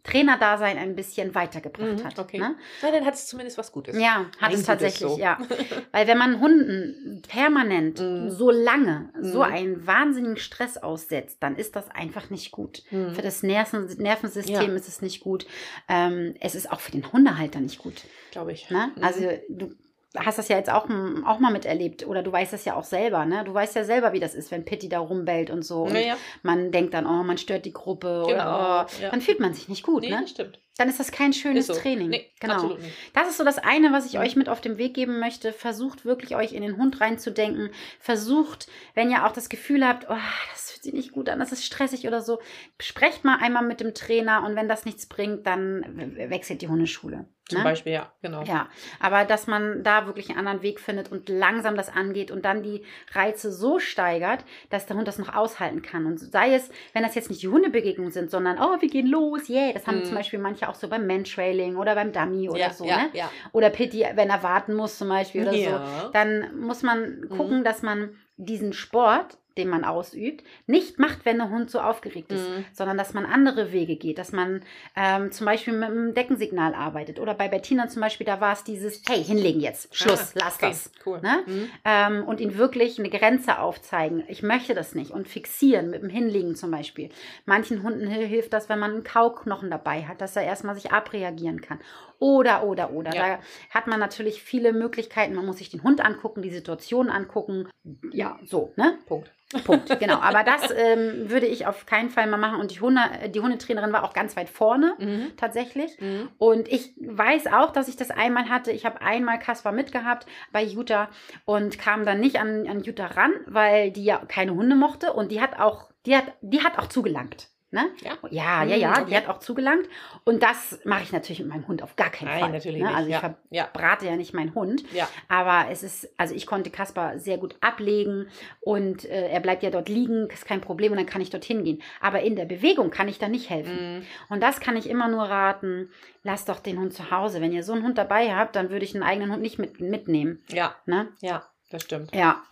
Trainerdasein 0.03 0.77
ein 0.77 0.95
bisschen 0.95 1.35
weitergebracht 1.35 1.99
Mhm, 1.99 2.03
hat. 2.03 2.17
okay. 2.19 2.39
Ne? 2.39 2.55
Na, 2.81 2.91
dann 2.91 3.05
hat 3.05 3.13
es 3.13 3.27
zumindest 3.27 3.57
was 3.57 3.71
Gutes. 3.71 3.95
Ja, 3.99 4.25
hat 4.39 4.49
Ein 4.49 4.55
es 4.55 4.63
tatsächlich, 4.63 5.09
so. 5.09 5.17
ja. 5.19 5.37
Weil 5.91 6.07
wenn 6.07 6.17
man 6.17 6.39
Hunden 6.39 7.21
permanent 7.27 7.99
Mhm. 7.99 8.29
so 8.31 8.49
lange 8.49 9.09
so 9.21 9.39
Mhm. 9.43 9.51
einen 9.53 9.87
wahnsinnigen 9.87 10.37
Stress 10.37 10.77
aussetzt, 10.77 11.37
dann 11.41 11.55
ist 11.55 11.75
das 11.75 11.89
einfach 11.91 12.29
nicht 12.29 12.51
gut. 12.51 12.83
Mhm. 12.91 13.13
Für 13.13 13.21
das 13.21 13.43
Nerven 13.43 13.85
Nervensystem 13.97 14.55
Ja. 14.71 14.75
ist 14.75 14.87
es 14.87 15.01
nicht 15.01 15.21
gut. 15.21 15.45
Ähm, 15.87 16.33
es 16.39 16.55
ist 16.55 16.71
auch 16.71 16.79
für 16.79 16.91
den 16.91 17.11
Hundehalter 17.11 17.59
nicht 17.59 17.77
gut. 17.79 18.01
Glaube 18.31 18.53
ich. 18.53 18.69
Ne? 18.69 18.91
Mhm. 18.95 19.03
Also 19.03 19.29
du 19.49 19.75
hast 20.17 20.37
das 20.37 20.47
ja 20.49 20.57
jetzt 20.57 20.69
auch, 20.71 20.89
m- 20.89 21.25
auch 21.25 21.39
mal 21.39 21.51
miterlebt 21.51 22.05
oder 22.05 22.21
du 22.23 22.31
weißt 22.31 22.53
das 22.53 22.65
ja 22.65 22.75
auch 22.75 22.83
selber. 22.83 23.25
Ne? 23.25 23.43
Du 23.45 23.53
weißt 23.53 23.75
ja 23.75 23.83
selber, 23.83 24.13
wie 24.13 24.19
das 24.19 24.35
ist, 24.35 24.51
wenn 24.51 24.65
Pitti 24.65 24.89
da 24.89 24.99
rumbellt 24.99 25.49
und 25.49 25.63
so. 25.63 25.83
Und 25.83 25.93
Naja. 25.93 26.15
man 26.43 26.71
denkt 26.71 26.93
dann, 26.93 27.05
oh, 27.05 27.23
man 27.23 27.37
stört 27.37 27.65
die 27.65 27.73
Gruppe 27.73 28.23
Genau, 28.27 28.33
oder 28.33 28.87
oh, 28.89 29.01
ja. 29.01 29.09
dann 29.09 29.21
fühlt 29.21 29.39
man 29.39 29.53
sich 29.53 29.69
nicht 29.69 29.83
gut. 29.83 30.01
Nee, 30.03 30.09
ne? 30.11 30.27
stimmt. 30.27 30.59
Dann 30.77 30.87
ist 30.89 30.99
das 30.99 31.11
kein 31.11 31.33
schönes 31.33 31.67
so. 31.67 31.73
Training. 31.73 32.09
Nee, 32.09 32.31
genau. 32.39 32.53
absolut 32.55 32.81
nicht. 32.81 32.95
Das 33.13 33.27
ist 33.29 33.37
so 33.37 33.43
das 33.43 33.57
eine, 33.59 33.91
was 33.91 34.05
ich 34.05 34.17
euch 34.19 34.35
mit 34.35 34.49
auf 34.49 34.61
den 34.61 34.77
Weg 34.77 34.93
geben 34.93 35.19
möchte. 35.19 35.51
Versucht 35.53 36.05
wirklich 36.05 36.35
euch 36.35 36.53
in 36.53 36.61
den 36.63 36.77
Hund 36.77 37.01
reinzudenken. 37.01 37.69
Versucht, 37.99 38.67
wenn 38.95 39.11
ihr 39.11 39.25
auch 39.25 39.31
das 39.33 39.49
Gefühl 39.49 39.85
habt, 39.87 40.07
oh, 40.09 40.15
das 40.51 40.71
fühlt 40.71 40.83
sich 40.83 40.93
nicht 40.93 41.11
gut 41.11 41.29
an, 41.29 41.39
das 41.39 41.51
ist 41.51 41.65
stressig 41.65 42.07
oder 42.07 42.21
so, 42.21 42.39
sprecht 42.79 43.23
mal 43.25 43.37
einmal 43.41 43.63
mit 43.63 43.79
dem 43.81 43.93
Trainer 43.93 44.43
und 44.45 44.55
wenn 44.55 44.67
das 44.69 44.85
nichts 44.85 45.05
bringt, 45.05 45.45
dann 45.45 46.15
we- 46.17 46.29
wechselt 46.29 46.61
die 46.61 46.67
Hundeschule. 46.69 47.25
Zum 47.49 47.57
ne? 47.59 47.63
Beispiel, 47.65 47.91
ja, 47.91 48.13
genau. 48.21 48.43
Ja, 48.43 48.69
aber 49.01 49.25
dass 49.25 49.45
man 49.45 49.83
da 49.83 50.05
wirklich 50.05 50.29
einen 50.29 50.39
anderen 50.39 50.61
Weg 50.61 50.79
findet 50.79 51.11
und 51.11 51.27
langsam 51.27 51.75
das 51.75 51.89
angeht 51.89 52.31
und 52.31 52.45
dann 52.45 52.63
die 52.63 52.85
Reize 53.11 53.51
so 53.51 53.77
steigert, 53.77 54.45
dass 54.69 54.85
der 54.85 54.95
Hund 54.95 55.05
das 55.05 55.17
noch 55.17 55.35
aushalten 55.35 55.81
kann. 55.81 56.05
Und 56.05 56.17
sei 56.17 56.53
es, 56.55 56.69
wenn 56.93 57.03
das 57.03 57.13
jetzt 57.13 57.29
nicht 57.29 57.41
die 57.41 57.49
Hundebegegnungen 57.49 58.11
sind, 58.11 58.31
sondern, 58.31 58.57
oh, 58.57 58.79
wir 58.79 58.89
gehen 58.89 59.07
los, 59.07 59.49
yeah. 59.49 59.73
Das 59.73 59.85
haben 59.85 59.99
Mhm. 59.99 60.05
zum 60.05 60.15
Beispiel 60.15 60.39
manche 60.39 60.60
auch 60.69 60.75
so 60.75 60.87
beim 60.87 61.07
Mantrailing 61.07 61.75
oder 61.75 61.95
beim 61.95 62.11
Dummy 62.11 62.49
oder 62.49 62.59
ja, 62.59 62.69
so, 62.73 62.85
ja, 62.85 62.97
ne? 62.97 63.09
ja. 63.13 63.29
Oder 63.51 63.69
Pitti, 63.69 64.05
wenn 64.15 64.29
er 64.29 64.43
warten 64.43 64.73
muss 64.73 64.97
zum 64.97 65.09
Beispiel 65.09 65.41
oder 65.43 65.53
so. 65.53 66.09
Dann 66.13 66.59
muss 66.59 66.83
man 66.83 67.27
gucken, 67.29 67.59
Mhm. 67.59 67.63
dass 67.63 67.81
man 67.81 68.15
diesen 68.37 68.73
Sport, 68.73 69.37
den 69.57 69.67
man 69.69 69.83
ausübt, 69.83 70.43
nicht 70.65 70.97
macht, 70.99 71.25
wenn 71.25 71.37
der 71.37 71.49
Hund 71.49 71.69
so 71.69 71.79
aufgeregt 71.79 72.31
ist, 72.31 72.47
Mhm. 72.49 72.65
sondern 72.73 72.97
dass 72.97 73.13
man 73.13 73.25
andere 73.25 73.71
Wege 73.71 73.95
geht, 73.97 74.17
dass 74.17 74.31
man 74.31 74.61
ähm, 74.95 75.31
zum 75.31 75.45
Beispiel 75.45 75.73
mit 75.73 75.89
einem 75.89 76.13
Deckensignal 76.13 76.73
arbeitet. 76.73 77.19
Oder 77.19 77.33
bei 77.33 77.47
Bettina 77.47 77.87
zum 77.87 78.01
Beispiel, 78.01 78.25
da 78.25 78.39
war 78.39 78.53
es 78.53 78.63
dieses, 78.63 79.01
hey, 79.09 79.23
hinlegen 79.23 79.59
jetzt, 79.59 79.95
Schluss, 79.95 80.33
Ah, 80.35 80.39
lass 80.45 80.55
okay, 80.55 80.69
das. 80.69 80.91
Cool. 81.05 81.19
Ne? 81.21 81.43
Mhm. 81.45 81.69
Ähm, 81.85 82.23
und 82.25 82.39
ihn 82.39 82.57
wirklich 82.57 82.97
eine 82.99 83.09
Grenze 83.09 83.59
aufzeigen. 83.59 84.23
Ich 84.27 84.41
möchte 84.43 84.73
das 84.73 84.95
nicht. 84.95 85.11
Und 85.11 85.27
fixieren 85.27 85.89
mit 85.89 86.01
dem 86.01 86.09
Hinlegen 86.09 86.55
zum 86.55 86.71
Beispiel. 86.71 87.09
Manchen 87.45 87.83
Hunden 87.83 88.07
hil- 88.07 88.27
hilft 88.27 88.53
das, 88.53 88.69
wenn 88.69 88.79
man 88.79 88.91
einen 88.91 89.03
Kauknochen 89.03 89.69
dabei 89.69 90.03
hat, 90.03 90.21
dass 90.21 90.35
er 90.35 90.43
erstmal 90.43 90.75
sich 90.75 90.91
abreagieren 90.91 91.61
kann. 91.61 91.79
Oder, 92.19 92.63
oder, 92.63 92.91
oder. 92.91 93.13
Ja. 93.15 93.27
Da 93.37 93.39
hat 93.71 93.87
man 93.87 93.99
natürlich 93.99 94.43
viele 94.43 94.73
Möglichkeiten. 94.73 95.33
Man 95.33 95.45
muss 95.45 95.57
sich 95.57 95.69
den 95.71 95.81
Hund 95.83 96.01
angucken, 96.05 96.41
die 96.43 96.51
Situation 96.51 97.09
angucken. 97.09 97.67
Ja, 98.11 98.37
so, 98.45 98.73
ne? 98.77 98.99
Punkt. 99.07 99.31
Punkt, 99.65 99.99
genau. 99.99 100.19
Aber 100.19 100.43
das 100.43 100.71
ähm, 100.75 101.29
würde 101.29 101.45
ich 101.45 101.67
auf 101.67 101.85
keinen 101.85 102.09
Fall 102.09 102.27
mal 102.27 102.37
machen. 102.37 102.59
Und 102.59 102.71
die, 102.71 102.79
Hunde, 102.81 103.01
die 103.29 103.39
Hundetrainerin 103.39 103.91
war 103.93 104.03
auch 104.03 104.13
ganz 104.13 104.35
weit 104.35 104.49
vorne, 104.49 104.95
Mhm. 104.97 105.33
tatsächlich. 105.37 105.99
Mhm. 105.99 106.29
Und 106.37 106.67
ich 106.67 106.93
weiß 106.99 107.47
auch, 107.47 107.71
dass 107.71 107.87
ich 107.87 107.97
das 107.97 108.11
einmal 108.11 108.49
hatte. 108.49 108.71
Ich 108.71 108.85
habe 108.85 109.01
einmal 109.01 109.39
Kaspar 109.39 109.71
mitgehabt 109.71 110.25
bei 110.51 110.63
Jutta 110.63 111.09
und 111.45 111.77
kam 111.77 112.05
dann 112.05 112.19
nicht 112.19 112.39
an, 112.39 112.67
an 112.67 112.81
Jutta 112.83 113.07
ran, 113.07 113.31
weil 113.45 113.91
die 113.91 114.03
ja 114.05 114.21
keine 114.27 114.53
Hunde 114.55 114.75
mochte 114.75 115.13
und 115.13 115.31
die 115.31 115.41
hat 115.41 115.59
auch, 115.59 115.89
die 116.05 116.15
hat, 116.15 116.25
die 116.41 116.63
hat 116.63 116.79
auch 116.79 116.87
zugelangt. 116.87 117.50
Ne? 117.73 117.89
Ja. 118.01 118.17
Ja, 118.29 118.63
ja, 118.63 118.75
Mm, 118.77 118.79
ja, 118.81 119.01
die 119.05 119.15
hat 119.15 119.27
auch 119.29 119.39
zugelangt. 119.39 119.87
Und 120.25 120.43
das 120.43 120.79
mache 120.83 121.03
ich 121.03 121.13
natürlich 121.13 121.39
mit 121.39 121.47
meinem 121.47 121.67
Hund 121.67 121.81
auf 121.81 121.95
gar 121.95 122.09
keinen 122.09 122.27
Nein, 122.27 122.39
Fall. 122.41 122.51
natürlich 122.51 122.81
ne? 122.81 122.87
nicht. 122.87 122.95
Also 122.97 123.09
ich 123.09 123.15
Ja, 123.15 123.35
ja. 123.49 123.63
verbrate 123.71 124.05
ja 124.07 124.15
nicht 124.17 124.33
meinen 124.33 124.53
Hund. 124.53 124.83
Ja. 124.91 125.07
Aber 125.29 125.71
es 125.71 125.81
ist, 125.81 126.09
also 126.17 126.35
ich 126.35 126.45
konnte 126.45 126.69
Kaspar 126.69 127.17
sehr 127.17 127.37
gut 127.37 127.55
ablegen 127.61 128.27
und 128.59 129.05
äh, 129.05 129.29
er 129.29 129.39
bleibt 129.39 129.63
ja 129.63 129.69
dort 129.69 129.87
liegen, 129.87 130.27
ist 130.29 130.45
kein 130.45 130.59
Problem 130.59 130.91
und 130.91 130.97
dann 130.97 131.05
kann 131.07 131.21
ich 131.21 131.29
dorthin 131.29 131.63
gehen. 131.63 131.81
Aber 132.01 132.21
in 132.21 132.35
der 132.35 132.45
Bewegung 132.45 132.89
kann 132.91 133.07
ich 133.07 133.19
da 133.19 133.29
nicht 133.29 133.49
helfen. 133.49 133.99
Mm, 133.99 134.33
Und 134.33 134.41
das 134.43 134.59
kann 134.59 134.75
ich 134.75 134.89
immer 134.89 135.07
nur 135.07 135.23
raten. 135.23 135.89
Lasst 136.23 136.49
doch 136.49 136.59
den 136.59 136.77
Hund 136.77 136.93
zu 136.93 137.09
Hause. 137.09 137.39
Wenn 137.39 137.53
ihr 137.53 137.63
so 137.63 137.71
einen 137.73 137.83
Hund 137.83 137.97
dabei 137.97 138.35
habt, 138.35 138.55
dann 138.57 138.69
würde 138.69 138.83
ich 138.83 138.93
einen 138.95 139.03
eigenen 139.03 139.31
Hund 139.31 139.41
nicht 139.41 139.59
mit, 139.59 139.79
mitnehmen. 139.79 140.43
Ja, 140.49 140.75
Ne? 140.85 141.07
ja, 141.21 141.45
das 141.69 141.83
stimmt. 141.83 142.13
Ja. 142.13 142.43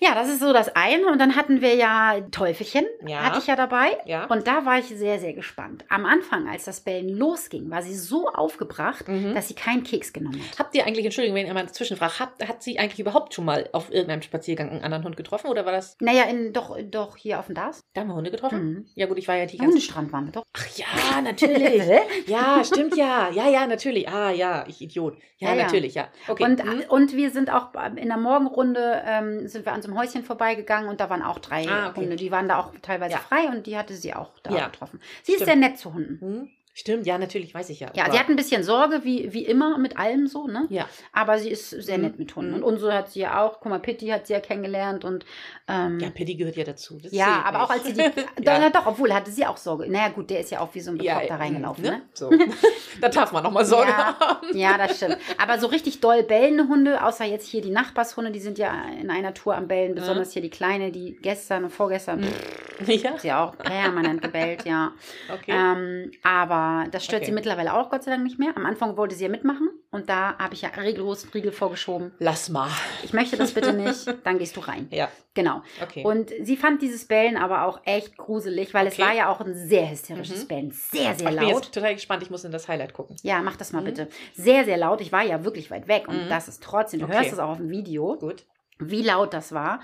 Ja, 0.00 0.14
das 0.14 0.28
ist 0.28 0.40
so 0.40 0.52
das 0.52 0.74
eine. 0.74 1.06
Und 1.06 1.18
dann 1.18 1.36
hatten 1.36 1.60
wir 1.60 1.74
ja 1.74 2.20
Teufelchen, 2.30 2.84
Ja. 3.06 3.18
hatte 3.24 3.38
ich 3.38 3.46
ja 3.46 3.56
dabei. 3.56 3.98
Ja. 4.06 4.24
Und 4.26 4.46
da 4.46 4.64
war 4.64 4.78
ich 4.78 4.86
sehr, 4.86 5.18
sehr 5.18 5.32
gespannt. 5.32 5.84
Am 5.88 6.04
Anfang, 6.06 6.48
als 6.48 6.64
das 6.64 6.80
Bellen 6.80 7.08
losging, 7.08 7.70
war 7.70 7.82
sie 7.82 7.94
so 7.94 8.28
aufgebracht, 8.28 9.08
Mhm. 9.08 9.34
dass 9.34 9.48
sie 9.48 9.54
keinen 9.54 9.82
Keks 9.84 10.12
genommen 10.12 10.40
hat. 10.50 10.58
Habt 10.58 10.74
ihr 10.74 10.86
eigentlich, 10.86 11.04
Entschuldigung, 11.04 11.36
wenn 11.36 11.46
ihr 11.46 11.54
mal 11.54 11.68
zwischenfragt, 11.68 12.20
hat, 12.20 12.48
hat 12.48 12.62
sie 12.62 12.78
eigentlich 12.78 13.00
überhaupt 13.00 13.34
schon 13.34 13.44
mal 13.44 13.68
auf 13.72 13.90
irgendeinem 13.92 14.22
Spaziergang 14.22 14.70
einen 14.70 14.82
anderen 14.84 15.04
Hund 15.04 15.16
getroffen 15.16 15.48
oder 15.48 15.64
war 15.64 15.72
das, 15.72 15.96
Naja, 16.00 16.24
in, 16.24 16.52
doch, 16.52 16.76
doch 16.90 17.16
hier 17.16 17.38
auf 17.38 17.46
dem 17.46 17.54
DAS. 17.54 17.80
da 17.94 18.02
haben 18.02 18.08
wir 18.08 18.14
Hunde 18.14 18.30
getroffen? 18.30 18.64
Mhm. 18.64 18.86
Ja 18.94 19.06
gut, 19.06 19.18
ich 19.18 19.28
war 19.28 19.36
ja 19.36 19.46
die 19.46 19.56
ganze 19.56 19.72
Hundestrand 19.72 20.12
waren 20.12 20.26
wir 20.26 20.32
doch. 20.32 20.44
Ach 20.56 20.66
ja, 20.76 21.20
natürlich. 21.22 21.82
ja, 22.26 22.62
stimmt 22.64 22.96
ja. 22.96 23.30
Ja, 23.30 23.48
ja, 23.48 23.66
natürlich. 23.66 24.08
Ah 24.08 24.30
ja, 24.30 24.64
ich 24.68 24.80
Idiot. 24.80 25.16
Ja, 25.38 25.50
Ja, 25.50 25.54
ja. 25.56 25.62
natürlich, 25.64 25.94
ja. 25.94 26.08
Okay. 26.28 26.44
Und, 26.44 26.64
Mhm. 26.64 26.82
und 26.88 27.12
wir 27.16 27.30
sind 27.30 27.52
auch 27.52 27.68
in 27.96 28.08
der 28.08 28.16
Morgenrunde, 28.16 29.02
ähm, 29.06 29.46
sind 29.48 29.64
wir 29.66 29.72
an 29.72 29.82
so 29.82 29.88
einem 29.88 29.93
Häuschen 29.96 30.24
vorbeigegangen 30.24 30.88
und 30.88 31.00
da 31.00 31.10
waren 31.10 31.22
auch 31.22 31.38
drei 31.38 31.68
Ah, 31.68 31.90
okay. 31.90 32.00
Hunde. 32.02 32.16
Die 32.16 32.30
waren 32.30 32.48
da 32.48 32.58
auch 32.58 32.72
teilweise 32.82 33.12
Ja. 33.14 33.18
frei 33.20 33.48
und 33.48 33.66
die 33.66 33.76
hatte 33.76 33.94
sie 33.94 34.14
auch 34.14 34.30
da 34.42 34.54
Ja. 34.54 34.66
getroffen. 34.66 35.00
Sie 35.22 35.32
ist 35.32 35.42
Stimmt. 35.42 35.46
sehr 35.46 35.56
nett 35.56 35.78
zu 35.78 35.94
Hunden. 35.94 36.20
Hm? 36.20 36.48
Stimmt, 36.76 37.06
ja, 37.06 37.18
natürlich, 37.18 37.54
weiß 37.54 37.70
ich 37.70 37.78
ja. 37.78 37.90
Ja, 37.94 38.10
sie 38.10 38.18
hat 38.18 38.28
ein 38.28 38.34
bisschen 38.34 38.64
Sorge, 38.64 39.04
wie, 39.04 39.32
wie 39.32 39.44
immer 39.44 39.78
mit 39.78 39.96
allem 39.96 40.26
so, 40.26 40.48
ne? 40.48 40.66
Ja. 40.70 40.88
Aber 41.12 41.38
sie 41.38 41.48
ist 41.50 41.70
sehr 41.70 41.98
Mhm. 41.98 42.04
nett 42.04 42.18
mit 42.18 42.34
Hunden. 42.34 42.50
Mhm. 42.50 42.56
Und 42.56 42.62
unsere 42.64 42.92
hat 42.94 43.10
sie 43.10 43.20
ja 43.20 43.40
auch. 43.42 43.60
Guck 43.60 43.70
mal, 43.70 43.78
Pitti 43.78 44.08
hat 44.08 44.26
sie 44.26 44.32
ja 44.32 44.40
kennengelernt 44.40 45.04
und 45.04 45.24
ähm, 45.68 46.00
Ja, 46.00 46.10
Pitti 46.10 46.34
gehört 46.34 46.56
ja 46.56 46.64
dazu. 46.64 46.98
Das 47.00 47.12
ja, 47.12 47.42
aber 47.46 47.62
auch 47.62 47.70
als 47.70 47.84
nicht. 47.84 47.96
sie 47.96 48.02
die. 48.02 48.44
ja. 48.44 48.70
Doch, 48.70 48.86
obwohl 48.86 49.14
hatte 49.14 49.30
sie 49.30 49.46
auch 49.46 49.56
Sorge. 49.56 49.88
Naja, 49.88 50.08
gut, 50.08 50.30
der 50.30 50.40
ist 50.40 50.50
ja 50.50 50.58
auch 50.60 50.74
wie 50.74 50.80
so 50.80 50.90
ein 50.90 50.98
Ja, 51.00 51.14
Bekloppter 51.20 51.40
reingelaufen, 51.44 51.84
ne? 51.84 52.02
So. 52.12 52.28
da 53.00 53.08
darf 53.08 53.30
man 53.30 53.44
nochmal 53.44 53.64
Sorge 53.64 53.90
Ja. 53.92 54.18
haben. 54.18 54.58
Ja, 54.58 54.76
das 54.76 54.96
stimmt. 54.96 55.18
Aber 55.40 55.60
so 55.60 55.68
richtig 55.68 56.00
doll 56.00 56.24
bellende 56.24 56.66
Hunde, 56.66 57.04
außer 57.04 57.24
jetzt 57.24 57.46
hier 57.46 57.62
die 57.62 57.70
Nachbarshunde, 57.70 58.32
die 58.32 58.40
sind 58.40 58.58
ja 58.58 58.74
in 59.00 59.10
einer 59.10 59.32
Tour 59.32 59.54
am 59.56 59.68
Bellen, 59.68 59.94
besonders 59.94 60.32
hier 60.32 60.42
die 60.42 60.50
Kleine, 60.50 60.90
die 60.90 61.16
gestern 61.22 61.62
und 61.64 61.70
vorgestern 61.70 62.20
Mhm. 62.20 62.90
Ja, 62.90 63.10
hat 63.12 63.20
sie 63.20 63.32
auch 63.32 63.56
permanent 63.56 64.20
gebellt, 64.20 64.64
ja. 64.64 64.90
okay. 65.32 65.52
Ähm, 65.52 66.10
aber 66.24 66.63
das 66.90 67.04
stört 67.04 67.22
Okay. 67.22 67.30
sie 67.30 67.34
mittlerweile 67.34 67.74
auch 67.74 67.90
Gott 67.90 68.02
sei 68.04 68.10
Dank 68.12 68.22
nicht 68.24 68.38
mehr. 68.38 68.56
Am 68.56 68.66
Anfang 68.66 68.96
wollte 68.96 69.14
sie 69.14 69.24
ja 69.24 69.30
mitmachen 69.30 69.68
und 69.90 70.08
da 70.08 70.36
habe 70.38 70.54
ich 70.54 70.62
ja 70.62 70.68
regellos 70.70 71.22
einen 71.24 71.32
Riegel 71.32 71.52
vorgeschoben. 71.52 72.12
Lass 72.18 72.48
mal. 72.48 72.68
Ich 73.02 73.12
möchte 73.12 73.36
das 73.36 73.52
bitte 73.52 73.72
nicht, 73.72 74.06
dann 74.24 74.38
gehst 74.38 74.56
du 74.56 74.60
rein. 74.60 74.88
Ja, 74.90 75.08
Genau. 75.34 75.62
okay. 75.82 76.04
Und 76.04 76.30
sie 76.42 76.56
fand 76.56 76.80
dieses 76.82 77.06
Bellen 77.06 77.36
aber 77.36 77.64
auch 77.64 77.80
echt 77.84 78.16
gruselig, 78.16 78.72
weil 78.74 78.86
es 78.86 78.94
Okay. 78.94 79.02
war 79.02 79.12
ja 79.14 79.28
auch 79.28 79.40
ein 79.40 79.54
sehr 79.54 79.90
hysterisches 79.90 80.44
Mhm. 80.44 80.48
Bellen. 80.48 80.70
Sehr, 80.70 81.14
sehr 81.14 81.30
ich 81.30 81.36
bin 81.36 81.48
laut. 81.48 81.48
jetzt 81.64 81.74
total 81.74 81.94
gespannt, 81.94 82.22
ich 82.22 82.30
muss 82.30 82.44
in 82.44 82.52
das 82.52 82.68
Highlight 82.68 82.92
gucken. 82.94 83.16
Ja, 83.22 83.40
mach 83.42 83.56
das 83.56 83.72
mal 83.72 83.80
Mhm. 83.80 83.84
bitte. 83.86 84.08
Sehr, 84.34 84.64
sehr 84.64 84.76
laut. 84.76 85.00
Ich 85.00 85.10
war 85.12 85.22
ja 85.22 85.44
wirklich 85.44 85.70
weit 85.70 85.88
weg 85.88 86.06
und 86.08 86.26
Mhm. 86.26 86.28
das 86.28 86.46
ist 86.48 86.62
trotzdem, 86.62 87.00
du 87.00 87.08
hörst 87.08 87.32
es 87.32 87.38
auch 87.38 87.48
auf 87.50 87.56
dem 87.58 87.70
Video, 87.70 88.16
Gut. 88.18 88.44
wie 88.78 89.02
laut 89.02 89.32
das 89.34 89.52
war. 89.52 89.80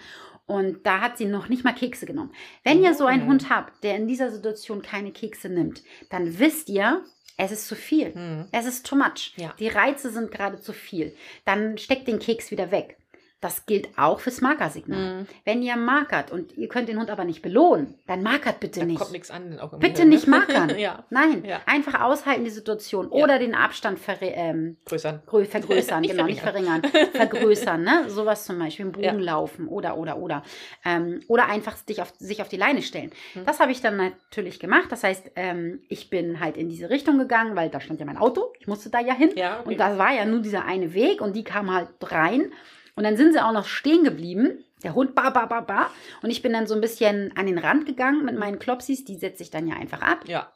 Und 0.50 0.84
da 0.84 1.00
hat 1.00 1.16
sie 1.16 1.26
noch 1.26 1.48
nicht 1.48 1.62
mal 1.62 1.72
Kekse 1.74 2.06
genommen. 2.06 2.32
Wenn 2.64 2.82
ihr 2.82 2.92
so 2.94 3.06
einen 3.06 3.22
Mhm. 3.24 3.28
Hund 3.28 3.50
habt, 3.50 3.84
der 3.84 3.94
in 3.94 4.08
dieser 4.08 4.32
Situation 4.32 4.82
keine 4.82 5.12
Kekse 5.12 5.48
nimmt, 5.48 5.84
dann 6.10 6.40
wisst 6.40 6.68
ihr, 6.68 7.04
es 7.36 7.52
ist 7.52 7.68
zu 7.68 7.76
viel. 7.76 8.12
Hm. 8.12 8.48
Es 8.50 8.66
ist 8.66 8.84
too 8.84 8.96
much. 8.96 9.32
Ja. 9.36 9.54
Die 9.60 9.68
Reize 9.68 10.10
sind 10.10 10.32
gerade 10.32 10.60
zu 10.60 10.72
viel. 10.72 11.14
Dann 11.44 11.78
steckt 11.78 12.08
den 12.08 12.18
Keks 12.18 12.50
wieder 12.50 12.72
weg. 12.72 12.96
Das 13.42 13.64
gilt 13.64 13.88
auch 13.96 14.20
fürs 14.20 14.42
Markersignal. 14.42 15.20
Hm. 15.20 15.26
Wenn 15.46 15.62
ihr 15.62 15.76
markert 15.76 16.30
und 16.30 16.56
ihr 16.58 16.68
könnt 16.68 16.90
den 16.90 16.98
Hund 16.98 17.10
aber 17.10 17.24
nicht 17.24 17.40
belohnen, 17.40 17.94
dann 18.06 18.22
markert 18.22 18.60
bitte 18.60 18.80
Da 18.80 18.86
nicht. 18.86 18.98
kommt 18.98 19.12
nichts 19.12 19.30
an. 19.30 19.58
Auch 19.58 19.78
Bitte 19.78 20.04
nicht 20.04 20.26
ne? 20.26 20.30
markern. 20.36 20.70
ja, 20.78 21.04
Nein, 21.08 21.42
Ja. 21.46 21.60
einfach 21.64 22.02
aushalten 22.02 22.44
die 22.44 22.50
Situation 22.50 23.06
Ja. 23.12 23.24
oder 23.24 23.38
den 23.38 23.54
Abstand 23.54 23.98
ähm, 24.20 24.76
größern. 24.84 25.22
grö- 25.26 25.46
vergrößern, 25.46 26.02
Nicht 26.02 26.10
genau, 26.14 26.24
nicht 26.26 26.40
verringern, 26.42 26.82
vergrößern, 27.14 27.82
ne? 27.82 28.10
Sowas 28.10 28.44
zum 28.44 28.58
Beispiel, 28.58 28.86
im 28.86 28.92
Bogen 28.92 29.18
laufen 29.20 29.68
oder, 29.68 29.96
oder, 29.96 30.18
oder. 30.18 30.42
Ähm, 30.84 31.22
oder 31.28 31.46
einfach 31.48 31.76
sich 31.76 32.02
auf, 32.02 32.12
sich 32.18 32.42
auf 32.42 32.48
die 32.48 32.56
Leine 32.58 32.82
stellen. 32.82 33.10
Mhm. 33.34 33.46
Das 33.46 33.58
habe 33.60 33.72
ich 33.72 33.80
dann 33.80 33.96
natürlich 33.96 34.60
gemacht. 34.60 34.88
Das 34.90 35.02
heißt, 35.02 35.30
ähm, 35.36 35.80
ich 35.88 36.10
bin 36.10 36.40
halt 36.40 36.56
in 36.58 36.68
diese 36.68 36.90
Richtung 36.90 37.18
gegangen, 37.18 37.56
weil 37.56 37.70
da 37.70 37.80
stand 37.80 38.00
ja 38.00 38.06
mein 38.06 38.18
Auto. 38.18 38.52
Ich 38.58 38.66
musste 38.66 38.90
da 38.90 39.00
ja 39.00 39.14
hin. 39.14 39.30
Okay. 39.30 39.48
Und 39.64 39.80
das 39.80 39.96
war 39.98 40.12
ja 40.12 40.24
nur 40.26 40.40
dieser 40.40 40.64
eine 40.66 40.92
Weg 40.94 41.20
und 41.22 41.34
die 41.34 41.44
kam 41.44 41.72
halt 41.74 41.88
rein. 42.02 42.52
Und 42.96 43.04
dann 43.04 43.16
sind 43.16 43.32
sie 43.32 43.42
auch 43.44 43.52
noch 43.52 43.66
stehen 43.66 44.04
geblieben. 44.04 44.64
Der 44.82 44.94
Hund 44.94 45.14
ba, 45.14 45.30
ba, 45.30 45.46
ba, 45.46 45.60
ba. 45.60 45.90
Und 46.22 46.30
ich 46.30 46.42
bin 46.42 46.52
dann 46.52 46.66
so 46.66 46.74
ein 46.74 46.80
bisschen 46.80 47.32
an 47.36 47.46
den 47.46 47.58
Rand 47.58 47.84
gegangen 47.86 48.24
mit 48.24 48.38
meinen 48.38 48.58
Klopsis. 48.58 49.04
Die 49.04 49.16
setze 49.16 49.42
ich 49.42 49.50
dann 49.50 49.66
ja 49.66 49.76
einfach 49.76 50.02
ab. 50.02 50.20
ja. 50.26 50.50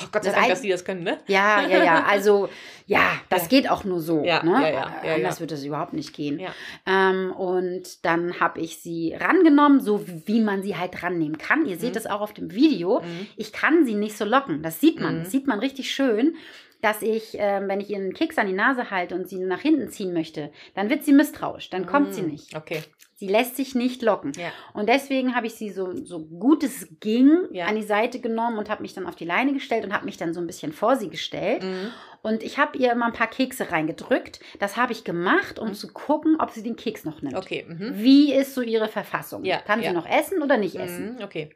Oh 0.00 0.06
Gott 0.12 0.22
sei 0.22 0.30
Das 0.30 0.38
Dank, 0.38 0.48
dass 0.50 0.60
die 0.60 0.68
das 0.68 0.84
können, 0.84 1.02
ne? 1.02 1.18
Ja, 1.26 1.60
ja, 1.66 1.82
ja. 1.82 2.04
Also, 2.08 2.48
ja, 2.86 3.00
das 3.30 3.42
Ja. 3.42 3.48
geht 3.48 3.68
auch 3.68 3.82
nur 3.82 3.98
so. 3.98 4.22
Ja, 4.24 4.44
ne? 4.44 4.52
ja, 4.52 4.68
ja, 4.68 4.92
ja, 5.04 5.14
Anders 5.16 5.36
ja. 5.38 5.40
wird 5.40 5.50
es 5.50 5.64
überhaupt 5.64 5.92
nicht 5.92 6.14
gehen. 6.14 6.40
Ähm, 6.86 7.32
und 7.32 8.04
dann 8.04 8.38
habe 8.38 8.60
ich 8.60 8.78
sie 8.78 9.16
rangenommen, 9.18 9.80
so 9.80 10.04
wie 10.26 10.40
man 10.40 10.62
sie 10.62 10.76
halt 10.76 11.02
rannehmen 11.02 11.36
kann. 11.36 11.66
Ihr 11.66 11.78
seht 11.78 11.94
Mhm. 11.94 11.96
es 11.98 12.06
auch 12.06 12.20
auf 12.20 12.32
dem 12.32 12.52
Video. 12.54 13.00
Mhm. 13.00 13.26
Ich 13.36 13.52
kann 13.52 13.84
sie 13.86 13.94
nicht 13.96 14.16
so 14.16 14.24
locken. 14.24 14.62
Das 14.62 14.78
sieht 14.80 15.00
man. 15.00 15.16
Mhm. 15.16 15.22
Das 15.24 15.32
sieht 15.32 15.48
man 15.48 15.58
richtig 15.58 15.90
schön. 15.92 16.36
Dass 16.80 17.02
ich, 17.02 17.34
ähm, 17.34 17.66
wenn 17.68 17.80
ich 17.80 17.90
ihr 17.90 17.96
einen 17.96 18.12
Keks 18.14 18.38
an 18.38 18.46
die 18.46 18.52
Nase 18.52 18.90
halte 18.90 19.14
und 19.16 19.28
sie 19.28 19.38
nach 19.40 19.60
hinten 19.60 19.88
ziehen 19.88 20.12
möchte, 20.12 20.52
dann 20.74 20.88
wird 20.90 21.04
sie 21.04 21.12
misstrauisch. 21.12 21.70
Dann 21.70 21.86
kommt 21.86 22.14
sie 22.14 22.20
Hm, 22.22 22.28
nicht. 22.30 22.56
Okay. 22.56 22.82
Sie 23.16 23.26
lässt 23.26 23.56
sich 23.56 23.74
nicht 23.74 24.00
locken. 24.02 24.30
Ja. 24.38 24.52
Und 24.74 24.88
deswegen 24.88 25.34
habe 25.34 25.48
ich 25.48 25.54
sie 25.54 25.70
so, 25.70 25.92
so 26.04 26.20
gut 26.24 26.62
es 26.62 26.86
ging 27.00 27.36
Ja. 27.50 27.66
an 27.66 27.74
die 27.74 27.82
Seite 27.82 28.20
genommen 28.20 28.58
und 28.58 28.70
habe 28.70 28.82
mich 28.82 28.94
dann 28.94 29.06
auf 29.08 29.16
die 29.16 29.24
Leine 29.24 29.52
gestellt 29.52 29.84
und 29.84 29.92
habe 29.92 30.04
mich 30.04 30.18
dann 30.18 30.32
so 30.34 30.40
ein 30.40 30.46
bisschen 30.46 30.72
vor 30.72 30.94
sie 30.94 31.10
gestellt. 31.10 31.64
Mhm. 31.64 31.90
Und 32.22 32.44
ich 32.44 32.58
habe 32.58 32.78
ihr 32.78 32.92
immer 32.92 33.06
ein 33.06 33.12
paar 33.12 33.26
Kekse 33.28 33.72
reingedrückt. 33.72 34.38
Das 34.60 34.76
habe 34.76 34.92
ich 34.92 35.02
gemacht, 35.02 35.58
um 35.58 35.68
Mhm. 35.70 35.74
zu 35.74 35.88
gucken, 35.92 36.36
ob 36.40 36.50
sie 36.52 36.62
den 36.62 36.76
Keks 36.76 37.04
noch 37.04 37.20
nimmt. 37.22 37.34
Okay. 37.36 37.66
Mhm. 37.68 37.94
Wie 37.96 38.32
ist 38.32 38.54
so 38.54 38.62
ihre 38.62 38.86
Verfassung? 38.86 39.44
Ja, 39.44 39.58
Kann 39.58 39.82
sie 39.82 39.90
noch 39.90 40.06
essen 40.08 40.40
oder 40.40 40.56
nicht 40.56 40.76
essen? 40.76 41.16
Mhm. 41.16 41.22
Okay. 41.24 41.50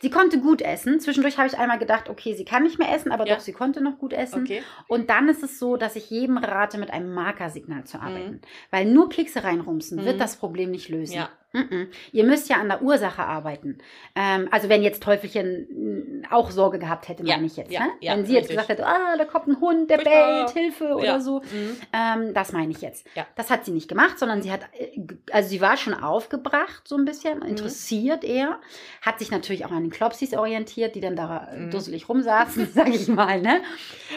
Sie 0.00 0.10
konnte 0.10 0.38
gut 0.40 0.62
essen. 0.62 1.00
Zwischendurch 1.00 1.38
habe 1.38 1.48
ich 1.48 1.58
einmal 1.58 1.78
gedacht, 1.78 2.08
okay, 2.08 2.34
sie 2.34 2.44
kann 2.44 2.62
nicht 2.62 2.78
mehr 2.78 2.94
essen, 2.94 3.10
aber 3.10 3.26
Ja. 3.26 3.34
doch, 3.34 3.40
sie 3.40 3.52
konnte 3.52 3.80
noch 3.80 3.98
gut 3.98 4.12
essen. 4.12 4.42
Okay. 4.44 4.62
Und 4.86 5.10
dann 5.10 5.28
ist 5.28 5.42
es 5.42 5.58
so, 5.58 5.76
dass 5.76 5.96
ich 5.96 6.08
jedem 6.10 6.38
rate, 6.38 6.78
mit 6.78 6.90
einem 6.92 7.12
Markersignal 7.12 7.84
zu 7.84 8.00
arbeiten. 8.00 8.40
Weil 8.70 8.84
nur 8.86 9.08
Kekse 9.08 9.42
reinrumsen 9.44 9.98
Mhm. 10.00 10.04
wird 10.04 10.20
das 10.20 10.36
Problem 10.36 10.70
nicht 10.70 10.88
lösen. 10.88 11.16
Ja. 11.16 11.30
Mm-mm. 11.54 11.86
Ihr 12.12 12.24
müsst 12.24 12.50
ja 12.50 12.56
an 12.56 12.68
der 12.68 12.82
Ursache 12.82 13.22
arbeiten. 13.24 13.78
Ähm, 14.14 14.48
also 14.50 14.68
wenn 14.68 14.82
jetzt 14.82 15.02
Teufelchen 15.02 16.20
mm, 16.22 16.26
auch 16.30 16.50
Sorge 16.50 16.78
gehabt 16.78 17.08
hätte, 17.08 17.24
Ja, 17.24 17.36
meine 17.36 17.46
ich 17.46 17.56
jetzt. 17.56 17.72
ja, 17.72 17.80
ne? 17.86 17.90
ja, 18.00 18.12
wenn 18.16 18.26
sie 18.26 18.34
jetzt 18.34 18.50
richtig. 18.50 18.56
gesagt 18.66 18.68
hätte, 18.80 18.86
ah, 18.86 19.16
da 19.16 19.24
kommt 19.24 19.46
ein 19.48 19.58
Hund, 19.60 19.88
der 19.88 19.98
Furchtbar. 20.00 20.44
bellt, 20.44 20.50
Hilfe 20.50 20.94
oder 20.94 21.20
so. 21.22 21.40
Mhm. 21.40 21.76
Ähm, 21.94 22.34
das 22.34 22.52
meine 22.52 22.70
ich 22.72 22.82
jetzt. 22.82 23.06
Das 23.34 23.48
hat 23.50 23.64
sie 23.64 23.70
nicht 23.70 23.88
gemacht, 23.88 24.18
sondern 24.18 24.42
sie 24.42 24.52
hat, 24.52 24.60
äh, 24.78 25.00
also 25.32 25.48
sie 25.48 25.60
war 25.62 25.78
schon 25.78 25.94
aufgebracht, 25.94 26.86
so 26.86 26.96
ein 26.96 27.06
bisschen, 27.06 27.38
Mhm. 27.38 27.46
interessiert 27.46 28.24
eher, 28.24 28.58
hat 29.00 29.18
sich 29.18 29.30
natürlich 29.30 29.64
auch 29.64 29.70
an 29.72 29.82
den 29.84 29.90
Klopsis 29.90 30.34
orientiert, 30.34 30.94
die 30.96 31.00
dann 31.00 31.16
da 31.16 31.48
Mhm. 31.56 31.70
dusselig 31.70 32.10
rumsaßen, 32.10 32.68
sage 32.74 32.90
ich 32.90 33.08
mal. 33.08 33.40
Ne? 33.40 33.62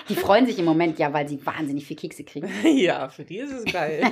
Die 0.09 0.15
freuen 0.15 0.45
sich 0.47 0.59
im 0.59 0.65
Moment 0.65 0.99
ja, 0.99 1.13
weil 1.13 1.29
sie 1.29 1.43
wahnsinnig 1.45 1.85
viel 1.85 1.95
Kekse 1.97 2.25
kriegen. 2.25 2.49
Ja, 2.81 3.07
für 3.07 3.23
die 3.23 3.37
ist 3.37 3.51
es 3.53 3.65
geil. 3.71 4.01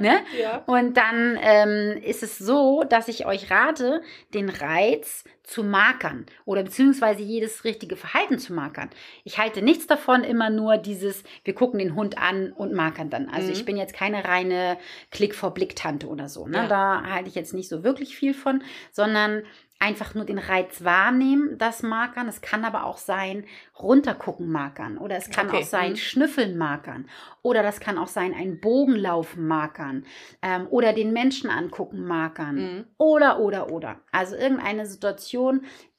Ne? 0.00 0.20
Ja. 0.40 0.62
Und 0.66 0.96
dann 0.96 1.38
ähm, 1.40 2.02
ist 2.02 2.13
es 2.22 2.38
so, 2.38 2.84
dass 2.84 3.08
ich 3.08 3.26
euch 3.26 3.50
rate, 3.50 4.02
den 4.32 4.48
Reiz 4.48 5.24
zu 5.44 5.62
markern 5.62 6.24
oder 6.46 6.62
beziehungsweise 6.64 7.22
jedes 7.22 7.64
richtige 7.64 7.96
Verhalten 7.96 8.38
zu 8.38 8.54
markern. 8.54 8.88
Ich 9.24 9.38
halte 9.38 9.62
nichts 9.62 9.86
davon, 9.86 10.24
immer 10.24 10.48
nur 10.50 10.78
dieses, 10.78 11.22
wir 11.44 11.54
gucken 11.54 11.78
den 11.78 11.94
Hund 11.94 12.18
an 12.18 12.50
und 12.52 12.72
markern 12.72 13.10
dann. 13.10 13.28
Also 13.28 13.48
Mhm. 13.48 13.52
ich 13.52 13.64
bin 13.64 13.76
jetzt 13.76 13.94
keine 13.94 14.24
reine 14.24 14.78
Klick 15.10 15.34
vor 15.34 15.52
Blick-Tante 15.52 16.08
oder 16.08 16.28
so. 16.28 16.48
Ne? 16.48 16.56
Ja. 16.56 16.66
Da 16.66 17.02
halte 17.04 17.28
ich 17.28 17.34
jetzt 17.34 17.52
nicht 17.54 17.68
so 17.68 17.84
wirklich 17.84 18.16
viel 18.16 18.32
von, 18.34 18.62
sondern 18.90 19.42
einfach 19.80 20.14
nur 20.14 20.24
den 20.24 20.38
Reiz 20.38 20.82
wahrnehmen, 20.84 21.58
das 21.58 21.82
Markern. 21.82 22.26
Es 22.28 22.40
kann 22.40 22.64
aber 22.64 22.86
auch 22.86 22.96
sein, 22.96 23.44
runtergucken 23.78 24.48
markern. 24.50 24.96
Oder 24.96 25.16
es 25.16 25.28
kann 25.28 25.48
Okay, 25.48 25.58
auch 25.58 25.62
sein, 25.64 25.90
mhm. 25.90 25.96
schnüffeln 25.96 26.56
markern. 26.56 27.06
Oder 27.42 27.62
das 27.62 27.80
kann 27.80 27.98
auch 27.98 28.06
sein, 28.08 28.32
ein 28.32 28.60
Bogenlaufen 28.60 29.46
markern. 29.46 30.06
Ähm, 30.40 30.68
oder 30.70 30.94
den 30.94 31.12
Menschen 31.12 31.50
angucken 31.50 32.06
markern. 32.06 32.54
Mhm. 32.54 32.84
Oder, 32.96 33.40
oder, 33.40 33.70
oder. 33.70 34.00
Also 34.10 34.36
irgendeine 34.36 34.86
Situation, 34.86 35.33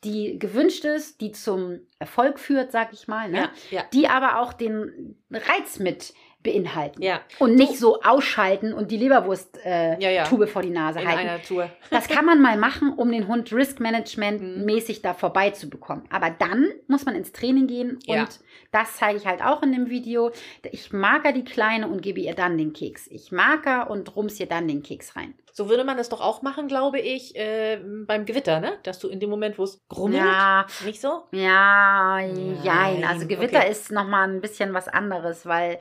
die 0.04 0.38
gewünscht 0.40 0.86
ist, 0.86 1.22
die 1.22 1.32
zum 1.32 1.80
Erfolg 2.00 2.40
führt, 2.40 2.72
sag 2.72 2.94
ich 2.94 3.08
mal. 3.08 3.30
Ne? 3.30 3.38
Ja, 3.38 3.52
ja. 3.72 3.84
Die 3.94 4.08
aber 4.08 4.40
auch 4.40 4.54
den 4.54 5.18
Reiz 5.32 5.80
mit 5.80 6.14
beinhalten. 6.46 7.02
Ja. 7.02 7.20
Und 7.40 7.56
nicht 7.56 7.78
so 7.78 8.02
ausschalten 8.02 8.72
und 8.74 8.92
die 8.92 8.98
Leberwurst-Tube 8.98 9.66
äh, 9.66 10.02
Ja, 10.02 10.10
ja. 10.10 10.48
Vor 10.48 10.62
die 10.62 10.70
Nase 10.70 11.02
In 11.02 11.08
halten. 11.08 11.28
einer 11.28 11.42
Tour. 11.42 11.70
Das 11.90 12.08
kann 12.08 12.26
man 12.26 12.42
mal 12.42 12.56
machen, 12.58 12.94
um 12.96 13.12
den 13.12 13.28
Hund 13.28 13.52
Risk 13.52 13.80
Management 13.80 14.42
Mhm. 14.42 15.02
da 15.04 15.14
vorbeizubekommen. 15.14 16.06
Aber 16.10 16.30
dann 16.30 16.70
muss 16.88 17.06
man 17.06 17.16
ins 17.16 17.32
Training 17.32 17.68
gehen 17.68 18.00
und 18.08 18.40
das 18.72 18.96
zeige 18.98 19.18
ich 19.18 19.26
halt 19.26 19.42
auch 19.42 19.62
in 19.64 19.72
dem 19.72 19.90
Video. 19.90 20.32
Ich 20.72 20.92
marker 20.94 21.32
die 21.32 21.44
Kleine 21.44 21.88
und 21.88 22.02
gebe 22.02 22.20
ihr 22.20 22.34
dann 22.36 22.58
den 22.58 22.74
Keks. 22.74 23.08
Ich 23.08 23.32
marker 23.32 23.90
und 23.90 24.16
rums 24.16 24.40
ihr 24.40 24.48
dann 24.48 24.68
den 24.68 24.84
Keks 24.84 25.16
rein. 25.16 25.34
So 25.54 25.70
würde 25.70 25.86
man 25.86 25.96
das 25.96 26.10
doch 26.10 26.20
auch 26.20 26.42
machen, 26.42 26.68
glaube 26.68 27.00
ich, 27.00 27.34
äh, 27.38 27.80
beim 28.06 28.26
Gewitter, 28.26 28.60
ne? 28.60 28.74
Dass 28.84 29.00
du 29.00 29.08
in 29.08 29.22
dem 29.22 29.30
Moment, 29.30 29.58
wo 29.58 29.64
es 29.64 29.82
grummelt, 29.88 30.22
Ja, 30.22 30.66
nicht 30.84 31.00
so? 31.00 31.24
ja, 31.32 32.18
Nein, 32.20 32.58
jein. 32.64 33.04
Also 33.06 33.26
Gewitter 33.28 33.60
okay. 33.60 33.72
ist 33.72 33.92
nochmal 33.92 34.28
ein 34.30 34.42
bisschen 34.42 34.74
was 34.74 34.88
anderes, 34.90 35.46
weil 35.46 35.80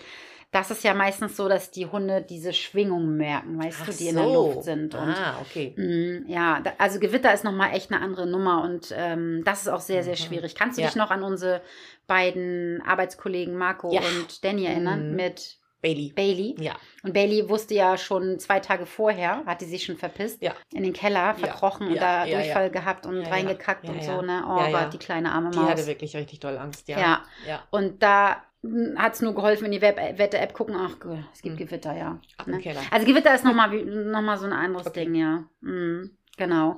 das 0.54 0.70
ist 0.70 0.84
ja 0.84 0.94
meistens 0.94 1.36
so, 1.36 1.48
dass 1.48 1.70
die 1.72 1.86
Hunde 1.86 2.22
diese 2.22 2.52
Schwingungen 2.52 3.16
merken, 3.16 3.58
weißt 3.62 3.78
Ach 3.82 3.86
du, 3.86 3.92
die 3.92 4.06
in 4.08 4.14
der 4.14 4.24
so. 4.24 4.32
Luft 4.54 4.62
sind. 4.64 4.94
Und 4.94 5.00
ah, 5.14 5.38
okay. 5.40 5.74
Mm, 5.76 6.26
Ja, 6.30 6.60
da, 6.60 6.72
also 6.78 7.00
Gewitter 7.00 7.34
ist 7.34 7.42
nochmal 7.44 7.74
echt 7.74 7.90
eine 7.92 8.00
andere 8.00 8.26
Nummer 8.26 8.62
und 8.62 8.94
ähm, 8.96 9.42
das 9.44 9.62
ist 9.62 9.68
auch 9.68 9.80
sehr, 9.80 10.04
sehr 10.04 10.12
Mhm. 10.14 10.18
schwierig. 10.18 10.54
Kannst 10.54 10.78
du 10.78 10.82
Ja. 10.82 10.86
dich 10.88 10.96
noch 10.96 11.10
an 11.10 11.22
unsere 11.24 11.60
beiden 12.06 12.80
Arbeitskollegen 12.86 13.56
Marco 13.56 13.92
Ja. 13.92 14.00
und 14.00 14.44
Danny 14.44 14.64
erinnern 14.66 15.10
Mhm. 15.10 15.16
mit 15.16 15.56
Bailey. 15.84 16.12
Bailey? 16.16 16.54
Ja. 16.58 16.74
Und 17.02 17.12
Bailey 17.12 17.48
wusste 17.48 17.74
ja 17.74 17.96
schon 17.96 18.38
zwei 18.40 18.58
Tage 18.58 18.86
vorher, 18.86 19.44
hat 19.46 19.60
die 19.60 19.66
sich 19.66 19.84
schon 19.84 19.96
verpisst, 19.96 20.42
Ja. 20.42 20.52
in 20.72 20.82
den 20.82 20.92
Keller 20.92 21.34
verkrochen 21.34 21.86
und 21.88 21.94
ja, 21.94 22.00
da 22.00 22.24
ja, 22.24 22.38
Durchfall 22.38 22.70
gehabt 22.70 23.06
und 23.06 23.22
reingekackt 23.22 23.88
und 23.88 24.02
so, 24.02 24.22
ne? 24.22 24.42
Oh. 24.48 24.70
Gott, 24.72 24.92
die 24.92 24.98
kleine 24.98 25.30
arme 25.32 25.50
Die 25.50 25.58
Maus. 25.58 25.70
hatte 25.70 25.86
wirklich 25.86 26.16
richtig 26.16 26.40
doll 26.40 26.58
Angst, 26.58 26.88
ja. 26.88 26.98
Ja. 26.98 27.22
Ja. 27.46 27.62
Und 27.70 28.02
da 28.02 28.42
hat 28.96 29.12
es 29.12 29.20
nur 29.20 29.34
geholfen, 29.34 29.64
wenn 29.64 29.72
die 29.72 29.82
Wette-App 29.82 30.54
gucken, 30.54 30.74
ach 30.76 30.96
es 31.34 31.42
gibt 31.42 31.56
Mhm. 31.56 31.66
Gewitter, 31.66 31.94
ja. 31.94 32.18
Ab 32.38 32.46
Ne? 32.46 32.58
Keller. 32.60 32.80
Also 32.90 33.06
Gewitter 33.06 33.34
ist 33.34 33.44
nochmal 33.44 33.68
noch 33.84 34.22
mal 34.22 34.38
so 34.38 34.46
ein 34.46 34.52
anderes 34.54 34.86
Okay. 34.86 35.04
Ding, 35.04 35.14
ja. 35.16 35.44
Mhm, 35.60 36.16
genau. 36.38 36.76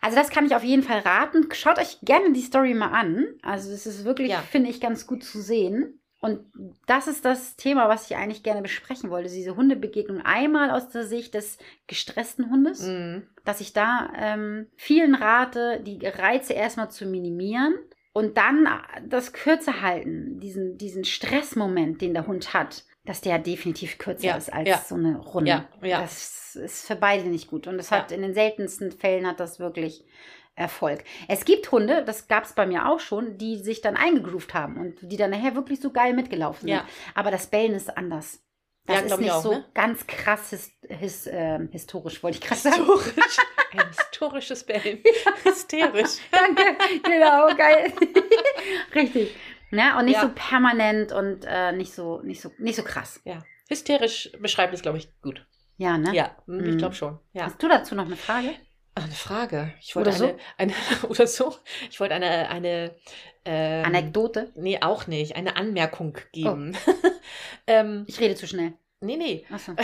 Also 0.00 0.16
das 0.16 0.30
kann 0.30 0.46
ich 0.46 0.54
auf 0.56 0.64
jeden 0.64 0.82
Fall 0.82 0.98
raten. 1.00 1.48
Schaut 1.52 1.78
euch 1.78 1.98
gerne 2.02 2.32
die 2.32 2.40
Story 2.42 2.74
mal 2.74 2.90
an. 2.92 3.26
Also 3.42 3.72
es 3.72 3.86
ist 3.86 4.04
wirklich, 4.04 4.34
finde 4.36 4.70
ich, 4.70 4.80
ganz 4.80 5.06
gut 5.06 5.22
zu 5.24 5.40
sehen. 5.40 6.00
Und 6.24 6.38
das 6.86 7.08
ist 7.08 7.24
das 7.24 7.56
Thema, 7.56 7.88
was 7.88 8.08
ich 8.08 8.16
eigentlich 8.16 8.44
gerne 8.44 8.62
besprechen 8.62 9.10
wollte. 9.10 9.28
Diese 9.28 9.56
Hundebegegnung 9.56 10.20
einmal 10.22 10.70
aus 10.70 10.88
der 10.88 11.04
Sicht 11.04 11.34
des 11.34 11.58
gestressten 11.88 12.48
Hundes, 12.48 12.82
Mhm. 12.86 13.26
dass 13.44 13.60
ich 13.60 13.72
da 13.72 14.08
ähm, 14.16 14.68
vielen 14.76 15.16
rate, 15.16 15.80
die 15.84 15.98
Reize 16.06 16.52
erstmal 16.52 16.92
zu 16.92 17.06
minimieren 17.06 17.74
und 18.12 18.36
dann 18.36 18.68
das 19.08 19.32
kürzer 19.32 19.82
halten, 19.82 20.38
diesen, 20.38 20.78
diesen 20.78 21.04
Stressmoment, 21.04 22.00
den 22.00 22.14
der 22.14 22.28
Hund 22.28 22.54
hat, 22.54 22.84
dass 23.04 23.20
der 23.20 23.40
definitiv 23.40 23.98
kürzer 23.98 24.28
Ja, 24.28 24.36
ist 24.36 24.52
als 24.52 24.68
ja. 24.68 24.78
so 24.78 24.94
eine 24.94 25.16
Runde. 25.18 25.64
Ja. 25.82 26.00
Das 26.02 26.54
ist 26.54 26.86
für 26.86 26.94
beide 26.94 27.28
nicht 27.28 27.48
gut. 27.48 27.66
Und 27.66 27.78
das 27.78 27.90
hat 27.90 28.12
in 28.12 28.22
den 28.22 28.34
seltensten 28.34 28.92
Fällen 28.92 29.26
hat 29.26 29.40
das 29.40 29.58
wirklich 29.58 30.04
Erfolg. 30.54 31.02
Es 31.28 31.44
gibt 31.44 31.72
Hunde, 31.72 32.04
das 32.04 32.28
gab 32.28 32.44
es 32.44 32.52
bei 32.52 32.66
mir 32.66 32.88
auch 32.88 33.00
schon, 33.00 33.38
die 33.38 33.56
sich 33.56 33.80
dann 33.80 33.96
eingegroovt 33.96 34.52
haben 34.54 34.76
und 34.78 34.98
die 35.00 35.16
dann 35.16 35.30
nachher 35.30 35.54
wirklich 35.54 35.80
so 35.80 35.90
geil 35.90 36.12
mitgelaufen 36.12 36.60
sind. 36.68 36.68
Ja. 36.76 36.86
Aber 37.14 37.30
das 37.30 37.46
Bellen 37.46 37.72
ist 37.74 37.96
anders. 37.96 38.40
Das 38.84 38.96
Ja, 38.96 39.06
ist 39.06 39.18
nicht 39.20 39.30
auch, 39.30 39.42
so 39.42 39.52
ne? 39.52 39.64
ganz 39.74 40.06
krass 40.08 40.50
his, 40.50 40.72
his, 40.88 41.28
ähm, 41.30 41.68
historisch, 41.70 42.22
wollte 42.22 42.38
ich 42.38 42.42
gerade 42.44 42.60
sagen. 42.60 42.84
Historisch. 42.84 43.38
Ein 43.72 43.88
historisches 43.88 44.64
Bellen. 44.64 44.98
Hysterisch. 45.44 46.18
Danke, 46.30 46.62
genau, 47.02 47.46
geil. 47.56 47.92
Richtig. 48.94 49.34
Ne? 49.70 49.96
Und 49.98 50.04
nicht 50.06 50.16
Ja. 50.16 50.22
so 50.22 50.30
permanent 50.34 51.12
und 51.12 51.44
äh, 51.48 51.72
nicht, 51.72 51.94
so, 51.94 52.20
nicht, 52.22 52.40
so, 52.42 52.50
nicht 52.58 52.76
so 52.76 52.82
krass. 52.82 53.20
Ja. 53.24 53.38
Hysterisch 53.68 54.30
beschreibt 54.40 54.74
es, 54.74 54.82
glaube 54.82 54.98
ich, 54.98 55.08
gut. 55.22 55.46
Ja, 55.78 55.96
ne? 55.96 56.14
Ja, 56.14 56.36
ich 56.40 56.52
Mhm. 56.52 56.76
glaube 56.78 56.94
schon. 56.94 57.18
Ja. 57.32 57.44
Hast 57.46 57.62
du 57.62 57.68
dazu 57.68 57.94
noch 57.94 58.04
eine 58.06 58.16
Frage? 58.16 58.50
Eine 58.94 59.12
Frage. 59.12 59.72
Ich 59.80 59.96
wollte 59.96 60.10
Oder 60.10 60.18
so? 60.18 60.24
eine, 60.26 60.38
eine 60.58 60.74
oder 61.08 61.26
so. 61.26 61.54
Ich 61.90 61.98
wollte 62.00 62.14
eine 62.14 62.48
eine 62.50 62.94
ähm, 63.44 63.84
Anekdote? 63.84 64.52
Nee, 64.54 64.78
auch 64.80 65.06
nicht. 65.06 65.34
Eine 65.36 65.56
Anmerkung 65.56 66.16
geben. 66.32 66.76
ähm, 67.66 68.04
Ich 68.06 68.20
rede 68.20 68.34
zu 68.34 68.46
schnell. 68.46 68.74
nee, 69.00 69.16
nee. 69.16 69.46
Achso. 69.50 69.74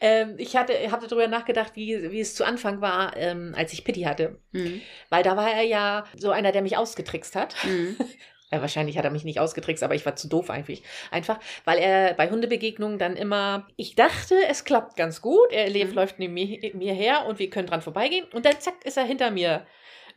Ähm, 0.00 0.34
ich 0.38 0.56
hatte, 0.56 0.72
habe 0.90 1.06
darüber 1.06 1.28
nachgedacht, 1.28 1.72
wie, 1.76 2.10
wie 2.10 2.20
es 2.20 2.34
zu 2.34 2.44
Anfang 2.44 2.80
war, 2.80 3.16
ähm, 3.16 3.54
als 3.56 3.72
ich 3.74 3.84
Pitti 3.84 4.02
hatte. 4.02 4.38
Mhm. 4.52 4.80
Weil 5.10 5.22
da 5.22 5.36
war 5.36 5.52
er 5.52 5.62
ja 5.62 6.04
so 6.16 6.30
einer, 6.30 6.52
der 6.52 6.62
mich 6.62 6.76
ausgetrickst 6.76 7.36
hat. 7.36 7.54
Mhm. 7.64 7.96
Ja, 8.52 8.60
wahrscheinlich 8.60 8.98
hat 8.98 9.04
er 9.04 9.10
mich 9.12 9.24
nicht 9.24 9.38
ausgetrickst, 9.38 9.82
aber 9.84 9.94
ich 9.94 10.04
war 10.04 10.16
zu 10.16 10.26
doof 10.28 10.50
eigentlich. 10.50 10.82
Einfach, 11.12 11.38
weil 11.64 11.78
er 11.78 12.14
bei 12.14 12.28
Hundebegegnungen 12.30 12.98
dann 12.98 13.14
immer, 13.16 13.66
ich 13.76 13.94
dachte, 13.94 14.34
es 14.48 14.64
klappt 14.64 14.96
ganz 14.96 15.20
gut. 15.20 15.52
Er 15.52 15.68
Mhm. 15.70 15.92
läuft 15.94 16.18
neben 16.18 16.34
mir, 16.34 16.58
mir 16.74 16.94
her 16.94 17.26
und 17.28 17.38
wir 17.38 17.48
können 17.48 17.68
dran 17.68 17.80
vorbeigehen. 17.82 18.26
Und 18.32 18.44
dann 18.46 18.58
zack, 18.58 18.74
ist 18.84 18.96
er 18.96 19.04
hinter 19.04 19.30
mir 19.30 19.66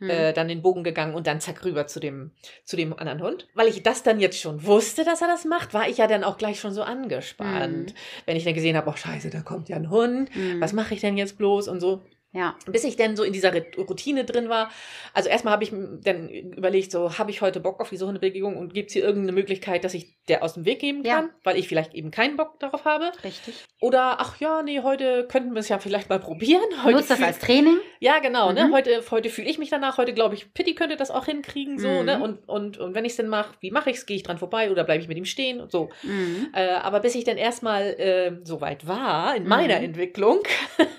Mhm. 0.00 0.10
äh, 0.10 0.32
dann 0.32 0.48
den 0.48 0.60
Bogen 0.60 0.82
gegangen 0.82 1.14
und 1.14 1.28
dann 1.28 1.40
zack 1.40 1.64
rüber 1.64 1.86
zu 1.86 2.00
dem, 2.00 2.32
zu 2.64 2.74
dem 2.76 2.98
anderen 2.98 3.22
Hund. 3.22 3.46
Weil 3.54 3.68
ich 3.68 3.84
das 3.84 4.02
dann 4.02 4.18
jetzt 4.18 4.40
schon 4.40 4.66
wusste, 4.66 5.04
dass 5.04 5.22
er 5.22 5.28
das 5.28 5.44
macht, 5.44 5.72
war 5.72 5.88
ich 5.88 5.98
ja 5.98 6.08
dann 6.08 6.24
auch 6.24 6.36
gleich 6.36 6.58
schon 6.58 6.72
so 6.74 6.82
angespannt. 6.82 7.94
Wenn 8.26 8.36
ich 8.36 8.42
dann 8.42 8.54
gesehen 8.54 8.76
habe, 8.76 8.90
oh 8.90 8.96
scheiße, 8.96 9.30
da 9.30 9.42
kommt 9.42 9.68
ja 9.68 9.76
ein 9.76 9.90
Hund. 9.90 10.34
Mhm. 10.34 10.60
Was 10.60 10.72
mache 10.72 10.94
ich 10.94 11.00
denn 11.00 11.16
jetzt 11.16 11.38
bloß 11.38 11.68
und 11.68 11.78
so. 11.78 12.02
Ja. 12.34 12.56
Bis 12.66 12.84
ich 12.84 12.96
dann 12.96 13.16
so 13.16 13.22
in 13.22 13.32
dieser 13.32 13.52
Routine 13.78 14.24
drin 14.24 14.48
war. 14.48 14.70
Also 15.12 15.28
erstmal 15.28 15.52
habe 15.52 15.62
ich 15.64 15.72
dann 15.72 16.28
überlegt, 16.28 16.90
so 16.90 17.16
habe 17.18 17.30
ich 17.30 17.40
heute 17.40 17.60
Bock 17.60 17.80
auf 17.80 17.90
diese 17.90 18.06
Hundebegegnung 18.06 18.56
und 18.56 18.74
gibt 18.74 18.88
es 18.88 18.92
hier 18.94 19.04
irgendeine 19.04 19.32
Möglichkeit, 19.32 19.84
dass 19.84 19.94
ich 19.94 20.08
der 20.28 20.42
aus 20.42 20.54
dem 20.54 20.64
Weg 20.64 20.80
geben 20.80 21.04
Ja. 21.04 21.16
kann, 21.16 21.30
weil 21.44 21.56
ich 21.56 21.68
vielleicht 21.68 21.94
eben 21.94 22.10
keinen 22.10 22.36
Bock 22.36 22.58
darauf 22.58 22.84
habe. 22.84 23.12
Richtig. 23.22 23.54
Oder 23.80 24.16
ach 24.20 24.40
ja, 24.40 24.62
nee, 24.62 24.80
heute 24.80 25.26
könnten 25.30 25.52
wir 25.54 25.60
es 25.60 25.68
ja 25.68 25.78
vielleicht 25.78 26.08
mal 26.08 26.18
probieren. 26.18 26.62
Heute 26.82 26.96
Nutzt 26.96 27.10
das 27.10 27.22
als 27.22 27.38
Training? 27.38 27.78
ja, 28.00 28.18
genau, 28.18 28.50
ne? 28.52 28.66
Mhm. 28.66 28.72
Heute, 28.74 29.02
heute 29.10 29.30
fühle 29.30 29.48
ich 29.48 29.58
mich 29.58 29.70
danach. 29.70 29.96
Heute 29.98 30.12
glaube 30.12 30.34
ich, 30.34 30.52
Pitti 30.54 30.74
könnte 30.74 30.96
das 30.96 31.10
auch 31.12 31.26
hinkriegen, 31.26 31.78
so, 31.78 31.88
Mhm. 31.88 32.04
ne? 32.04 32.20
Und, 32.22 32.48
und, 32.48 32.78
und 32.78 32.94
wenn 32.94 33.04
ich 33.04 33.12
es 33.12 33.16
denn 33.16 33.28
mache, 33.28 33.54
wie 33.60 33.70
mache 33.70 33.90
ich 33.90 33.96
es? 33.98 34.06
Gehe 34.06 34.16
ich 34.16 34.22
dran 34.24 34.38
vorbei 34.38 34.70
oder 34.72 34.82
bleibe 34.84 35.02
ich 35.02 35.08
mit 35.08 35.16
ihm 35.18 35.24
stehen 35.24 35.60
und 35.60 35.70
so. 35.70 35.90
Mhm. 36.02 36.48
Äh, 36.52 36.68
aber 36.70 36.98
bis 37.00 37.14
ich 37.14 37.22
dann 37.24 37.36
erstmal 37.36 37.82
äh, 38.00 38.32
so 38.44 38.60
weit 38.60 38.88
war 38.88 39.36
in 39.36 39.46
meiner 39.46 39.78
Mhm. 39.78 39.84
Entwicklung, 39.84 40.40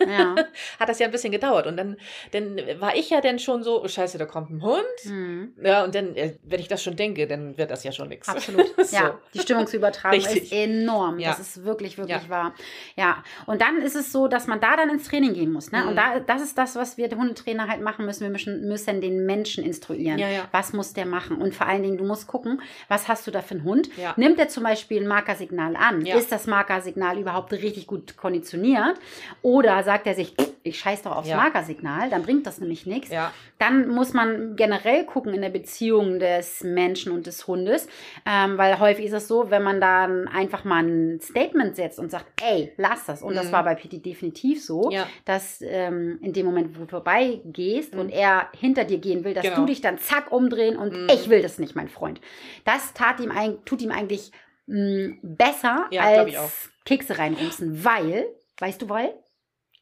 Ja. 0.07 0.36
hat 0.79 0.88
das 0.89 0.99
ja 0.99 1.07
ein 1.07 1.11
bisschen 1.11 1.24
gedauert. 1.32 1.67
Und 1.67 1.78
dann, 1.78 1.97
dann 2.32 2.57
war 2.80 2.95
ich 2.95 3.09
ja 3.09 3.21
dann 3.21 3.39
schon 3.39 3.63
so, 3.63 3.84
oh 3.84 3.88
scheiße, 3.88 4.17
da 4.17 4.26
kommt 4.26 4.51
ein 4.51 4.61
Hund. 4.61 4.84
Mhm. 5.05 5.53
Ja, 5.63 5.84
und 5.84 5.95
dann, 5.95 6.15
äh, 6.15 6.36
wenn 6.43 6.59
ich 6.59 6.67
das 6.67 6.84
schon 6.84 6.95
denke, 6.95 7.28
dann 7.28 7.57
wird 7.57 7.71
das 7.71 7.84
ja 7.84 7.91
schon 7.91 8.09
nichts. 8.09 8.30
Absolut. 8.30 8.65
So. 8.86 8.97
Ja, 8.97 9.17
die 9.34 9.39
Stimmungsübertragung 9.39 10.19
Richtig. 10.19 10.43
ist 10.43 10.51
enorm. 10.51 11.17
Ja. 11.17 11.30
Das 11.32 11.39
ist 11.39 11.65
wirklich, 11.65 11.97
wirklich 11.97 12.21
Ja. 12.23 12.30
wahr. 12.30 12.53
Ja, 12.95 13.23
und 13.47 13.61
dann 13.61 13.82
ist 13.82 13.95
es 13.95 14.11
so, 14.11 14.28
dass 14.28 14.45
man 14.45 14.59
da 14.59 14.76
dann 14.76 14.89
ins 14.89 15.07
Training 15.07 15.34
gehen 15.34 15.51
muss. 15.51 15.71
Ne? 15.71 15.82
Mhm. 15.82 15.88
Und 15.89 15.95
da, 15.95 16.19
das 16.19 16.41
ist 16.43 16.55
das, 16.57 16.76
was 16.76 16.97
wir 16.97 17.09
Hundetrainer 17.09 17.67
halt 17.67 17.82
machen 17.82 18.05
müssen. 18.05 18.21
Wir 18.21 18.30
müssen, 18.30 18.67
müssen 18.67 19.01
den 19.01 19.26
Menschen 19.26 19.63
instruieren. 19.63 20.19
Ja, 20.19 20.30
ja. 20.30 20.47
Was 20.51 20.73
muss 20.73 20.93
der 20.93 21.05
machen? 21.05 21.38
Und 21.38 21.55
vor 21.55 21.67
allen 21.67 21.82
Dingen, 21.82 21.97
du 21.97 22.03
musst 22.05 22.28
gucken, 22.28 22.61
was 22.88 23.07
hast 23.07 23.26
du 23.26 23.32
da 23.32 23.41
für 23.41 23.55
einen 23.55 23.63
Hund? 23.63 23.89
Ja. 23.97 24.13
Nimmt 24.17 24.38
er 24.39 24.49
zum 24.49 24.63
Beispiel 24.63 25.01
ein 25.01 25.07
Markersignal 25.07 25.76
an? 25.76 26.05
Ist 26.05 26.32
das 26.32 26.45
Markersignal 26.47 27.17
überhaupt 27.17 27.51
richtig 27.53 27.88
gut 27.88 28.17
konditioniert? 28.17 28.99
Oder 29.41 29.82
sagt 29.84 30.05
er 30.07 30.13
sich, 30.13 30.36
ich 30.63 30.80
scheiß 30.80 31.03
doch 31.03 31.14
aufs 31.16 31.30
Ja. 31.30 31.38
Markersignal, 31.38 32.09
dann 32.09 32.24
bringt 32.24 32.45
das 32.45 32.59
nämlich 32.59 32.86
nichts. 32.86 33.09
Ja, 33.09 33.32
Dann 33.57 33.88
muss 33.88 34.13
man 34.13 34.55
generell 34.55 35.05
gucken 35.05 35.34
in 35.34 35.41
der 35.41 35.49
Beziehung 35.49 36.20
des 36.20 36.63
Menschen 36.63 37.11
und 37.13 37.26
des 37.26 37.47
Hundes, 37.47 37.88
ähm, 38.26 38.57
weil 38.57 38.80
häufig 38.80 39.05
ist 39.05 39.13
es 39.13 39.28
so, 39.28 39.49
wenn 39.49 39.63
man 39.63 39.80
dann 39.80 40.28
einfach 40.28 40.63
mal 40.66 40.84
ein 40.84 41.20
Statement 41.22 41.76
setzt 41.76 41.99
und 41.99 42.11
sagt, 42.11 42.26
ey, 42.43 42.74
lass 42.78 43.05
das. 43.05 43.22
Und 43.24 43.36
das 43.36 43.47
Mhm. 43.47 43.51
war 43.53 43.63
bei 43.63 43.76
Pitti 43.76 44.01
definitiv 44.01 44.63
so, 44.63 44.89
Ja. 44.91 45.07
dass 45.24 45.61
ähm, 45.61 46.20
in 46.22 46.34
dem 46.34 46.45
Moment, 46.45 46.76
wo 46.78 46.84
du 46.84 46.88
vorbeigehst 46.89 47.93
Mhm. 47.93 47.99
und 47.99 48.09
er 48.11 48.49
hinter 48.59 48.84
dir 48.84 48.97
gehen 48.97 49.24
will, 49.24 49.34
dass 49.34 49.43
Genau. 49.43 49.55
du 49.57 49.66
dich 49.68 49.82
dann 49.82 49.97
zack 49.99 50.32
umdrehen 50.32 50.78
und 50.78 50.93
Mhm. 50.93 51.07
ich 51.13 51.30
will 51.30 51.41
das 51.41 51.59
nicht, 51.59 51.76
mein 51.76 51.88
Freund. 51.89 52.20
Das 52.66 52.93
tat 52.93 53.20
ihm 53.20 53.32
tut 53.66 53.82
ihm 53.82 53.91
eigentlich 53.91 54.32
mh, 54.68 55.18
besser 55.22 55.86
ich 55.91 55.99
auch. 55.99 56.03
als 56.03 56.70
Kekse 56.86 57.18
reinrumsen, 57.20 57.86
weil, 57.86 58.26
weißt 58.59 58.82
du, 58.82 58.89
weil? 58.89 59.13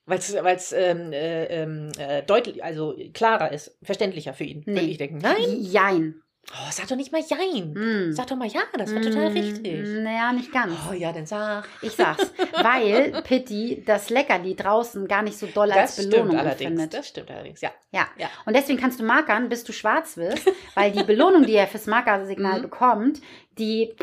Weil 0.05 0.17
es 0.19 0.71
ähm, 0.73 1.13
äh, 1.13 1.45
ähm, 1.45 1.89
äh, 1.97 2.23
deutlich, 2.23 2.63
also 2.63 2.95
klarer 3.13 3.51
ist, 3.51 3.77
verständlicher 3.83 4.33
für 4.33 4.43
ihn, 4.43 4.63
Nee. 4.65 4.75
würde 4.75 4.85
ich 4.87 4.97
denken. 4.97 5.17
Nein? 5.19 5.57
Jein. 5.61 6.15
Oh, 6.51 6.69
sag 6.71 6.89
doch 6.89 6.97
nicht 6.97 7.13
mal 7.13 7.21
Jein. 7.25 7.71
Mm. 7.73 8.11
Sag 8.11 8.27
doch 8.27 8.35
mal 8.35 8.49
ja, 8.49 8.63
das 8.77 8.93
war 8.93 9.01
total 9.01 9.29
Mm, 9.29 9.33
richtig. 9.33 9.87
Naja, 9.87 10.33
nicht 10.33 10.51
ganz. 10.51 10.73
Oh 10.89 10.93
ja, 10.93 11.13
dann 11.13 11.25
sag. 11.25 11.69
Ich 11.81 11.93
sag's, 11.93 12.33
weil 12.61 13.13
Pitti 13.23 13.81
das 13.85 14.09
Leckerli 14.09 14.53
draußen 14.53 15.07
gar 15.07 15.21
nicht 15.21 15.37
so 15.37 15.47
doll 15.47 15.71
als 15.71 15.95
Das 15.95 16.05
Belohnung 16.09 16.27
stimmt 16.31 16.41
allerdings. 16.41 16.61
empfindet. 16.71 16.93
Das 16.95 17.07
stimmt 17.07 17.31
allerdings, 17.31 17.61
ja. 17.61 17.71
Ja. 17.93 18.07
Ja. 18.17 18.27
Und 18.45 18.57
deswegen 18.57 18.77
kannst 18.77 18.99
du 18.99 19.05
markern, 19.05 19.47
bis 19.47 19.63
du 19.63 19.71
schwarz 19.71 20.17
wirst, 20.17 20.49
weil 20.75 20.91
die 20.91 21.03
Belohnung, 21.03 21.45
die 21.45 21.53
er 21.53 21.65
fürs 21.67 21.87
Markersignal 21.87 22.57
Mhm. 22.59 22.63
bekommt, 22.63 23.21
die 23.57 23.93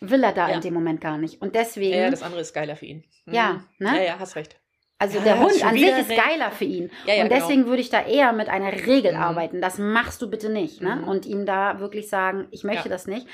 will 0.00 0.22
er 0.22 0.30
da 0.32 0.50
Ja. 0.50 0.54
in 0.54 0.60
dem 0.60 0.74
Moment 0.74 1.00
gar 1.00 1.18
nicht. 1.18 1.42
Und 1.42 1.56
deswegen, 1.56 1.98
Ja, 1.98 2.10
das 2.12 2.22
andere 2.22 2.42
ist 2.42 2.54
geiler 2.54 2.76
für 2.76 2.86
ihn. 2.86 3.02
Mhm. 3.26 3.34
Ja, 3.34 3.64
ne? 3.80 3.96
Ja, 3.96 4.02
ja, 4.04 4.18
hast 4.20 4.36
recht. 4.36 4.54
Also 4.98 5.18
Ja, 5.18 5.24
der 5.24 5.38
Hund 5.40 5.64
an 5.64 5.74
sich 5.74 5.88
ist 5.88 6.08
geiler 6.08 6.50
für 6.50 6.64
ihn. 6.64 6.90
Ja, 7.06 7.14
ja, 7.14 7.22
und 7.22 7.28
genau. 7.28 7.40
deswegen 7.40 7.66
würde 7.66 7.80
ich 7.80 7.90
da 7.90 8.04
eher 8.04 8.32
mit 8.32 8.48
einer 8.48 8.72
Regel 8.72 9.12
Mhm. 9.14 9.20
arbeiten. 9.22 9.60
Das 9.60 9.78
machst 9.78 10.20
du 10.22 10.28
bitte 10.30 10.48
nicht. 10.50 10.80
Ne? 10.82 10.96
Mhm. 10.96 11.04
Und 11.04 11.26
ihm 11.26 11.46
da 11.46 11.78
wirklich 11.80 12.08
sagen, 12.08 12.46
ich 12.50 12.64
möchte 12.64 12.88
das 12.88 13.06
nicht. 13.06 13.26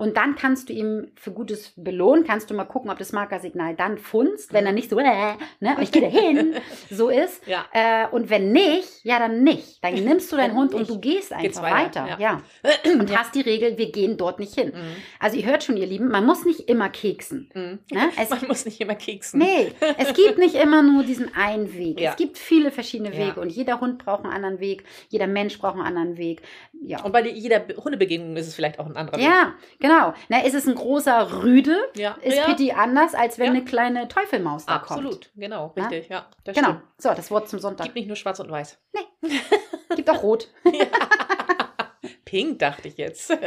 Und 0.00 0.16
dann 0.16 0.34
kannst 0.34 0.70
du 0.70 0.72
ihm 0.72 1.08
für 1.14 1.30
Gutes 1.30 1.74
belohnen, 1.76 2.24
kannst 2.24 2.48
du 2.50 2.54
mal 2.54 2.64
gucken, 2.64 2.90
ob 2.90 2.96
das 2.96 3.12
Markersignal 3.12 3.74
dann 3.76 3.98
funzt, 3.98 4.54
wenn 4.54 4.64
er 4.64 4.72
nicht 4.72 4.88
so, 4.88 4.98
äh, 4.98 5.34
ne, 5.60 5.76
ich 5.82 5.92
gehe 5.92 6.00
da 6.00 6.08
hin, 6.08 6.54
so 6.90 7.10
ist. 7.10 7.46
Ja. 7.46 7.66
Äh, 7.72 8.08
und 8.10 8.30
wenn 8.30 8.50
nicht, 8.50 9.04
ja, 9.04 9.18
dann 9.18 9.44
nicht. 9.44 9.84
Dann 9.84 9.92
nimmst 10.04 10.32
du 10.32 10.36
deinen 10.36 10.54
Hund 10.54 10.72
und 10.72 10.88
du 10.88 10.98
gehst 10.98 11.34
einfach 11.34 11.62
weiter. 11.62 12.04
weiter, 12.04 12.08
Ja. 12.18 12.18
ja. 12.18 12.90
Und 12.98 13.16
hast 13.16 13.34
die 13.34 13.42
Regel, 13.42 13.76
wir 13.76 13.92
gehen 13.92 14.16
dort 14.16 14.38
nicht 14.40 14.54
hin. 14.54 14.68
Mhm. 14.68 14.96
Also 15.18 15.36
ihr 15.36 15.44
hört 15.44 15.62
schon, 15.64 15.76
ihr 15.76 15.86
Lieben, 15.86 16.08
man 16.08 16.24
muss 16.24 16.46
nicht 16.46 16.68
immer 16.68 16.88
keksen. 16.88 17.50
Mhm. 17.54 17.78
Ne? 17.92 18.10
Es, 18.20 18.30
Man 18.30 18.46
muss 18.48 18.64
nicht 18.64 18.80
immer 18.80 18.94
keksen. 18.94 19.38
nee, 19.40 19.72
es 19.98 20.14
gibt 20.14 20.38
nicht 20.38 20.54
immer 20.54 20.82
nur 20.82 21.02
diesen 21.04 21.34
einen 21.34 21.74
Weg. 21.74 22.00
Ja. 22.00 22.10
Es 22.10 22.16
gibt 22.16 22.38
viele 22.38 22.70
verschiedene. 22.70 23.10
Wege 23.10 23.40
und 23.40 23.50
jeder 23.50 23.80
Hund 23.80 23.98
braucht 24.02 24.24
einen 24.24 24.32
anderen 24.32 24.60
Weg, 24.60 24.84
jeder 25.10 25.26
Mensch 25.26 25.58
braucht 25.58 25.74
einen 25.74 25.84
anderen 25.84 26.16
Weg. 26.16 26.40
Ja. 26.82 27.02
Und 27.02 27.12
bei 27.12 27.26
jeder 27.28 27.62
Hundebegegnung 27.76 28.36
ist 28.36 28.46
es 28.46 28.54
vielleicht 28.54 28.78
auch 28.78 28.86
ein 28.86 28.96
anderer 28.96 29.18
Weg. 29.18 29.24
Ja, 29.24 29.54
genau. 29.78 29.89
Na, 30.28 30.40
ist 30.44 30.54
es 30.54 30.66
ein 30.66 30.74
großer 30.74 31.42
Rüde, 31.42 31.76
Ja. 31.94 32.16
ist 32.22 32.36
ja. 32.36 32.44
Pitti 32.44 32.72
anders, 32.72 33.14
als 33.14 33.38
wenn 33.38 33.46
Ja. 33.46 33.52
eine 33.52 33.64
kleine 33.64 34.08
Teufelmaus 34.08 34.66
da 34.66 34.78
kommt. 34.78 34.90
Absolut, 34.90 35.30
genau, 35.36 35.72
Ja? 35.76 35.82
richtig, 35.84 36.08
ja. 36.08 36.26
Das 36.44 36.54
Genau. 36.54 36.68
stimmt. 36.68 36.82
So, 36.98 37.08
das 37.14 37.30
Wort 37.30 37.48
zum 37.48 37.58
Sonntag. 37.58 37.84
Gibt 37.84 37.96
nicht 37.96 38.06
nur 38.08 38.16
schwarz 38.16 38.40
und 38.40 38.50
weiß. 38.50 38.78
Gibt 39.96 40.08
auch 40.10 40.22
rot. 40.22 40.48
Pink, 42.24 42.58
dachte 42.60 42.88
ich 42.88 42.96
jetzt. 42.96 43.30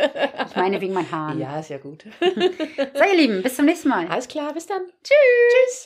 Ich 0.50 0.56
meine 0.58 0.80
wegen 0.82 0.94
meinen 0.94 1.12
Haaren. 1.12 1.40
ja, 1.40 1.60
ist 1.60 1.70
ja 1.70 1.78
gut. 1.78 2.04
So, 2.22 3.04
ihr 3.04 3.16
Lieben, 3.18 3.42
bis 3.42 3.56
zum 3.56 3.66
nächsten 3.66 3.90
Mal. 3.90 4.08
Alles 4.08 4.28
klar, 4.28 4.54
bis 4.54 4.68
dann. 4.68 4.82
Tschüss. 5.04 5.14
Tschüss. 5.50 5.82